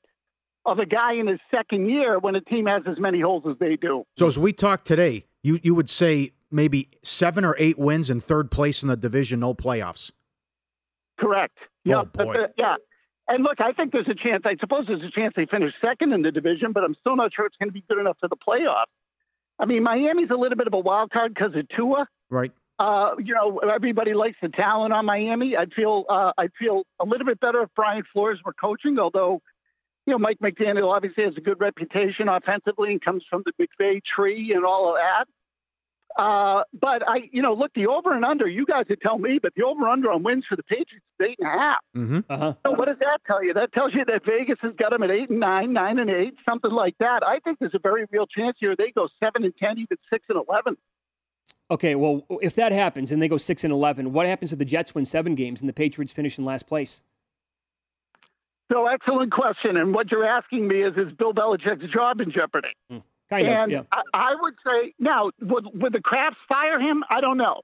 of 0.65 0.79
a 0.79 0.87
guy 0.87 1.15
in 1.15 1.29
his 1.29 1.39
second 1.51 1.89
year 1.89 2.19
when 2.19 2.35
a 2.35 2.41
team 2.41 2.67
has 2.67 2.83
as 2.87 2.99
many 2.99 3.21
holes 3.21 3.45
as 3.49 3.57
they 3.59 3.77
do. 3.77 4.05
So 4.17 4.27
as 4.27 4.39
we 4.39 4.53
talk 4.53 4.85
today, 4.85 5.25
you 5.43 5.61
you 5.63 5.75
would 5.75 5.89
say 5.89 6.33
maybe 6.51 6.89
seven 7.03 7.45
or 7.45 7.55
eight 7.59 7.79
wins 7.79 8.11
in 8.11 8.21
third 8.21 8.51
place 8.51 8.83
in 8.83 8.89
the 8.89 8.97
division, 8.97 9.41
no 9.41 9.55
playoffs. 9.55 10.11
Correct. 11.19 11.57
Yeah. 11.85 12.01
Oh, 12.01 12.09
but, 12.13 12.29
uh, 12.29 12.47
yeah. 12.57 12.77
And 13.29 13.45
look, 13.45 13.61
I 13.61 13.73
think 13.73 13.93
there's 13.93 14.09
a 14.09 14.15
chance. 14.15 14.43
I 14.47 14.57
suppose 14.59 14.87
there's 14.87 15.03
a 15.03 15.11
chance 15.11 15.35
they 15.37 15.47
finish 15.47 15.73
second 15.85 16.13
in 16.13 16.23
the 16.23 16.31
division, 16.31 16.73
but 16.73 16.83
I'm 16.83 16.95
still 17.01 17.15
not 17.15 17.33
sure 17.35 17.45
it's 17.47 17.57
going 17.57 17.69
to 17.69 17.75
be 17.75 17.85
good 17.89 17.99
enough 17.99 18.17
for 18.21 18.29
the 18.29 18.37
playoffs. 18.37 18.87
I 19.59 19.67
mean, 19.67 19.83
Miami's 19.83 20.31
a 20.31 20.37
little 20.37 20.57
bit 20.57 20.67
of 20.67 20.73
a 20.73 20.79
wild 20.79 21.11
card 21.11 21.35
because 21.35 21.55
of 21.55 21.69
Tua. 21.69 22.07
Right. 22.31 22.53
Uh, 22.79 23.17
you 23.19 23.35
know, 23.35 23.59
everybody 23.59 24.15
likes 24.15 24.37
the 24.41 24.49
talent 24.49 24.93
on 24.93 25.05
Miami. 25.05 25.57
I 25.57 25.67
feel 25.67 26.05
uh, 26.09 26.33
I 26.39 26.49
feel 26.59 26.85
a 27.01 27.05
little 27.05 27.27
bit 27.27 27.41
better 27.41 27.63
if 27.63 27.71
Brian 27.75 28.05
Flores 28.13 28.39
were 28.45 28.53
coaching, 28.53 28.99
although 28.99 29.43
you 30.07 30.13
know 30.13 30.19
Mike 30.19 30.39
McDaniel 30.41 30.95
obviously 30.95 31.25
has 31.25 31.35
a 31.37 31.41
good 31.41 31.61
reputation 31.61 32.29
offensively 32.29 32.93
and 32.93 33.01
comes 33.01 33.25
from 33.29 33.43
the 33.45 33.53
McVay 33.61 34.01
tree 34.05 34.53
and 34.55 34.65
all 34.65 34.91
of 34.91 34.97
that. 34.97 35.25
Uh, 36.17 36.65
but 36.81 37.07
I, 37.07 37.29
you 37.33 37.43
know, 37.43 37.53
look, 37.53 37.73
the 37.75 37.87
over 37.87 38.13
and 38.13 38.25
under, 38.25 38.49
you 38.49 38.67
guys 38.67 38.87
would 38.89 39.01
tell 39.01 39.19
me, 39.19 39.39
but 39.41 39.53
the 39.55 39.63
over 39.63 39.87
under 39.87 40.11
on 40.11 40.25
wins 40.25 40.45
for 40.49 40.57
the 40.57 40.65
Patriots 40.65 41.05
is 41.21 41.27
eight 41.29 41.39
and 41.39 41.49
a 41.49 41.51
half. 41.53 41.79
Mm-hmm. 41.97 42.19
Uh-huh. 42.29 42.55
So 42.67 42.73
what 42.73 42.87
does 42.87 42.99
that 42.99 43.19
tell 43.25 43.43
you? 43.45 43.55
That 43.55 43.73
tells 43.73 43.95
you 43.95 44.05
that 44.05 44.25
Vegas 44.25 44.59
has 44.63 44.73
got 44.77 44.91
them 44.91 45.05
at 45.05 45.11
eight 45.11 45.31
and 45.31 45.39
nine, 45.39 45.73
nine 45.73 45.99
and 45.99 46.11
eight, 46.11 46.35
something 46.49 46.73
like 46.73 46.97
that. 46.99 47.23
I 47.25 47.39
think 47.41 47.59
there's 47.61 47.75
a 47.75 47.79
very 47.79 48.07
real 48.11 48.27
chance 48.27 48.57
here 48.59 48.75
they 48.77 48.91
go 48.91 49.09
seven 49.23 49.45
and 49.45 49.57
ten, 49.57 49.79
even 49.79 49.97
six 50.11 50.25
and 50.29 50.43
eleven. 50.49 50.77
Okay, 51.71 51.95
well, 51.95 52.25
if 52.41 52.55
that 52.55 52.73
happens 52.73 53.13
and 53.13 53.21
they 53.21 53.29
go 53.29 53.37
six 53.37 53.63
and 53.63 53.73
eleven, 53.73 54.13
what 54.13 54.27
happens 54.27 54.53
if 54.53 54.59
the 54.59 54.65
Jets 54.65 54.95
win 54.95 55.05
seven 55.05 55.35
games 55.35 55.61
and 55.61 55.69
the 55.69 55.75
Patriots 55.75 56.13
finish 56.13 56.39
in 56.39 56.45
last 56.45 56.67
place? 56.67 57.03
So 58.73 58.87
excellent 58.87 59.33
question. 59.33 59.77
And 59.77 59.95
what 59.95 60.11
you're 60.11 60.27
asking 60.27 60.69
me 60.69 60.83
is, 60.83 60.95
is 60.97 61.13
Bill 61.13 61.33
Belichick's 61.33 61.93
job 61.93 62.21
in 62.21 62.31
jeopardy? 62.31 62.69
Hmm. 62.91 62.99
Kind 63.31 63.47
and 63.47 63.65
of, 63.65 63.71
yeah. 63.71 63.83
I, 63.93 64.03
I 64.15 64.35
would 64.41 64.55
say 64.65 64.95
now, 64.99 65.31
would, 65.43 65.67
would 65.75 65.93
the 65.93 66.01
Krafts 66.01 66.37
fire 66.49 66.81
him? 66.81 67.05
I 67.11 67.21
don't 67.21 67.37
know. 67.37 67.61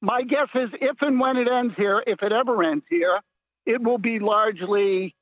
My 0.00 0.22
guess 0.22 0.48
is 0.54 0.70
if 0.80 0.96
and 1.00 1.18
when 1.18 1.36
it 1.36 1.48
ends 1.48 1.74
here, 1.76 2.02
if 2.06 2.22
it 2.22 2.32
ever 2.32 2.62
ends 2.62 2.84
here, 2.88 3.20
it 3.66 3.82
will 3.82 3.98
be 3.98 4.18
largely 4.18 5.14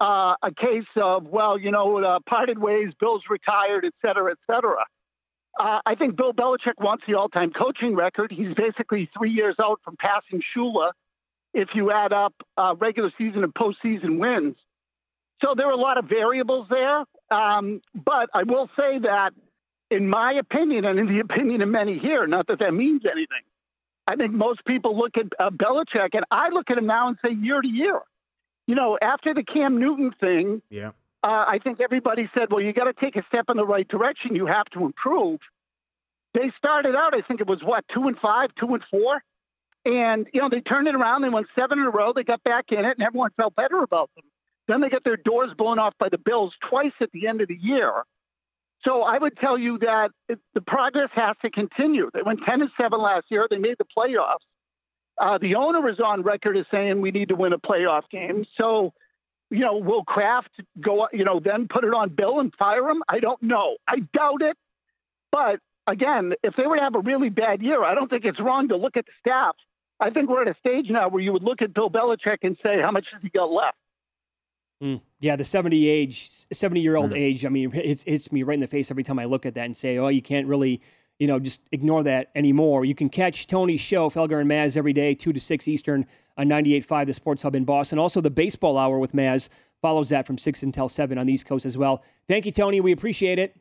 uh, 0.00 0.34
a 0.42 0.52
case 0.54 0.84
of, 0.96 1.26
well, 1.26 1.58
you 1.58 1.70
know, 1.70 2.02
uh, 2.02 2.18
parted 2.26 2.58
ways, 2.58 2.88
Bill's 3.00 3.22
retired, 3.30 3.84
et 3.84 3.92
cetera, 4.02 4.32
et 4.32 4.38
cetera. 4.46 4.84
Uh, 5.58 5.80
I 5.86 5.94
think 5.94 6.16
Bill 6.16 6.32
Belichick 6.32 6.78
wants 6.78 7.04
the 7.06 7.14
all 7.14 7.28
time 7.28 7.52
coaching 7.52 7.94
record. 7.94 8.32
He's 8.32 8.54
basically 8.54 9.08
three 9.16 9.30
years 9.30 9.56
out 9.60 9.80
from 9.84 9.96
passing 9.96 10.42
Shula 10.56 10.92
if 11.52 11.68
you 11.74 11.92
add 11.92 12.12
up 12.12 12.34
uh, 12.56 12.74
regular 12.78 13.12
season 13.16 13.44
and 13.44 13.54
postseason 13.54 14.18
wins. 14.18 14.56
So 15.40 15.54
there 15.56 15.66
are 15.68 15.72
a 15.72 15.76
lot 15.76 15.98
of 15.98 16.06
variables 16.06 16.66
there. 16.68 17.04
Um, 17.30 17.80
but 17.94 18.28
I 18.34 18.42
will 18.42 18.68
say 18.76 18.98
that, 19.00 19.30
in 19.90 20.08
my 20.08 20.32
opinion, 20.32 20.84
and 20.84 20.98
in 20.98 21.06
the 21.06 21.20
opinion 21.28 21.62
of 21.62 21.68
many 21.68 21.98
here, 21.98 22.26
not 22.26 22.48
that 22.48 22.58
that 22.58 22.74
means 22.74 23.02
anything, 23.04 23.44
I 24.06 24.16
think 24.16 24.32
most 24.32 24.64
people 24.64 24.98
look 24.98 25.16
at 25.16 25.26
uh, 25.38 25.50
Belichick, 25.50 26.10
and 26.12 26.24
I 26.30 26.50
look 26.50 26.70
at 26.70 26.76
him 26.76 26.86
now 26.86 27.08
and 27.08 27.16
say 27.24 27.32
year 27.32 27.60
to 27.60 27.68
year. 27.68 28.00
You 28.66 28.74
know, 28.74 28.98
after 29.00 29.34
the 29.34 29.42
Cam 29.42 29.78
Newton 29.78 30.12
thing, 30.20 30.62
Yeah. 30.70 30.90
Uh, 31.24 31.46
I 31.48 31.58
think 31.64 31.80
everybody 31.80 32.28
said, 32.34 32.48
well, 32.50 32.60
you 32.60 32.74
got 32.74 32.84
to 32.84 32.92
take 32.92 33.16
a 33.16 33.24
step 33.28 33.46
in 33.48 33.56
the 33.56 33.64
right 33.64 33.88
direction. 33.88 34.36
You 34.36 34.44
have 34.44 34.66
to 34.74 34.84
improve. 34.84 35.40
They 36.34 36.52
started 36.58 36.94
out, 36.94 37.14
I 37.14 37.22
think 37.22 37.40
it 37.40 37.46
was 37.46 37.60
what, 37.64 37.84
two 37.94 38.08
and 38.08 38.18
five, 38.18 38.50
two 38.60 38.74
and 38.74 38.82
four? 38.90 39.22
And, 39.86 40.26
you 40.34 40.40
know, 40.42 40.50
they 40.50 40.60
turned 40.60 40.86
it 40.86 40.94
around. 40.94 41.22
They 41.22 41.30
won 41.30 41.46
seven 41.58 41.78
in 41.78 41.86
a 41.86 41.90
row. 41.90 42.12
They 42.12 42.24
got 42.24 42.42
back 42.42 42.66
in 42.72 42.84
it, 42.84 42.98
and 42.98 43.02
everyone 43.02 43.30
felt 43.38 43.54
better 43.54 43.82
about 43.82 44.10
them. 44.14 44.24
Then 44.68 44.82
they 44.82 44.90
got 44.90 45.02
their 45.04 45.16
doors 45.16 45.50
blown 45.56 45.78
off 45.78 45.94
by 45.98 46.10
the 46.10 46.18
Bills 46.18 46.52
twice 46.68 46.92
at 47.00 47.10
the 47.12 47.26
end 47.26 47.40
of 47.40 47.48
the 47.48 47.58
year. 47.58 48.02
So 48.84 49.02
I 49.02 49.16
would 49.16 49.38
tell 49.38 49.56
you 49.56 49.78
that 49.78 50.10
the 50.28 50.60
progress 50.60 51.08
has 51.14 51.36
to 51.40 51.50
continue. 51.50 52.10
They 52.12 52.22
went 52.22 52.40
10 52.46 52.60
and 52.60 52.70
7 52.78 53.00
last 53.00 53.26
year. 53.30 53.46
They 53.48 53.56
made 53.56 53.76
the 53.78 53.86
playoffs. 53.96 54.44
Uh, 55.18 55.38
the 55.38 55.54
owner 55.54 55.88
is 55.88 56.00
on 56.00 56.22
record 56.22 56.56
as 56.58 56.66
saying 56.70 57.00
we 57.00 57.12
need 57.12 57.28
to 57.28 57.34
win 57.34 57.54
a 57.54 57.58
playoff 57.58 58.02
game. 58.10 58.44
So, 58.58 58.92
you 59.50 59.60
know, 59.60 59.76
will 59.76 60.04
Kraft 60.04 60.50
go, 60.80 61.08
you 61.12 61.24
know, 61.24 61.40
then 61.40 61.68
put 61.68 61.84
it 61.84 61.94
on 61.94 62.08
Bill 62.10 62.40
and 62.40 62.52
fire 62.54 62.88
him? 62.88 63.02
I 63.08 63.20
don't 63.20 63.42
know. 63.42 63.76
I 63.86 64.00
doubt 64.12 64.42
it. 64.42 64.56
But 65.30 65.60
again, 65.86 66.34
if 66.42 66.54
they 66.56 66.66
were 66.66 66.76
to 66.76 66.82
have 66.82 66.94
a 66.94 67.00
really 67.00 67.28
bad 67.28 67.62
year, 67.62 67.84
I 67.84 67.94
don't 67.94 68.08
think 68.08 68.24
it's 68.24 68.40
wrong 68.40 68.68
to 68.68 68.76
look 68.76 68.96
at 68.96 69.06
the 69.06 69.12
staff. 69.20 69.56
I 70.00 70.10
think 70.10 70.28
we're 70.28 70.42
at 70.42 70.48
a 70.48 70.56
stage 70.58 70.86
now 70.90 71.08
where 71.08 71.22
you 71.22 71.32
would 71.32 71.44
look 71.44 71.62
at 71.62 71.72
Bill 71.72 71.90
Belichick 71.90 72.38
and 72.42 72.56
say, 72.62 72.80
how 72.80 72.90
much 72.90 73.06
has 73.12 73.22
he 73.22 73.28
got 73.28 73.50
left? 73.50 73.76
Mm. 74.82 75.00
Yeah, 75.20 75.36
the 75.36 75.44
seventy 75.44 75.88
age, 75.88 76.30
seventy 76.52 76.80
year 76.80 76.96
old 76.96 77.12
Mhm. 77.12 77.16
age. 77.16 77.46
I 77.46 77.48
mean, 77.48 77.72
it 77.74 78.02
hits 78.02 78.32
me 78.32 78.42
right 78.42 78.54
in 78.54 78.60
the 78.60 78.66
face 78.66 78.90
every 78.90 79.04
time 79.04 79.20
I 79.20 79.24
look 79.24 79.46
at 79.46 79.54
that 79.54 79.64
and 79.64 79.76
say, 79.76 79.96
"Oh, 79.98 80.08
you 80.08 80.20
can't 80.20 80.48
really, 80.48 80.80
you 81.18 81.28
know, 81.28 81.38
just 81.38 81.60
ignore 81.70 82.02
that 82.02 82.30
anymore." 82.34 82.84
You 82.84 82.94
can 82.94 83.08
catch 83.08 83.46
Tony's 83.46 83.80
show, 83.80 84.10
Felger 84.10 84.40
and 84.40 84.50
Maz, 84.50 84.76
every 84.76 84.92
day, 84.92 85.14
two 85.14 85.32
to 85.32 85.40
six 85.40 85.68
Eastern 85.68 86.06
on 86.36 86.48
98.5, 86.48 87.06
the 87.06 87.14
Sports 87.14 87.42
Hub 87.42 87.54
in 87.54 87.64
Boston. 87.64 87.98
Also, 87.98 88.20
the 88.20 88.30
Baseball 88.30 88.76
Hour 88.76 88.98
with 88.98 89.12
Maz 89.12 89.48
follows 89.80 90.08
that 90.08 90.26
from 90.26 90.38
six 90.38 90.62
until 90.62 90.88
seven 90.88 91.18
on 91.18 91.26
the 91.26 91.32
East 91.32 91.46
Coast 91.46 91.66
as 91.66 91.76
well. 91.76 92.02
Thank 92.26 92.46
you, 92.46 92.52
Tony. 92.52 92.80
We 92.80 92.92
appreciate 92.92 93.38
it. 93.38 93.56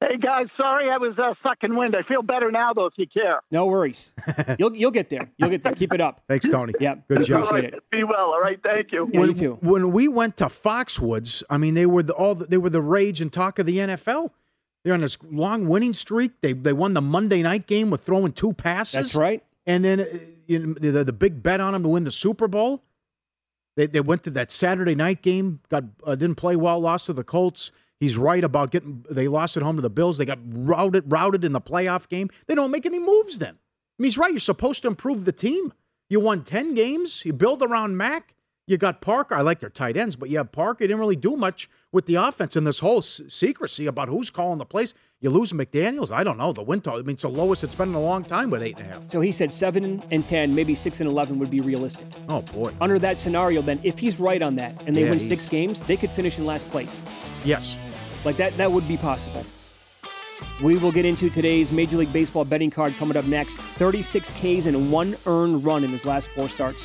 Hey 0.00 0.16
guys, 0.16 0.46
sorry 0.56 0.88
I 0.88 0.96
was 0.96 1.18
uh, 1.18 1.34
sucking 1.42 1.74
wind. 1.74 1.96
I 1.96 2.02
feel 2.06 2.22
better 2.22 2.52
now 2.52 2.72
though, 2.72 2.86
if 2.86 2.92
you 2.96 3.06
care. 3.08 3.40
No 3.50 3.66
worries. 3.66 4.12
you'll 4.58 4.74
you'll 4.74 4.92
get 4.92 5.10
there. 5.10 5.28
You'll 5.38 5.50
get 5.50 5.64
there. 5.64 5.74
Keep 5.74 5.92
it 5.92 6.00
up. 6.00 6.22
Thanks, 6.28 6.48
Tony. 6.48 6.72
Yeah, 6.78 6.96
Good 7.08 7.24
job. 7.24 7.44
Appreciate 7.44 7.74
it. 7.74 7.82
Be 7.90 8.04
well. 8.04 8.26
All 8.26 8.40
right. 8.40 8.60
Thank 8.62 8.92
you. 8.92 9.10
Yeah, 9.12 9.20
when, 9.20 9.28
you 9.30 9.34
too. 9.34 9.58
when 9.60 9.90
we 9.90 10.06
went 10.06 10.36
to 10.36 10.46
Foxwoods, 10.46 11.42
I 11.50 11.58
mean, 11.58 11.74
they 11.74 11.84
were 11.84 12.04
the, 12.04 12.12
all 12.12 12.36
the, 12.36 12.46
they 12.46 12.58
were 12.58 12.70
the 12.70 12.80
rage 12.80 13.20
and 13.20 13.32
talk 13.32 13.58
of 13.58 13.66
the 13.66 13.78
NFL. 13.78 14.30
They're 14.84 14.94
on 14.94 15.00
this 15.00 15.18
long 15.28 15.66
winning 15.66 15.94
streak. 15.94 16.30
They 16.42 16.52
they 16.52 16.72
won 16.72 16.94
the 16.94 17.02
Monday 17.02 17.42
night 17.42 17.66
game 17.66 17.90
with 17.90 18.04
throwing 18.04 18.32
two 18.32 18.52
passes. 18.52 18.92
That's 18.92 19.14
right. 19.16 19.42
And 19.66 19.84
then 19.84 20.00
uh, 20.00 20.06
you 20.48 20.58
know, 20.58 20.74
the, 20.74 21.04
the 21.04 21.12
big 21.12 21.42
bet 21.42 21.60
on 21.60 21.74
him 21.74 21.84
to 21.84 21.88
win 21.88 22.04
the 22.04 22.10
Super 22.10 22.48
Bowl. 22.48 22.82
They 23.76 23.86
they 23.86 24.00
went 24.00 24.24
to 24.24 24.30
that 24.30 24.50
Saturday 24.50 24.96
night 24.96 25.22
game. 25.22 25.60
Got 25.68 25.84
uh, 26.04 26.16
didn't 26.16 26.36
play 26.36 26.56
well. 26.56 26.80
Lost 26.80 27.06
to 27.06 27.12
the 27.12 27.22
Colts. 27.22 27.70
He's 28.00 28.16
right 28.16 28.42
about 28.42 28.70
getting. 28.70 29.04
They 29.08 29.28
lost 29.28 29.56
at 29.56 29.62
home 29.62 29.76
to 29.76 29.82
the 29.82 29.90
Bills. 29.90 30.18
They 30.18 30.24
got 30.24 30.38
routed 30.42 31.04
routed 31.12 31.44
in 31.44 31.52
the 31.52 31.60
playoff 31.60 32.08
game. 32.08 32.30
They 32.48 32.56
don't 32.56 32.72
make 32.72 32.86
any 32.86 32.98
moves. 32.98 33.38
Then 33.38 33.54
I 33.54 34.02
mean, 34.02 34.06
he's 34.06 34.18
right. 34.18 34.32
You're 34.32 34.40
supposed 34.40 34.82
to 34.82 34.88
improve 34.88 35.24
the 35.24 35.32
team. 35.32 35.72
You 36.08 36.18
won 36.20 36.42
ten 36.42 36.74
games. 36.74 37.24
You 37.24 37.32
build 37.32 37.62
around 37.62 37.96
Mac. 37.96 38.34
You 38.68 38.76
got 38.76 39.00
Parker. 39.00 39.34
I 39.34 39.40
like 39.40 39.60
their 39.60 39.70
tight 39.70 39.96
ends, 39.96 40.14
but 40.14 40.28
you 40.28 40.36
have 40.36 40.52
Parker. 40.52 40.84
You 40.84 40.88
didn't 40.88 41.00
really 41.00 41.16
do 41.16 41.36
much 41.36 41.70
with 41.90 42.04
the 42.04 42.16
offense 42.16 42.54
and 42.54 42.66
this 42.66 42.80
whole 42.80 42.98
s- 42.98 43.22
secrecy 43.26 43.86
about 43.86 44.08
who's 44.10 44.28
calling 44.28 44.58
the 44.58 44.66
plays. 44.66 44.92
You 45.20 45.30
lose 45.30 45.52
McDaniels. 45.52 46.12
I 46.12 46.22
don't 46.22 46.36
know. 46.36 46.52
The 46.52 46.62
win 46.62 46.82
total. 46.82 47.00
I 47.00 47.02
mean, 47.02 47.14
it's 47.14 47.22
the 47.22 47.30
lowest 47.30 47.64
it's 47.64 47.74
been 47.74 47.88
in 47.88 47.94
a 47.94 48.00
long 48.00 48.24
time 48.24 48.50
with 48.50 48.62
eight 48.62 48.76
and 48.76 48.86
a 48.86 48.90
half. 48.90 49.10
So 49.10 49.22
he 49.22 49.32
said 49.32 49.54
seven 49.54 50.02
and 50.10 50.24
ten, 50.26 50.54
maybe 50.54 50.74
six 50.74 51.00
and 51.00 51.08
eleven 51.08 51.38
would 51.38 51.50
be 51.50 51.60
realistic. 51.60 52.04
Oh 52.28 52.42
boy. 52.42 52.74
Under 52.82 52.98
that 52.98 53.18
scenario, 53.18 53.62
then 53.62 53.80
if 53.84 53.98
he's 53.98 54.20
right 54.20 54.42
on 54.42 54.54
that 54.56 54.80
and 54.86 54.94
they 54.94 55.04
Yeah, 55.04 55.10
win 55.10 55.18
he's- 55.18 55.30
six 55.30 55.48
games, 55.48 55.82
they 55.84 55.96
could 55.96 56.10
finish 56.10 56.36
in 56.36 56.44
last 56.44 56.68
place. 56.70 56.94
Yes. 57.46 57.74
Like 58.26 58.36
that, 58.36 58.54
that 58.58 58.70
would 58.70 58.86
be 58.86 58.98
possible. 58.98 59.46
We 60.62 60.76
will 60.76 60.92
get 60.92 61.06
into 61.06 61.30
today's 61.30 61.72
Major 61.72 61.96
League 61.96 62.12
Baseball 62.12 62.44
betting 62.44 62.70
card 62.70 62.92
coming 62.98 63.16
up 63.16 63.24
next. 63.24 63.56
36 63.56 64.30
Ks 64.32 64.66
and 64.66 64.92
one 64.92 65.16
earned 65.26 65.64
run 65.64 65.84
in 65.84 65.90
his 65.90 66.04
last 66.04 66.28
four 66.36 66.48
starts. 66.50 66.84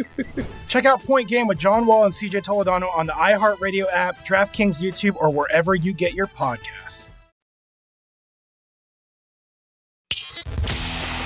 Check 0.71 0.85
out 0.85 1.03
Point 1.03 1.27
Game 1.27 1.47
with 1.47 1.57
John 1.57 1.85
Wall 1.85 2.05
and 2.05 2.13
CJ 2.13 2.45
Toledano 2.45 2.89
on 2.95 3.05
the 3.05 3.11
iHeartRadio 3.11 3.87
app, 3.91 4.25
DraftKings 4.25 4.81
YouTube, 4.81 5.17
or 5.17 5.29
wherever 5.29 5.75
you 5.75 5.91
get 5.91 6.13
your 6.13 6.27
podcasts. 6.27 7.09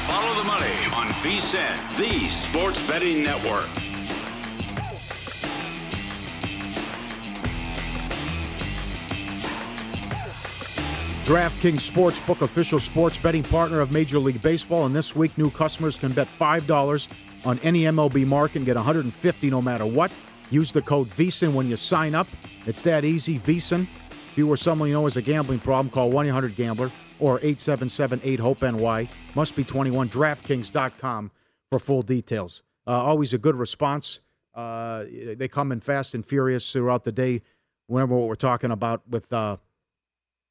Follow 0.07 0.33
the 0.41 0.47
money 0.47 0.73
on 0.95 1.09
VSIN, 1.21 1.95
the 1.95 2.27
sports 2.27 2.81
betting 2.87 3.21
network. 3.21 3.69
DraftKings 11.25 11.89
Sportsbook, 11.89 12.41
official 12.41 12.79
sports 12.79 13.17
betting 13.17 13.41
partner 13.41 13.81
of 13.81 13.91
Major 13.91 14.19
League 14.19 14.43
Baseball. 14.43 14.85
And 14.85 14.95
this 14.95 15.15
week, 15.15 15.35
new 15.39 15.49
customers 15.49 15.95
can 15.95 16.11
bet 16.11 16.27
$5 16.39 17.07
on 17.43 17.57
any 17.63 17.81
MLB 17.85 18.27
mark 18.27 18.55
and 18.55 18.63
get 18.63 18.75
150 18.75 19.49
no 19.49 19.59
matter 19.59 19.87
what. 19.87 20.11
Use 20.51 20.71
the 20.71 20.83
code 20.83 21.07
VSIN 21.07 21.53
when 21.53 21.67
you 21.67 21.77
sign 21.77 22.13
up. 22.13 22.27
It's 22.67 22.83
that 22.83 23.03
easy, 23.03 23.39
VSIN. 23.39 23.87
If 24.11 24.37
you 24.37 24.47
or 24.47 24.55
someone 24.55 24.87
you 24.87 24.93
know 24.93 25.05
has 25.05 25.17
a 25.17 25.21
gambling 25.23 25.57
problem, 25.57 25.89
call 25.89 26.11
1 26.11 26.27
800 26.27 26.55
Gambler 26.55 26.91
or 27.19 27.37
877 27.37 28.21
8 28.23 28.39
HOPE 28.39 28.61
NY. 28.61 29.09
Must 29.33 29.55
be 29.55 29.63
21. 29.63 30.09
DraftKings.com 30.09 31.31
for 31.71 31.79
full 31.79 32.03
details. 32.03 32.61
Uh, 32.85 32.91
always 32.91 33.33
a 33.33 33.39
good 33.39 33.55
response. 33.55 34.19
Uh, 34.53 35.05
they 35.35 35.47
come 35.47 35.71
in 35.71 35.79
fast 35.79 36.13
and 36.13 36.23
furious 36.23 36.71
throughout 36.71 37.03
the 37.03 37.11
day. 37.11 37.41
Whenever 37.87 38.13
what 38.13 38.27
we're 38.27 38.35
talking 38.35 38.69
about 38.69 39.01
with 39.09 39.33
uh, 39.33 39.57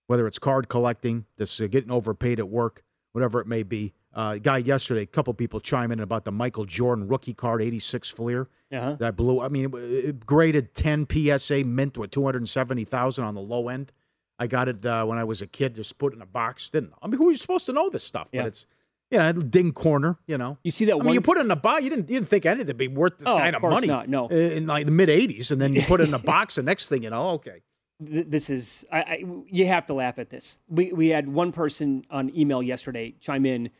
whether 0.07 0.27
it's 0.27 0.39
card 0.39 0.69
collecting, 0.69 1.27
this 1.37 1.61
uh, 1.61 1.67
getting 1.67 1.91
overpaid 1.91 2.39
at 2.39 2.49
work, 2.49 2.83
whatever 3.13 3.41
it 3.41 3.47
may 3.47 3.63
be. 3.63 3.93
Uh, 4.13 4.37
guy 4.37 4.59
yesterday, 4.59 5.03
a 5.03 5.07
couple 5.07 5.35
people 5.35 5.59
chime 5.59 5.91
in 5.91 5.99
about 5.99 6.25
the 6.25 6.31
Michael 6.31 6.65
Jordan 6.67 7.09
rookie 7.09 7.35
card, 7.35 7.61
86 7.61 8.11
Fleer. 8.11 8.49
Uh-huh. 8.73 8.95
That 9.01 9.17
blew. 9.17 9.41
I 9.41 9.49
mean, 9.49 9.65
it, 9.75 9.75
it 9.75 10.27
graded 10.27 10.75
10 10.75 11.07
PSA, 11.11 11.65
mint 11.65 11.99
with 11.99 12.11
270,000 12.13 13.25
on 13.25 13.35
the 13.35 13.41
low 13.41 13.69
end. 13.69 13.93
I 14.39 14.47
got 14.47 14.69
it 14.69 14.85
uh, 14.85 15.05
when 15.05 15.19
I 15.19 15.25
was 15.25 15.43
a 15.43 15.47
kid, 15.47 15.75
just 15.77 15.97
put 15.99 16.13
in 16.15 16.21
a 16.23 16.27
box. 16.27 16.71
Didn't 16.71 16.93
I 17.03 17.07
mean, 17.07 17.19
who 17.19 17.29
are 17.29 17.33
you 17.33 17.37
supposed 17.37 17.67
to 17.67 17.73
know 17.73 17.89
this 17.89 18.05
stuff? 18.05 18.29
Yeah. 18.33 18.43
But 18.43 18.47
it's, 18.49 18.67
you 19.11 19.19
know, 19.19 19.33
ding 19.33 19.73
corner, 19.73 20.19
you 20.27 20.39
know. 20.39 20.59
You 20.65 20.71
see 20.73 20.85
that 20.87 20.93
I 20.93 20.97
one? 20.97 21.07
mean, 21.07 21.15
you 21.15 21.21
put 21.21 21.39
it 21.39 21.43
in 21.43 21.51
a 21.51 21.57
box. 21.57 21.83
You 21.85 21.91
didn't, 21.91 22.09
you 22.11 22.17
didn't 22.19 22.29
think 22.29 22.47
anything 22.47 22.67
would 22.69 22.77
be 22.77 22.89
worth 22.89 23.19
this 23.19 23.29
Oh, 23.29 23.35
kind 23.39 23.55
of 23.55 23.57
of, 23.57 23.61
course 23.63 23.75
money. 23.75 23.87
not, 23.87 24.09
no. 24.09 24.29
In 24.29 24.67
like 24.67 24.87
the 24.87 24.93
mid 24.93 25.09
80s, 25.09 25.51
and 25.53 25.61
then 25.61 25.73
you 25.73 25.83
put 25.83 26.01
it 26.01 26.09
in 26.09 26.15
a 26.15 26.19
box. 26.21 26.57
The 26.57 26.63
next 26.65 26.89
thing 26.89 27.05
you 27.05 27.11
know, 27.11 27.31
okay. 27.31 27.63
Th- 28.05 28.27
this 28.29 28.49
is 28.51 28.85
I, 28.91 28.99
I 29.01 29.25
you 29.49 29.67
have 29.67 29.87
to 29.87 29.95
laugh 29.95 30.19
at 30.19 30.31
this. 30.31 30.59
We 30.69 30.93
we 30.93 31.09
had 31.09 31.29
one 31.29 31.53
person 31.53 32.05
on 32.11 32.31
email 32.37 32.63
yesterday 32.63 33.15
chime 33.21 33.45
in. 33.47 33.71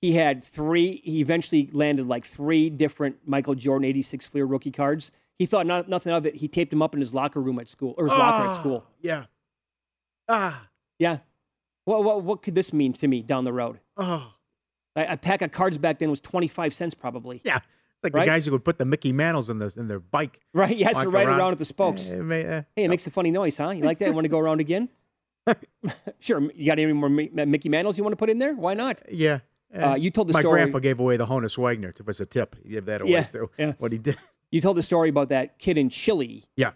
He 0.00 0.12
had 0.12 0.44
three. 0.44 1.00
He 1.04 1.20
eventually 1.20 1.70
landed 1.72 2.06
like 2.06 2.26
three 2.26 2.68
different 2.70 3.16
Michael 3.26 3.54
Jordan 3.54 3.86
'86 3.88 4.26
Fleer 4.26 4.44
rookie 4.44 4.70
cards. 4.70 5.10
He 5.38 5.46
thought 5.46 5.66
not, 5.66 5.88
nothing 5.88 6.12
of 6.12 6.24
it. 6.26 6.36
He 6.36 6.48
taped 6.48 6.70
them 6.70 6.80
up 6.82 6.94
in 6.94 7.00
his 7.00 7.12
locker 7.12 7.40
room 7.40 7.58
at 7.58 7.68
school 7.68 7.94
or 7.98 8.04
his 8.04 8.12
locker 8.12 8.46
Ah, 8.46 8.54
at 8.54 8.60
school. 8.60 8.84
Yeah. 9.02 9.24
Ah. 10.28 10.68
Yeah. 10.98 11.18
What 11.84 12.04
what 12.04 12.22
what 12.22 12.42
could 12.42 12.54
this 12.54 12.72
mean 12.72 12.92
to 12.94 13.08
me 13.08 13.22
down 13.22 13.44
the 13.44 13.52
road? 13.52 13.80
Oh. 13.96 14.32
A, 14.96 15.12
a 15.12 15.16
pack 15.16 15.42
of 15.42 15.50
cards 15.52 15.78
back 15.78 15.98
then 15.98 16.10
was 16.10 16.20
twenty 16.20 16.48
five 16.48 16.74
cents 16.74 16.94
probably. 16.94 17.40
Yeah. 17.44 17.60
Like 18.06 18.14
Right? 18.14 18.24
the 18.24 18.30
guys 18.30 18.46
who 18.46 18.52
would 18.52 18.64
put 18.64 18.78
the 18.78 18.84
Mickey 18.84 19.12
Mantles 19.12 19.50
in, 19.50 19.58
the, 19.58 19.72
in 19.76 19.88
their 19.88 20.00
bike. 20.00 20.40
Right. 20.52 20.76
Yes. 20.76 20.96
to 20.98 21.08
ride 21.08 21.26
around. 21.28 21.52
at 21.52 21.58
the 21.58 21.64
spokes. 21.64 22.10
Eh, 22.10 22.16
eh, 22.18 22.62
Hey, 22.74 22.84
it 22.84 22.88
makes 22.88 23.06
a 23.06 23.10
funny 23.10 23.30
noise, 23.30 23.56
huh? 23.58 23.70
You 23.70 23.82
like 23.82 23.98
that? 23.98 24.14
Want 24.14 24.24
to 24.24 24.28
go 24.28 24.38
around 24.38 24.60
again? 24.60 24.88
sure. 26.20 26.40
You 26.54 26.66
got 26.66 26.78
any 26.78 26.92
more 26.92 27.08
Mickey 27.08 27.68
Mantles 27.68 27.98
you 27.98 28.04
want 28.04 28.12
to 28.12 28.16
put 28.16 28.30
in 28.30 28.38
there? 28.38 28.54
Why 28.54 28.74
not? 28.74 29.00
Yeah. 29.10 29.40
Uh, 29.76 29.94
you 29.94 30.10
told 30.10 30.28
the 30.28 30.32
My 30.32 30.40
story. 30.40 30.60
My 30.60 30.64
grandpa 30.64 30.78
gave 30.78 31.00
away 31.00 31.16
the 31.16 31.26
Honus 31.26 31.58
Wagner. 31.58 31.88
It 31.90 32.06
was 32.06 32.20
a 32.20 32.26
tip. 32.26 32.56
He 32.62 32.70
gave 32.70 32.86
that 32.86 33.00
away 33.02 33.10
Yeah, 33.10 33.24
too. 33.24 33.50
yeah. 33.58 33.72
What 33.78 33.92
he 33.92 33.98
did. 33.98 34.16
You 34.52 34.60
told 34.60 34.76
the 34.76 34.82
story 34.84 35.08
about 35.08 35.28
that 35.30 35.58
kid 35.58 35.76
in 35.76 35.90
Chile 35.90 36.44
Yeah. 36.54 36.70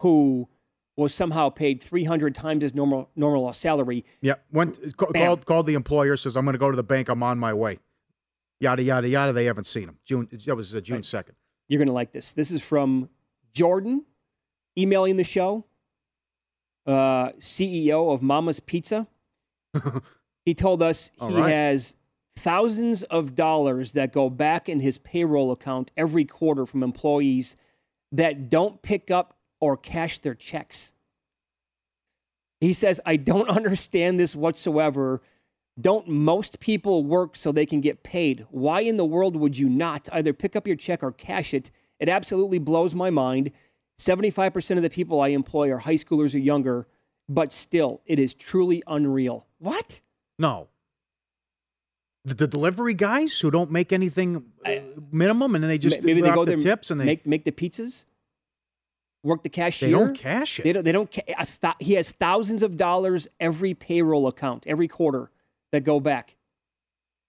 who 0.00 0.48
was 0.96 1.14
somehow 1.14 1.50
paid 1.50 1.80
300 1.80 2.34
times 2.34 2.62
his 2.64 2.74
normal 2.74 3.10
normal 3.14 3.52
salary. 3.52 4.04
Yeah. 4.20 4.34
Went 4.50 4.80
Bam. 4.98 5.12
called 5.26 5.46
called 5.46 5.66
the 5.66 5.74
employer. 5.74 6.16
Says 6.16 6.36
I'm 6.36 6.44
going 6.44 6.54
to 6.54 6.58
go 6.58 6.68
to 6.70 6.76
the 6.76 6.82
bank. 6.82 7.08
I'm 7.08 7.22
on 7.22 7.38
my 7.38 7.54
way. 7.54 7.78
Yada 8.62 8.80
yada 8.80 9.08
yada. 9.08 9.32
They 9.32 9.46
haven't 9.46 9.64
seen 9.64 9.88
him. 9.88 9.98
June. 10.04 10.28
That 10.46 10.54
was 10.54 10.72
uh, 10.72 10.80
June 10.80 11.02
second. 11.02 11.34
You're 11.66 11.78
going 11.78 11.88
to 11.88 11.92
like 11.92 12.12
this. 12.12 12.32
This 12.32 12.52
is 12.52 12.62
from 12.62 13.08
Jordan 13.52 14.04
emailing 14.78 15.16
the 15.16 15.24
show, 15.24 15.64
uh, 16.86 17.30
CEO 17.40 18.14
of 18.14 18.22
Mama's 18.22 18.60
Pizza. 18.60 19.08
he 20.44 20.54
told 20.54 20.80
us 20.80 21.10
All 21.18 21.30
he 21.30 21.34
right. 21.34 21.50
has 21.50 21.96
thousands 22.36 23.02
of 23.04 23.34
dollars 23.34 23.92
that 23.92 24.12
go 24.12 24.30
back 24.30 24.68
in 24.68 24.78
his 24.78 24.96
payroll 24.98 25.50
account 25.50 25.90
every 25.96 26.24
quarter 26.24 26.64
from 26.64 26.84
employees 26.84 27.56
that 28.12 28.48
don't 28.48 28.80
pick 28.80 29.10
up 29.10 29.36
or 29.60 29.76
cash 29.76 30.20
their 30.20 30.36
checks. 30.36 30.92
He 32.60 32.72
says, 32.72 33.00
I 33.04 33.16
don't 33.16 33.48
understand 33.58 34.20
this 34.20 34.36
whatsoever. 34.36 35.20
Don't 35.80 36.06
most 36.06 36.60
people 36.60 37.04
work 37.04 37.36
so 37.36 37.50
they 37.50 37.66
can 37.66 37.80
get 37.80 38.02
paid? 38.02 38.46
Why 38.50 38.80
in 38.82 38.96
the 38.98 39.04
world 39.04 39.36
would 39.36 39.56
you 39.58 39.68
not 39.68 40.08
either 40.12 40.32
pick 40.32 40.54
up 40.54 40.66
your 40.66 40.76
check 40.76 41.02
or 41.02 41.12
cash 41.12 41.54
it? 41.54 41.70
It 41.98 42.08
absolutely 42.08 42.58
blows 42.58 42.94
my 42.94 43.10
mind. 43.10 43.52
75% 43.98 44.76
of 44.76 44.82
the 44.82 44.90
people 44.90 45.20
I 45.20 45.28
employ 45.28 45.70
are 45.70 45.78
high 45.78 45.94
schoolers 45.94 46.34
or 46.34 46.38
younger, 46.38 46.86
but 47.28 47.52
still, 47.52 48.02
it 48.04 48.18
is 48.18 48.34
truly 48.34 48.82
unreal. 48.86 49.46
What? 49.58 50.00
No. 50.38 50.68
The, 52.24 52.34
the 52.34 52.46
delivery 52.46 52.94
guys 52.94 53.38
who 53.40 53.50
don't 53.50 53.70
make 53.70 53.92
anything 53.92 54.44
uh, 54.66 54.76
minimum, 55.10 55.54
and 55.54 55.64
then 55.64 55.68
they 55.68 55.78
just 55.78 56.02
maybe 56.02 56.20
they 56.20 56.30
go 56.30 56.44
the 56.44 56.52
there 56.52 56.60
tips 56.60 56.90
and 56.90 57.00
they 57.00 57.04
make 57.04 57.26
make 57.26 57.44
the 57.44 57.50
pizzas, 57.50 58.04
work 59.24 59.42
the 59.42 59.48
cashier. 59.48 59.88
They 59.88 59.92
don't 59.92 60.14
cash 60.14 60.60
it. 60.60 60.62
They 60.62 60.72
don't. 60.72 60.84
They 60.84 60.92
don't. 60.92 61.10
ca- 61.12 61.34
a 61.36 61.46
thou- 61.60 61.74
he 61.80 61.94
has 61.94 62.12
thousands 62.12 62.62
of 62.62 62.76
dollars 62.76 63.26
every 63.40 63.74
payroll 63.74 64.28
account 64.28 64.62
every 64.68 64.86
quarter 64.86 65.30
that 65.72 65.84
go 65.84 66.00
back. 66.00 66.36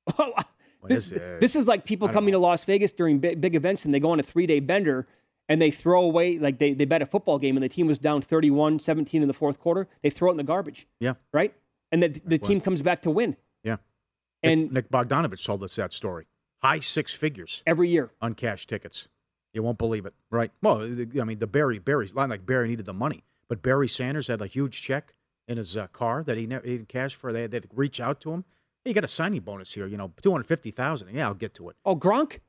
Oh, 0.85 0.89
this, 0.89 1.13
is, 1.13 1.39
this 1.39 1.55
is 1.55 1.65
like 1.65 1.85
people 1.85 2.09
coming 2.09 2.33
to 2.33 2.37
Las 2.37 2.65
Vegas 2.65 2.91
during 2.91 3.19
big, 3.19 3.39
big 3.39 3.55
events 3.55 3.85
and 3.85 3.93
they 3.93 4.01
go 4.01 4.11
on 4.11 4.19
a 4.19 4.23
three 4.23 4.45
day 4.45 4.59
bender 4.59 5.07
and 5.47 5.61
they 5.61 5.71
throw 5.71 6.01
away 6.03 6.37
like 6.37 6.59
they, 6.59 6.73
they 6.73 6.83
bet 6.83 7.01
a 7.01 7.05
football 7.05 7.39
game 7.39 7.55
and 7.55 7.63
the 7.63 7.69
team 7.69 7.87
was 7.87 7.99
down 7.99 8.21
31-17 8.21 9.13
in 9.13 9.29
the 9.29 9.33
fourth 9.33 9.61
quarter. 9.61 9.87
They 10.01 10.09
throw 10.09 10.27
it 10.27 10.31
in 10.31 10.37
the 10.37 10.43
garbage, 10.43 10.85
yeah 10.99 11.13
right? 11.31 11.53
And 11.89 12.03
the, 12.03 12.21
the 12.25 12.37
team 12.37 12.59
comes 12.59 12.81
back 12.81 13.01
to 13.03 13.09
win 13.11 13.37
yeah. 13.63 13.77
And- 14.43 14.73
Nick, 14.73 14.73
Nick 14.73 14.91
Bogdanovich 14.91 15.45
told 15.45 15.63
us 15.63 15.77
that 15.77 15.93
story. 15.93 16.27
High 16.61 16.81
six 16.81 17.13
figures 17.13 17.63
every 17.65 17.87
year. 17.87 18.11
on 18.21 18.33
cash 18.33 18.67
tickets. 18.67 19.07
You 19.53 19.63
won't 19.63 19.77
believe 19.77 20.05
it, 20.05 20.13
right? 20.31 20.51
Well, 20.61 20.81
I 20.81 21.23
mean, 21.23 21.39
the 21.39 21.47
Barry 21.47 21.79
Barry's 21.79 22.13
not 22.13 22.29
like 22.29 22.45
Barry 22.45 22.67
needed 22.67 22.85
the 22.85 22.93
money, 22.93 23.23
but 23.47 23.61
Barry 23.61 23.87
Sanders 23.87 24.27
had 24.27 24.41
a 24.41 24.47
huge 24.47 24.81
check 24.81 25.13
in 25.47 25.57
his 25.57 25.75
uh, 25.75 25.87
car 25.87 26.23
that 26.23 26.37
he 26.37 26.45
never 26.47 26.65
he 26.65 26.77
didn't 26.77 26.89
cash 26.89 27.15
for. 27.15 27.33
They 27.33 27.47
they'd 27.47 27.67
reach 27.73 27.99
out 27.99 28.21
to 28.21 28.31
him. 28.31 28.45
Hey, 28.83 28.91
you 28.91 28.93
got 28.95 29.03
a 29.03 29.07
signing 29.09 29.41
bonus 29.41 29.73
here, 29.73 29.87
you 29.87 29.97
know, 29.97 30.11
two 30.21 30.31
hundred 30.31 30.47
fifty 30.47 30.71
thousand. 30.71 31.09
Yeah, 31.13 31.27
I'll 31.27 31.33
get 31.33 31.53
to 31.55 31.69
it. 31.69 31.75
Oh, 31.85 31.95
Gronk? 31.95 32.39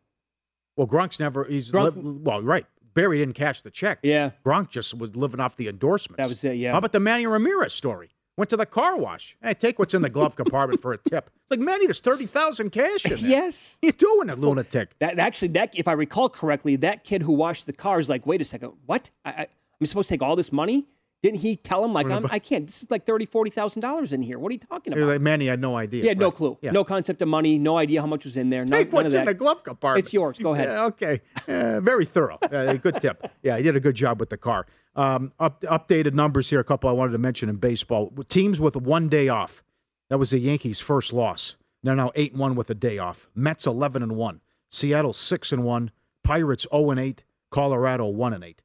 Well, 0.76 0.86
Gronk's 0.86 1.20
never. 1.20 1.44
He's 1.44 1.70
Gronk- 1.70 1.96
li- 1.96 2.18
well, 2.22 2.42
right. 2.42 2.66
Barry 2.94 3.18
didn't 3.18 3.34
cash 3.34 3.62
the 3.62 3.70
check. 3.70 3.98
Yeah. 4.02 4.30
Gronk 4.46 4.70
just 4.70 4.96
was 4.96 5.16
living 5.16 5.40
off 5.40 5.56
the 5.56 5.66
endorsements. 5.68 6.22
That 6.22 6.28
was 6.30 6.44
it, 6.44 6.56
yeah. 6.56 6.72
How 6.72 6.78
about 6.78 6.92
the 6.92 7.00
Manny 7.00 7.26
Ramirez 7.26 7.72
story? 7.72 8.10
Went 8.36 8.50
to 8.50 8.56
the 8.56 8.66
car 8.66 8.96
wash. 8.96 9.36
Hey, 9.42 9.54
take 9.54 9.78
what's 9.78 9.94
in 9.94 10.02
the 10.02 10.08
glove 10.10 10.34
compartment 10.34 10.80
for 10.82 10.92
a 10.92 10.98
tip. 10.98 11.30
It's 11.34 11.50
like 11.50 11.60
Manny, 11.60 11.86
there's 11.86 12.00
thirty 12.00 12.26
thousand 12.26 12.70
cash 12.70 13.04
in 13.04 13.10
there. 13.10 13.18
Yes. 13.18 13.76
What 13.80 13.86
you 13.86 13.92
doing, 13.92 14.30
a 14.30 14.34
lunatic? 14.36 14.96
That 14.98 15.18
actually, 15.20 15.48
that 15.48 15.70
if 15.76 15.86
I 15.86 15.92
recall 15.92 16.28
correctly, 16.28 16.74
that 16.76 17.04
kid 17.04 17.22
who 17.22 17.32
washed 17.32 17.66
the 17.66 17.72
car 17.72 18.00
is 18.00 18.08
like, 18.08 18.26
wait 18.26 18.40
a 18.40 18.44
second, 18.44 18.72
what? 18.86 19.10
I, 19.24 19.30
I, 19.30 19.46
I'm 19.80 19.86
supposed 19.86 20.08
to 20.08 20.14
take 20.14 20.22
all 20.22 20.34
this 20.36 20.50
money 20.52 20.86
Didn't 21.24 21.40
he 21.40 21.56
tell 21.56 21.82
him 21.82 21.94
like 21.94 22.06
I'm, 22.10 22.26
I 22.30 22.38
can't? 22.38 22.66
This 22.66 22.82
is 22.82 22.90
like 22.90 23.06
thirty, 23.06 23.24
forty 23.24 23.50
thousand 23.50 23.80
dollars 23.80 24.12
in 24.12 24.20
here. 24.20 24.38
What 24.38 24.50
are 24.50 24.52
you 24.52 24.58
talking 24.58 24.92
about? 24.92 25.06
like, 25.06 25.22
Manny 25.22 25.46
had 25.46 25.58
no 25.58 25.74
idea. 25.74 26.02
he 26.02 26.08
had 26.08 26.18
no 26.18 26.30
clue, 26.30 26.58
Yeah. 26.60 26.72
no 26.72 26.84
concept 26.84 27.22
of 27.22 27.28
money, 27.28 27.58
no 27.58 27.78
idea 27.78 28.02
how 28.02 28.06
much 28.06 28.26
was 28.26 28.36
in 28.36 28.50
there. 28.50 28.62
Take 28.66 28.92
none 28.92 29.04
what's 29.04 29.14
in 29.14 29.24
the 29.24 29.32
glove 29.32 29.62
compartment. 29.64 30.04
It's 30.04 30.12
yours. 30.12 30.38
Go 30.38 30.52
ahead. 30.52 30.68
Yeah, 30.68 30.84
okay. 30.84 31.22
Uh, 31.48 31.80
very 31.80 32.04
thorough. 32.04 32.36
Uh, 32.42 32.74
good 32.74 33.00
tip. 33.00 33.26
Yeah, 33.42 33.56
he 33.56 33.62
did 33.62 33.74
a 33.74 33.80
good 33.80 33.94
job 33.94 34.20
with 34.20 34.28
the 34.28 34.36
car. 34.36 34.66
Um, 34.96 35.32
up, 35.40 35.62
updated 35.62 36.12
numbers 36.12 36.50
here. 36.50 36.60
A 36.60 36.64
couple 36.64 36.90
I 36.90 36.92
wanted 36.92 37.12
to 37.12 37.18
mention 37.18 37.48
in 37.48 37.56
baseball. 37.56 38.12
Teams 38.28 38.60
with 38.60 38.76
one 38.76 39.08
day 39.08 39.30
off. 39.30 39.64
That 40.10 40.18
was 40.18 40.28
the 40.28 40.38
Yankees' 40.38 40.80
first 40.82 41.10
loss. 41.10 41.56
They're 41.82 41.96
now 41.96 42.12
eight 42.16 42.32
and 42.32 42.40
one 42.40 42.54
with 42.54 42.68
a 42.68 42.74
day 42.74 42.98
off. 42.98 43.30
Mets 43.34 43.66
eleven 43.66 44.02
and 44.02 44.14
one. 44.14 44.42
Seattle 44.68 45.14
six 45.14 45.52
and 45.52 45.64
one. 45.64 45.90
Pirates 46.22 46.66
zero 46.70 46.90
and 46.90 47.00
eight. 47.00 47.24
Colorado 47.50 48.08
one 48.08 48.34
and 48.34 48.44
eight. 48.44 48.62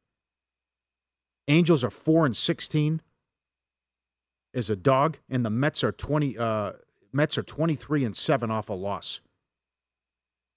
Angels 1.49 1.83
are 1.83 1.89
four 1.89 2.25
and 2.25 2.37
sixteen. 2.37 3.01
Is 4.53 4.69
a 4.69 4.75
dog, 4.75 5.17
and 5.29 5.45
the 5.45 5.49
Mets 5.49 5.83
are 5.83 5.91
twenty. 5.91 6.37
Uh, 6.37 6.73
Mets 7.11 7.37
are 7.37 7.43
twenty 7.43 7.75
three 7.75 8.05
and 8.05 8.15
seven 8.15 8.49
off 8.49 8.69
a 8.69 8.73
loss. 8.73 9.21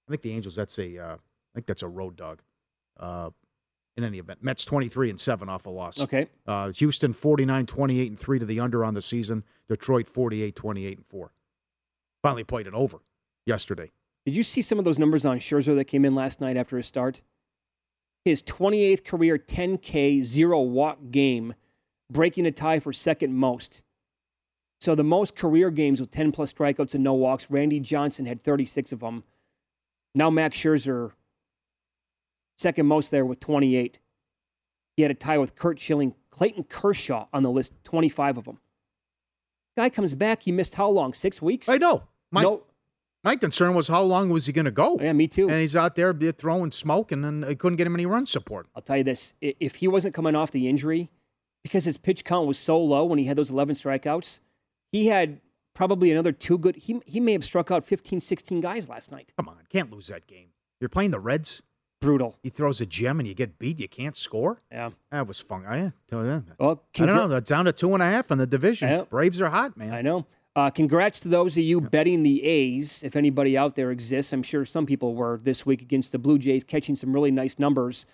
I 0.09 0.12
think 0.12 0.22
the 0.22 0.32
Angels. 0.32 0.55
That's 0.55 0.78
a. 0.78 0.99
Uh, 0.99 1.14
I 1.14 1.53
think 1.55 1.66
that's 1.66 1.82
a 1.82 1.88
road 1.88 2.16
dog. 2.16 2.40
Uh, 2.99 3.30
in 3.97 4.05
any 4.05 4.18
event, 4.18 4.43
Mets 4.43 4.64
twenty 4.64 4.88
three 4.88 5.11
and 5.11 5.20
seven 5.20 5.49
off 5.49 5.66
a 5.66 5.70
loss. 5.70 6.01
Okay. 6.01 6.28
Uh, 6.47 6.72
Houston 6.72 7.12
49, 7.12 7.66
28 7.66 8.11
and 8.11 8.18
three 8.18 8.38
to 8.38 8.47
the 8.47 8.61
under 8.61 8.84
on 8.84 8.95
the 8.95 9.03
season. 9.03 9.45
Detroit 9.68 10.09
48, 10.09 10.57
28 10.57 10.97
and 10.97 11.07
four. 11.07 11.32
Finally 12.22 12.45
played 12.45 12.66
it 12.66 12.74
over 12.74 12.99
yesterday. 13.45 13.90
Did 14.24 14.34
you 14.36 14.43
see 14.43 14.62
some 14.62 14.78
of 14.78 14.84
those 14.84 14.99
numbers 14.99 15.24
on 15.24 15.40
Scherzer 15.40 15.74
that 15.76 15.86
came 15.86 16.05
in 16.05 16.14
last 16.14 16.40
night 16.40 16.57
after 16.57 16.76
his 16.76 16.86
start? 16.86 17.22
His 18.25 18.43
28th 18.43 19.05
career 19.05 19.39
10K 19.39 20.25
zero 20.25 20.61
walk 20.61 20.99
game, 21.11 21.55
breaking 22.11 22.47
a 22.47 22.53
tie 22.53 22.79
for 22.81 22.93
second 22.93 23.35
most. 23.35 23.83
So 24.81 24.95
the 24.95 25.05
most 25.05 25.37
career 25.37 25.70
games 25.70 26.01
with 26.01 26.11
10 26.11 26.33
plus 26.33 26.53
strikeouts 26.53 26.95
and 26.95 27.05
no 27.05 27.14
walks, 27.14 27.47
Randy 27.51 27.81
Johnson 27.81 28.27
had 28.27 28.43
36 28.43 28.93
of 28.93 29.01
them. 29.01 29.25
Now 30.14 30.29
Max 30.31 30.59
Scherzer, 30.59 31.12
second 32.59 32.87
most 32.87 33.11
there 33.11 33.25
with 33.25 33.41
28. 33.41 33.99
He 34.97 35.03
had 35.03 35.11
a 35.11 35.14
tie 35.14 35.39
with 35.39 35.57
Curt 35.57 35.81
Schilling, 35.81 36.14
Clayton 36.31 36.64
Kershaw 36.64 37.27
on 37.33 37.43
the 37.43 37.51
list, 37.51 37.73
25 37.85 38.39
of 38.39 38.45
them. 38.45 38.59
Guy 39.77 39.89
comes 39.89 40.14
back. 40.14 40.43
He 40.43 40.53
missed 40.53 40.75
how 40.75 40.89
long? 40.89 41.14
Six 41.14 41.41
weeks. 41.41 41.68
I 41.68 41.79
know. 41.79 42.05
My, 42.31 42.43
No. 42.43 42.62
My 43.25 43.37
concern 43.37 43.75
was 43.75 43.89
how 43.89 44.03
long 44.03 44.29
was 44.31 44.47
he 44.47 44.53
going 44.53 44.64
to 44.64 44.70
go? 44.70 44.97
Oh, 45.01 45.03
yeah, 45.03 45.12
me 45.12 45.29
too. 45.29 45.49
And 45.49 45.61
he's 45.61 45.77
out 45.77 45.95
there 45.95 46.12
throwing 46.12 46.73
smoke, 46.73 47.12
and 47.12 47.25
then 47.25 47.41
they 47.41 47.55
couldn't 47.55 47.77
get 47.77 47.87
him 47.87 47.95
any 47.95 48.07
run 48.07 48.27
support. 48.27 48.66
I'll 48.75 48.83
tell 48.83 48.97
you 48.99 49.05
this: 49.05 49.35
if 49.41 49.77
he 49.77 49.89
wasn't 49.89 50.14
coming 50.14 50.35
off 50.35 50.51
the 50.51 50.68
injury, 50.68 51.11
because 51.62 51.85
his 51.85 51.97
pitch 51.97 52.25
count 52.25 52.47
was 52.47 52.59
so 52.59 52.81
low 52.81 53.05
when 53.05 53.18
he 53.18 53.27
had 53.27 53.37
those 53.37 53.51
11 53.51 53.77
strikeouts, 53.77 54.41
he 54.91 55.07
had 55.07 55.41
probably 55.75 56.11
another 56.11 56.33
two 56.33 56.59
good. 56.59 56.77
He 56.77 57.01
he 57.07 57.20
may 57.20 57.33
have 57.33 57.45
struck 57.45 57.70
out 57.70 57.85
15, 57.85 58.20
16 58.20 58.61
guys 58.61 58.89
last 58.89 59.11
night. 59.11 59.33
Come 59.37 59.49
on, 59.49 59.57
can't 59.68 59.91
lose 59.91 60.09
that 60.09 60.27
game. 60.27 60.49
You're 60.81 60.89
playing 60.89 61.12
the 61.12 61.20
Reds. 61.20 61.62
Brutal. 62.01 62.37
He 62.43 62.51
throws 62.51 62.81
a 62.81 62.87
gem 62.87 63.20
and 63.20 63.29
you 63.29 63.35
get 63.35 63.61
beat. 63.61 63.79
You 63.79 63.89
can't 63.89 64.16
score. 64.16 64.59
Yeah. 64.73 64.91
That 65.12 65.29
was 65.29 65.39
fun. 65.39 65.64
I, 65.64 65.93
tell 66.11 66.23
you 66.23 66.27
that. 66.27 66.43
Well, 66.59 66.83
I 66.99 67.07
don't 67.07 67.14
know. 67.14 67.29
They're 67.29 67.41
down 67.41 67.66
to 67.66 67.73
two 67.73 67.95
and 67.95 68.03
a 68.03 68.07
half 68.07 68.33
in 68.33 68.39
the 68.39 68.47
division. 68.47 69.07
Braves 69.09 69.41
are 69.41 69.49
hot, 69.49 69.77
man. 69.77 69.95
I 69.95 70.03
know. 70.03 70.27
Uh, 70.55 70.68
congrats 70.68 71.18
to 71.18 71.28
those 71.28 71.57
of 71.57 71.62
you 71.62 71.80
betting 71.80 72.22
the 72.22 72.44
A's. 72.44 73.03
If 73.03 73.16
anybody 73.16 73.57
out 73.57 73.74
there 73.74 73.90
exists, 73.90 74.32
I'm 74.34 74.42
sure 74.42 74.66
some 74.66 74.84
people 74.84 75.14
were 75.14 75.40
this 75.42 75.64
week 75.64 75.80
against 75.80 76.12
the 76.12 76.18
Blue 76.18 76.38
Jays, 76.38 76.62
catching 76.62 76.94
some 76.94 77.14
really 77.14 77.30
nice 77.30 77.59
numbers. 77.59 78.05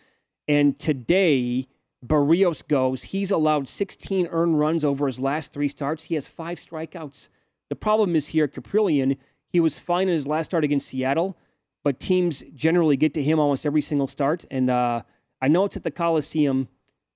And 0.47 0.79
today, 0.79 1.67
Berrios 2.07 2.67
goes. 2.67 3.05
He's 3.05 3.33
allowed 3.33 3.69
16 3.69 4.29
earned 4.29 4.61
runs 4.61 4.85
over 4.85 5.09
his 5.09 5.19
last 5.19 5.53
three 5.53 5.69
starts. 5.69 6.05
He 6.05 6.15
has 6.15 6.29
five 6.29 6.59
strikeouts. 6.59 7.29
The 7.71 7.77
problem 7.77 8.15
is 8.15 8.29
here, 8.29 8.47
Caprillion, 8.47 9.17
he 9.49 9.59
was 9.59 9.79
fine 9.79 10.09
in 10.09 10.15
his 10.15 10.27
last 10.27 10.47
start 10.47 10.63
against 10.63 10.89
Seattle, 10.89 11.37
but 11.83 11.99
teams 11.99 12.45
generally 12.55 12.97
get 12.97 13.15
to 13.15 13.23
him 13.23 13.41
almost 13.41 13.67
every 13.67 13.83
single 13.83 14.07
start. 14.07 14.45
And 14.49 14.71
uh, 14.71 15.03
I 15.43 15.49
know 15.49 15.65
it's 15.65 15.77
at 15.77 15.83
the 15.83 15.91
Coliseum, 15.91 16.69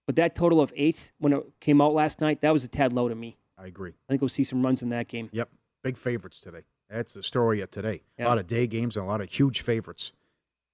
but 0.04 0.16
that 0.16 0.34
total 0.34 0.60
of 0.60 0.72
eight 0.74 1.12
when 1.18 1.32
it 1.32 1.44
came 1.60 1.80
out 1.80 1.94
last 1.94 2.20
night, 2.20 2.40
that 2.40 2.52
was 2.52 2.64
a 2.64 2.68
tad 2.68 2.92
low 2.92 3.08
to 3.08 3.14
me. 3.14 3.36
I 3.62 3.66
agree. 3.66 3.92
I 4.08 4.12
think 4.12 4.20
we'll 4.20 4.28
see 4.28 4.44
some 4.44 4.62
runs 4.64 4.82
in 4.82 4.88
that 4.88 5.08
game. 5.08 5.28
Yep. 5.32 5.48
Big 5.84 5.96
favorites 5.96 6.40
today. 6.40 6.62
That's 6.90 7.12
the 7.12 7.22
story 7.22 7.60
of 7.60 7.70
today. 7.70 8.02
Yeah. 8.18 8.26
A 8.26 8.28
lot 8.28 8.38
of 8.38 8.46
day 8.46 8.66
games 8.66 8.96
and 8.96 9.06
a 9.06 9.08
lot 9.08 9.20
of 9.20 9.30
huge 9.30 9.60
favorites. 9.60 10.12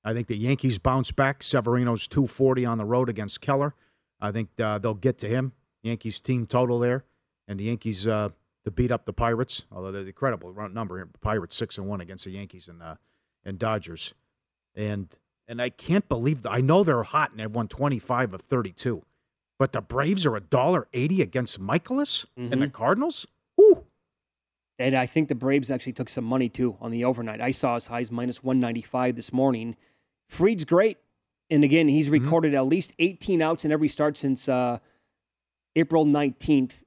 I 0.05 0.15
think 0.15 0.27
the 0.27 0.37
Yankees 0.37 0.79
bounce 0.79 1.11
back. 1.11 1.43
Severino's 1.43 2.09
240 2.09 2.65
on 2.65 2.79
the 2.79 2.85
road 2.85 3.09
against 3.09 3.41
Keller. 3.41 3.75
I 4.21 4.33
think 4.33 4.49
uh, 4.59 4.79
they'll 4.79 4.95
get 4.95 5.19
to 5.19 5.29
him. 5.29 5.53
Yankees 5.83 6.21
team 6.21 6.47
total 6.47 6.79
there. 6.79 7.05
And 7.47 7.61
the 7.61 7.65
Yankees 7.65 8.07
uh, 8.07 8.31
to 8.65 8.71
beat 8.71 8.91
up 8.91 9.05
the 9.05 9.13
Pirates, 9.13 9.65
although 9.71 9.93
they're 9.93 10.03
the 10.03 10.09
incredible 10.09 10.53
number 10.71 10.97
here. 10.97 11.09
Pirates 11.21 11.57
6 11.57 11.79
and 11.79 11.89
1 11.89 12.01
against 12.01 12.25
the 12.25 12.31
Yankees 12.31 12.69
and, 12.69 12.83
uh, 12.83 12.95
and 13.45 13.59
Dodgers. 13.59 14.15
And 14.75 15.09
and 15.47 15.63
I 15.63 15.71
can't 15.71 16.07
believe 16.09 16.45
I 16.47 16.61
know 16.61 16.85
they're 16.85 17.03
hot 17.03 17.31
and 17.31 17.41
they've 17.41 17.51
won 17.51 17.69
25 17.69 18.35
of 18.35 18.43
32. 18.43 19.03
But 19.59 19.73
the 19.73 19.81
Braves 19.81 20.25
are 20.25 20.37
a 20.37 20.41
dollar 20.41 20.87
eighty 20.93 21.21
against 21.21 21.61
Mikolas 21.61 22.25
and 22.37 22.51
the 22.53 22.57
Mhm. 22.69 22.73
Cardinals? 22.73 23.27
And 24.81 24.95
I 24.95 25.07
think 25.07 25.29
the 25.29 25.35
Braves 25.35 25.71
actually 25.73 25.93
took 25.95 26.09
some 26.09 26.25
money 26.25 26.49
too 26.49 26.77
on 26.81 26.93
the 26.93 27.05
overnight. 27.05 27.41
I 27.41 27.51
saw 27.51 27.75
as 27.75 27.87
high 27.87 28.01
as 28.01 28.13
minus 28.13 28.45
195 28.45 29.17
this 29.17 29.33
morning. 29.33 29.77
Fried's 30.29 30.65
great. 30.65 30.99
And 31.51 31.65
again, 31.65 31.89
he's 31.89 32.09
recorded 32.09 32.55
at 32.55 32.67
least 32.67 32.93
18 33.01 33.43
outs 33.43 33.65
in 33.65 33.73
every 33.73 33.89
start 33.89 34.17
since 34.17 34.49
uh, 34.49 34.79
April 35.75 36.05
19th. 36.07 36.85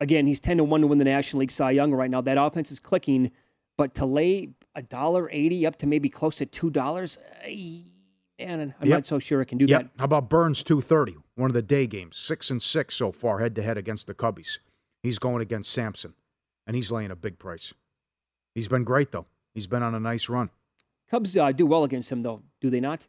Again, 0.00 0.26
he's 0.26 0.40
10 0.40 0.56
to 0.56 0.64
1 0.64 0.80
to 0.80 0.86
win 0.88 0.98
the 0.98 1.04
National 1.04 1.40
League 1.40 1.52
Cy 1.52 1.70
Young 1.70 1.92
right 1.92 2.10
now. 2.10 2.20
That 2.20 2.38
offense 2.38 2.72
is 2.72 2.80
clicking, 2.80 3.30
but 3.76 3.94
to 3.94 4.04
lay 4.06 4.48
a 4.74 4.82
dollar 4.82 5.30
eighty 5.30 5.64
up 5.64 5.76
to 5.78 5.86
maybe 5.86 6.08
close 6.08 6.36
to 6.38 6.46
two 6.46 6.70
dollars, 6.70 7.18
man, 7.46 8.74
I'm 8.80 8.88
Yep. 8.88 8.96
not 8.96 9.06
so 9.06 9.18
sure 9.20 9.40
it 9.42 9.46
can 9.46 9.58
do 9.58 9.66
Yep. 9.66 9.82
that. 9.82 9.90
How 9.98 10.06
about 10.06 10.28
Burnes 10.28 10.64
230? 10.64 11.18
One 11.34 11.50
of 11.50 11.54
the 11.54 11.62
day 11.62 11.86
games. 11.86 12.16
Six 12.16 12.50
and 12.50 12.62
six 12.62 12.94
so 12.96 13.10
far, 13.10 13.38
head 13.38 13.54
to 13.56 13.62
head 13.62 13.78
against 13.78 14.06
the 14.06 14.14
Cubbies. 14.14 14.58
He's 15.02 15.18
going 15.18 15.40
against 15.42 15.72
Sampson, 15.72 16.14
and 16.66 16.76
he's 16.76 16.90
laying 16.90 17.10
a 17.10 17.16
big 17.16 17.38
price. 17.38 17.72
He's 18.54 18.68
been 18.68 18.84
great 18.84 19.12
though. 19.12 19.26
He's 19.54 19.66
been 19.66 19.82
on 19.82 19.94
a 19.94 20.00
nice 20.00 20.28
run 20.28 20.50
Cubs 21.10 21.36
uh, 21.36 21.52
do 21.52 21.66
well 21.66 21.84
against 21.84 22.10
him, 22.10 22.22
though, 22.22 22.42
do 22.60 22.70
they 22.70 22.80
not? 22.80 23.06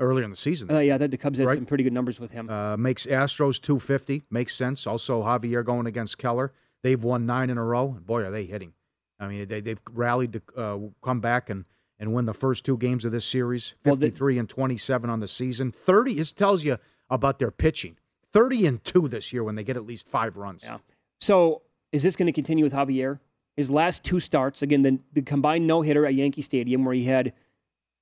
earlier 0.00 0.24
in 0.24 0.30
the 0.30 0.36
season. 0.36 0.70
Uh, 0.70 0.78
yeah, 0.80 0.98
the, 0.98 1.06
the 1.06 1.16
Cubs 1.16 1.38
Right. 1.38 1.56
some 1.56 1.66
pretty 1.66 1.84
good 1.84 1.92
numbers 1.92 2.18
with 2.18 2.32
him. 2.32 2.50
Uh, 2.50 2.76
makes 2.76 3.06
Astros 3.06 3.60
250. 3.60 4.22
Makes 4.30 4.56
sense. 4.56 4.86
Also, 4.86 5.22
Javier 5.22 5.64
going 5.64 5.86
against 5.86 6.18
Keller. 6.18 6.52
They've 6.82 7.02
won 7.02 7.24
nine 7.24 7.50
in 7.50 7.58
a 7.58 7.62
row. 7.64 7.88
Boy, 7.88 8.22
are 8.24 8.30
they 8.30 8.44
hitting. 8.44 8.72
I 9.20 9.28
mean, 9.28 9.46
they, 9.46 9.60
they've 9.60 9.80
rallied 9.92 10.32
to 10.32 10.42
uh, 10.56 10.78
come 11.04 11.20
back 11.20 11.50
and, 11.50 11.64
and 12.00 12.12
win 12.12 12.24
the 12.24 12.34
first 12.34 12.64
two 12.64 12.76
games 12.76 13.04
of 13.04 13.12
this 13.12 13.24
series. 13.24 13.74
Well, 13.84 13.94
the- 13.94 14.06
53 14.06 14.38
and 14.38 14.48
27 14.48 15.08
on 15.08 15.20
the 15.20 15.28
season. 15.28 15.70
30 15.70 16.18
is 16.18 16.32
tells 16.32 16.64
you 16.64 16.78
about 17.12 17.38
their 17.38 17.50
pitching. 17.50 17.96
30 18.32 18.66
and 18.66 18.84
2 18.84 19.08
this 19.08 19.32
year 19.32 19.44
when 19.44 19.54
they 19.54 19.64
get 19.64 19.76
at 19.76 19.86
least 19.86 20.08
five 20.08 20.36
runs. 20.36 20.64
Yeah. 20.64 20.78
So 21.20 21.62
is 21.92 22.02
this 22.02 22.16
going 22.16 22.26
to 22.26 22.32
continue 22.32 22.64
with 22.64 22.72
Javier? 22.72 23.20
His 23.56 23.70
last 23.70 24.02
two 24.02 24.18
starts, 24.18 24.62
again, 24.62 24.82
the, 24.82 24.98
the 25.12 25.22
combined 25.22 25.66
no 25.66 25.82
hitter 25.82 26.06
at 26.06 26.14
Yankee 26.14 26.40
Stadium, 26.40 26.84
where 26.86 26.94
he 26.94 27.04
had, 27.04 27.34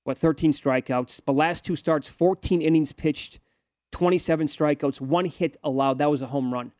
what, 0.05 0.17
13 0.17 0.53
strikeouts. 0.53 1.21
But 1.27 1.35
last 1.35 1.65
two 1.65 1.75
starts, 1.75 2.07
14 2.07 2.63
innings 2.63 2.93
pitched, 2.93 3.41
27 3.91 4.47
strikeouts, 4.47 5.01
one 5.01 5.25
hit 5.25 5.57
allowed. 5.65 5.99
That 5.99 6.11
was 6.11 6.23
a 6.23 6.29
home 6.29 6.53
run. 6.53 6.71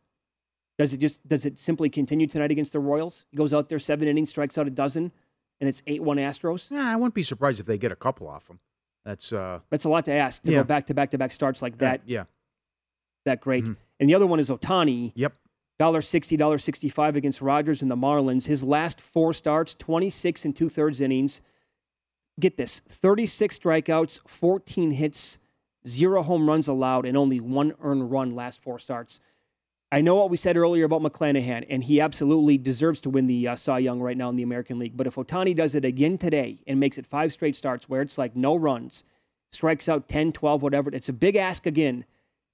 Does 0.77 0.93
it 0.93 0.99
just 1.01 1.27
does 1.27 1.45
it 1.45 1.59
simply 1.59 1.89
continue 1.89 2.25
tonight 2.27 2.49
against 2.49 2.71
the 2.71 2.79
Royals? 2.79 3.25
He 3.29 3.37
goes 3.37 3.53
out 3.53 3.69
there, 3.69 3.77
seven 3.77 4.07
innings, 4.07 4.29
strikes 4.29 4.57
out 4.57 4.65
a 4.65 4.71
dozen, 4.71 5.11
and 5.59 5.67
it's 5.69 5.83
eight 5.85 6.01
one 6.01 6.17
Astros. 6.17 6.71
Yeah, 6.71 6.89
I 6.89 6.95
wouldn't 6.95 7.13
be 7.13 7.21
surprised 7.21 7.59
if 7.59 7.65
they 7.65 7.77
get 7.77 7.91
a 7.91 7.95
couple 7.95 8.27
off 8.27 8.49
him. 8.49 8.59
That's 9.05 9.33
uh, 9.33 9.59
That's 9.69 9.85
a 9.85 9.89
lot 9.89 10.05
to 10.05 10.13
ask 10.13 10.43
to 10.43 10.51
Yeah. 10.51 10.59
go 10.59 10.63
back 10.63 10.85
to 10.87 10.93
back 10.93 11.11
to 11.11 11.17
back 11.17 11.31
starts 11.31 11.61
like 11.61 11.77
that. 11.79 12.01
yeah. 12.05 12.25
that 13.25 13.41
great. 13.41 13.65
And 13.65 14.09
the 14.09 14.15
other 14.15 14.27
one 14.27 14.39
is 14.39 14.49
Ohtani. 14.49 15.11
Yep. 15.15 15.33
Dollar 15.79 16.01
sixty, 16.01 16.37
dollar 16.37 16.59
sixty-five 16.59 17.15
against 17.15 17.41
Rogers 17.41 17.81
and 17.81 17.89
the 17.89 17.95
Marlins. 17.95 18.45
His 18.45 18.61
last 18.63 19.01
four 19.01 19.33
starts, 19.33 19.73
twenty-six 19.73 20.45
and 20.45 20.55
two-thirds 20.55 21.01
innings. 21.01 21.41
Get 22.39 22.55
this: 22.57 22.81
thirty-six 22.87 23.57
strikeouts, 23.57 24.19
fourteen 24.27 24.91
hits, 24.91 25.39
zero 25.87 26.21
home 26.21 26.47
runs 26.47 26.67
allowed, 26.67 27.05
and 27.07 27.17
only 27.17 27.39
one 27.39 27.73
earned 27.81 28.11
run 28.11 28.35
last 28.35 28.61
four 28.61 28.77
starts. 28.77 29.19
I 29.91 29.99
know 29.99 30.15
what 30.15 30.29
we 30.29 30.37
said 30.37 30.55
earlier 30.55 30.85
about 30.85 31.01
McClanahan, 31.01 31.65
and 31.69 31.83
he 31.83 31.99
absolutely 31.99 32.57
deserves 32.57 33.01
to 33.01 33.09
win 33.09 33.27
the 33.27 33.45
uh, 33.45 33.55
Cy 33.57 33.79
Young 33.79 33.99
right 33.99 34.15
now 34.15 34.29
in 34.29 34.37
the 34.37 34.43
American 34.43 34.79
League. 34.79 34.95
But 34.95 35.05
if 35.05 35.15
Ohtani 35.15 35.53
does 35.53 35.75
it 35.75 35.83
again 35.83 36.17
today 36.17 36.59
and 36.65 36.79
makes 36.79 36.97
it 36.97 37.05
five 37.05 37.33
straight 37.33 37.57
starts 37.57 37.89
where 37.89 38.01
it's 38.01 38.17
like 38.17 38.33
no 38.33 38.55
runs, 38.55 39.03
strikes 39.51 39.89
out 39.89 40.07
10, 40.07 40.31
12, 40.31 40.61
whatever, 40.61 40.89
it's 40.91 41.09
a 41.09 41.13
big 41.13 41.35
ask 41.35 41.65
again. 41.65 42.05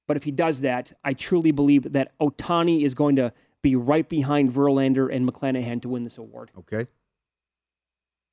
But 0.07 0.17
if 0.17 0.23
he 0.23 0.31
does 0.31 0.61
that, 0.61 0.93
I 1.03 1.13
truly 1.13 1.51
believe 1.51 1.93
that 1.93 2.17
Ohtani 2.19 2.83
is 2.83 2.95
going 2.95 3.17
to 3.17 3.31
be 3.61 3.75
right 3.75 4.07
behind 4.09 4.51
Verlander 4.51 5.13
and 5.13 5.29
McClanahan 5.29 5.79
to 5.83 5.89
win 5.89 6.05
this 6.05 6.17
award. 6.17 6.49
Okay. 6.57 6.87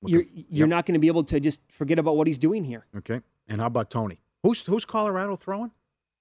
You're, 0.06 0.24
you're 0.32 0.66
not 0.66 0.86
going 0.86 0.94
to 0.94 1.00
be 1.00 1.08
able 1.08 1.24
to 1.24 1.40
just 1.40 1.60
forget 1.68 1.98
about 1.98 2.16
what 2.16 2.26
he's 2.26 2.38
doing 2.38 2.64
here. 2.64 2.86
Okay. 2.96 3.20
And 3.48 3.60
how 3.60 3.66
about 3.66 3.90
Tony? 3.90 4.20
Who's 4.42 4.62
who's 4.62 4.84
Colorado 4.84 5.36
throwing? 5.36 5.70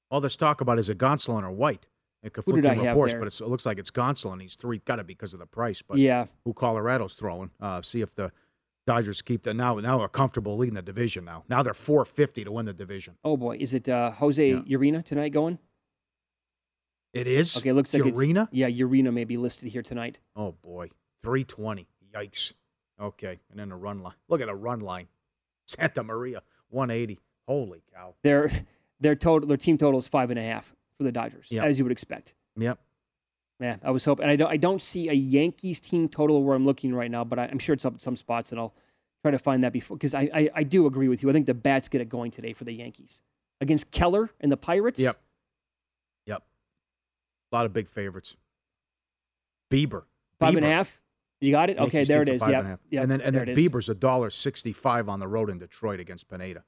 All 0.10 0.22
this 0.22 0.38
talk 0.38 0.62
about 0.62 0.80
is 0.80 0.90
it 0.90 0.98
Gonsolin 0.98 1.44
or 1.44 1.52
White? 1.52 1.86
It 2.24 2.34
conflicting 2.34 2.80
reports, 2.82 3.14
but 3.16 3.28
it's, 3.28 3.42
it 3.42 3.48
looks 3.48 3.66
like 3.66 3.78
it's 3.78 3.92
Gonsolin. 3.92 4.42
He's 4.42 4.56
three. 4.56 4.80
Got 4.86 4.96
to 4.96 5.04
because 5.04 5.34
of 5.34 5.40
the 5.42 5.46
price. 5.46 5.82
But 5.82 5.98
Yeah. 5.98 6.28
who 6.46 6.54
Colorado's 6.54 7.16
throwing? 7.16 7.52
Uh, 7.60 7.82
see 7.82 8.00
if 8.02 8.16
the 8.16 8.32
Dodgers 8.88 9.22
keep 9.22 9.44
the 9.44 9.54
now. 9.54 9.76
Now 9.76 10.00
are 10.02 10.08
comfortable 10.10 10.58
leading 10.58 10.76
the 10.76 10.82
division. 10.82 11.26
Now, 11.26 11.44
now 11.50 11.64
they're 11.64 11.74
four 11.74 12.04
fifty 12.06 12.44
to 12.44 12.52
win 12.52 12.66
the 12.66 12.74
division. 12.74 13.16
Oh 13.24 13.36
boy, 13.38 13.58
is 13.60 13.74
it 13.74 13.88
uh, 13.90 14.12
Jose 14.12 14.52
Urena 14.54 15.04
tonight 15.04 15.30
going? 15.34 15.60
It 17.14 17.28
is. 17.28 17.58
Okay, 17.58 17.72
looks 17.72 17.94
like 17.94 18.04
Urena? 18.04 18.48
yeah. 18.52 18.70
Urena 18.70 19.14
may 19.14 19.24
be 19.24 19.38
listed 19.38 19.70
here 19.70 19.84
tonight. 19.84 20.18
Oh 20.36 20.54
boy, 20.64 20.90
three 21.24 21.44
twenty. 21.44 21.88
Yikes. 22.14 22.54
Okay, 23.00 23.40
and 23.50 23.60
then 23.60 23.70
the 23.70 23.76
run 23.76 24.00
line. 24.02 24.14
Look 24.30 24.42
at 24.42 24.48
the 24.48 24.56
run 24.56 24.80
line. 24.80 25.08
Santa 25.66 26.04
Maria, 26.04 26.42
one 26.70 26.90
eighty. 26.90 27.20
Holy 27.48 27.84
cow. 27.94 28.16
Their 28.24 28.50
their 29.00 29.16
total 29.16 29.48
their 29.48 29.58
team 29.58 29.78
total 29.78 30.00
is 30.00 30.08
five 30.08 30.30
and 30.30 30.40
a 30.40 30.44
half 30.44 30.74
for 31.04 31.12
the 31.12 31.12
Dodgers, 31.12 31.48
Yeah. 31.50 31.64
as 31.66 31.78
you 31.78 31.86
would 31.86 31.92
expect. 31.92 32.34
Yep. 32.58 32.80
Yeah, 33.60 33.78
I 33.84 33.92
was 33.92 34.04
hoping, 34.06 34.24
and 34.24 34.32
I 34.32 34.36
don't 34.36 34.50
I 34.50 34.58
don't 34.58 34.82
see 34.82 35.10
a 35.10 35.14
Yankees 35.14 35.80
team 35.80 36.10
total 36.10 36.44
where 36.44 36.56
I'm 36.56 36.66
looking 36.66 36.94
right 36.94 37.10
now, 37.12 37.24
but 37.24 37.40
I, 37.40 37.46
I'm 37.46 37.60
sure 37.60 37.74
it's 37.74 37.86
up 37.86 37.96
at 37.96 38.02
some 38.02 38.16
spots, 38.16 38.52
and 38.52 38.60
I'll 38.60 38.74
try 39.22 39.32
to 39.32 39.40
find 39.40 39.64
that 39.64 39.72
before 39.72 39.96
because 39.96 40.14
I, 40.14 40.30
I 40.34 40.50
I 40.56 40.64
do 40.64 40.86
agree 40.86 41.08
with 41.08 41.22
you. 41.24 41.30
I 41.30 41.34
think 41.34 41.46
the 41.46 41.54
bats 41.54 41.88
get 41.88 42.02
it 42.02 42.10
going 42.10 42.32
today 42.32 42.54
for 42.54 42.64
the 42.64 42.74
Yankees 42.74 43.22
against 43.62 43.92
Keller 43.92 44.32
and 44.42 44.52
the 44.52 44.58
Pirates. 44.58 45.00
Yep. 45.00 45.18
Yep. 46.26 46.44
A 47.52 47.56
lot 47.56 47.66
of 47.66 47.74
big 47.74 47.88
favorites. 47.90 48.36
Bieber. 49.72 50.04
Five 50.40 50.56
and 50.56 50.66
a 50.66 50.70
half. 50.70 51.00
You 51.40 51.52
got 51.52 51.70
it. 51.70 51.78
Okay, 51.78 52.04
there 52.06 52.22
it 52.24 52.30
is. 52.30 52.34
team 52.34 52.36
is. 52.36 52.40
for 52.40 52.46
five 52.46 52.52
Yep. 52.52 52.66
and. 52.66 52.80
Yep, 52.90 53.04
And 53.04 53.12
then 53.12 53.22
and 53.22 53.36
there 53.36 53.46
then. 53.46 53.56
Bieber's 53.56 53.88
a 53.90 53.96
dollar 53.96 54.30
sixty 54.30 54.74
five 54.74 55.08
on 55.08 55.20
the 55.20 55.28
road 55.28 55.50
in 55.50 55.60
Detroit 55.60 56.00
against 56.00 56.28
Pineda. 56.30 56.64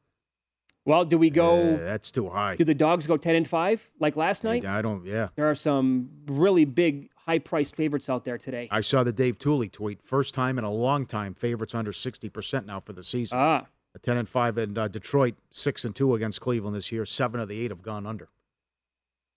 Well, 0.86 1.03
do 1.03 1.17
we 1.17 1.29
go? 1.31 1.75
Uh, 1.75 1.77
that's 1.83 2.11
too 2.11 2.29
high. 2.29 2.55
do 2.55 2.63
the 2.63 2.75
dogs 2.75 3.07
go 3.07 3.17
ten 3.17 3.36
and 3.36 3.47
five 3.47 3.89
like 3.99 4.15
last 4.15 4.43
night? 4.43 4.65
I 4.65 4.81
don't. 4.81 5.03
Yeah. 5.05 5.29
There 5.36 5.49
are 5.49 5.55
some 5.55 6.09
really 6.27 6.63
big, 6.65 7.09
high-priced 7.25 7.75
favorites 7.75 8.07
out 8.09 8.23
there 8.23 8.38
today. 8.38 8.67
I 8.71 8.81
saw 8.81 9.03
the 9.03 9.11
Dave 9.11 9.39
Tuley 9.39 9.71
tweet. 9.71 9.99
First 10.03 10.33
time 10.36 10.57
in 10.59 10.63
a 10.63 10.71
long 10.71 11.05
time, 11.07 11.33
favorites 11.33 11.73
under 11.73 11.91
sixty 11.91 12.29
percent 12.29 12.65
now 12.67 12.79
for 12.79 12.93
the 12.93 13.03
season. 13.03 13.38
Ah, 13.39 13.65
A 13.95 13.99
ten 13.99 14.17
and 14.17 14.29
five 14.29 14.57
in 14.59 14.77
uh, 14.77 14.88
Detroit, 14.88 15.33
six 15.49 15.83
and 15.86 15.95
two 15.95 16.13
against 16.13 16.39
Cleveland 16.39 16.75
this 16.75 16.91
year. 16.91 17.05
Seven 17.05 17.39
of 17.39 17.47
the 17.49 17.59
eight 17.59 17.71
have 17.71 17.81
gone 17.81 18.05
under. 18.05 18.29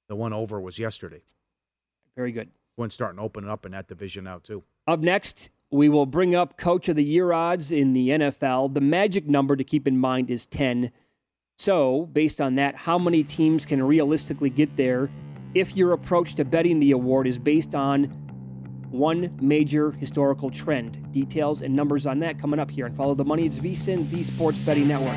The 0.08 0.16
one 0.16 0.32
over 0.34 0.60
was 0.60 0.78
yesterday. 0.78 1.22
very 2.16 2.32
good. 2.32 2.50
One 2.76 2.90
starting 2.90 3.18
opening 3.18 3.50
up 3.50 3.64
in 3.66 3.72
that 3.72 3.88
division 3.88 4.24
now 4.24 4.38
too. 4.38 4.62
Up 4.86 5.00
next, 5.00 5.50
we 5.70 5.88
will 5.88 6.06
bring 6.06 6.34
up 6.34 6.56
Coach 6.56 6.88
of 6.88 6.96
the 6.96 7.02
Year 7.04 7.32
odds 7.32 7.72
in 7.72 7.92
the 7.92 8.10
NFL. 8.10 8.72
The 8.74 8.80
magic 8.80 9.26
number 9.26 9.56
to 9.56 9.64
keep 9.64 9.86
in 9.86 9.98
mind 9.98 10.30
is 10.30 10.46
10. 10.46 10.92
So, 11.60 12.08
based 12.12 12.40
on 12.40 12.54
that, 12.54 12.76
how 12.76 12.98
many 12.98 13.24
teams 13.24 13.66
can 13.66 13.82
realistically 13.82 14.48
get 14.48 14.76
there 14.76 15.10
if 15.54 15.74
your 15.74 15.92
approach 15.92 16.36
to 16.36 16.44
betting 16.44 16.78
the 16.78 16.92
award 16.92 17.26
is 17.26 17.36
based 17.36 17.74
on 17.74 18.04
one 18.90 19.36
major 19.42 19.90
historical 19.90 20.52
trend? 20.52 21.12
Details 21.12 21.62
and 21.62 21.74
numbers 21.74 22.06
on 22.06 22.20
that 22.20 22.38
coming 22.38 22.60
up 22.60 22.70
here. 22.70 22.86
And 22.86 22.96
follow 22.96 23.16
the 23.16 23.24
money. 23.24 23.44
It's 23.44 23.56
VSIN, 23.56 24.08
the 24.08 24.22
Sports 24.22 24.58
Betting 24.58 24.86
Network. 24.86 25.16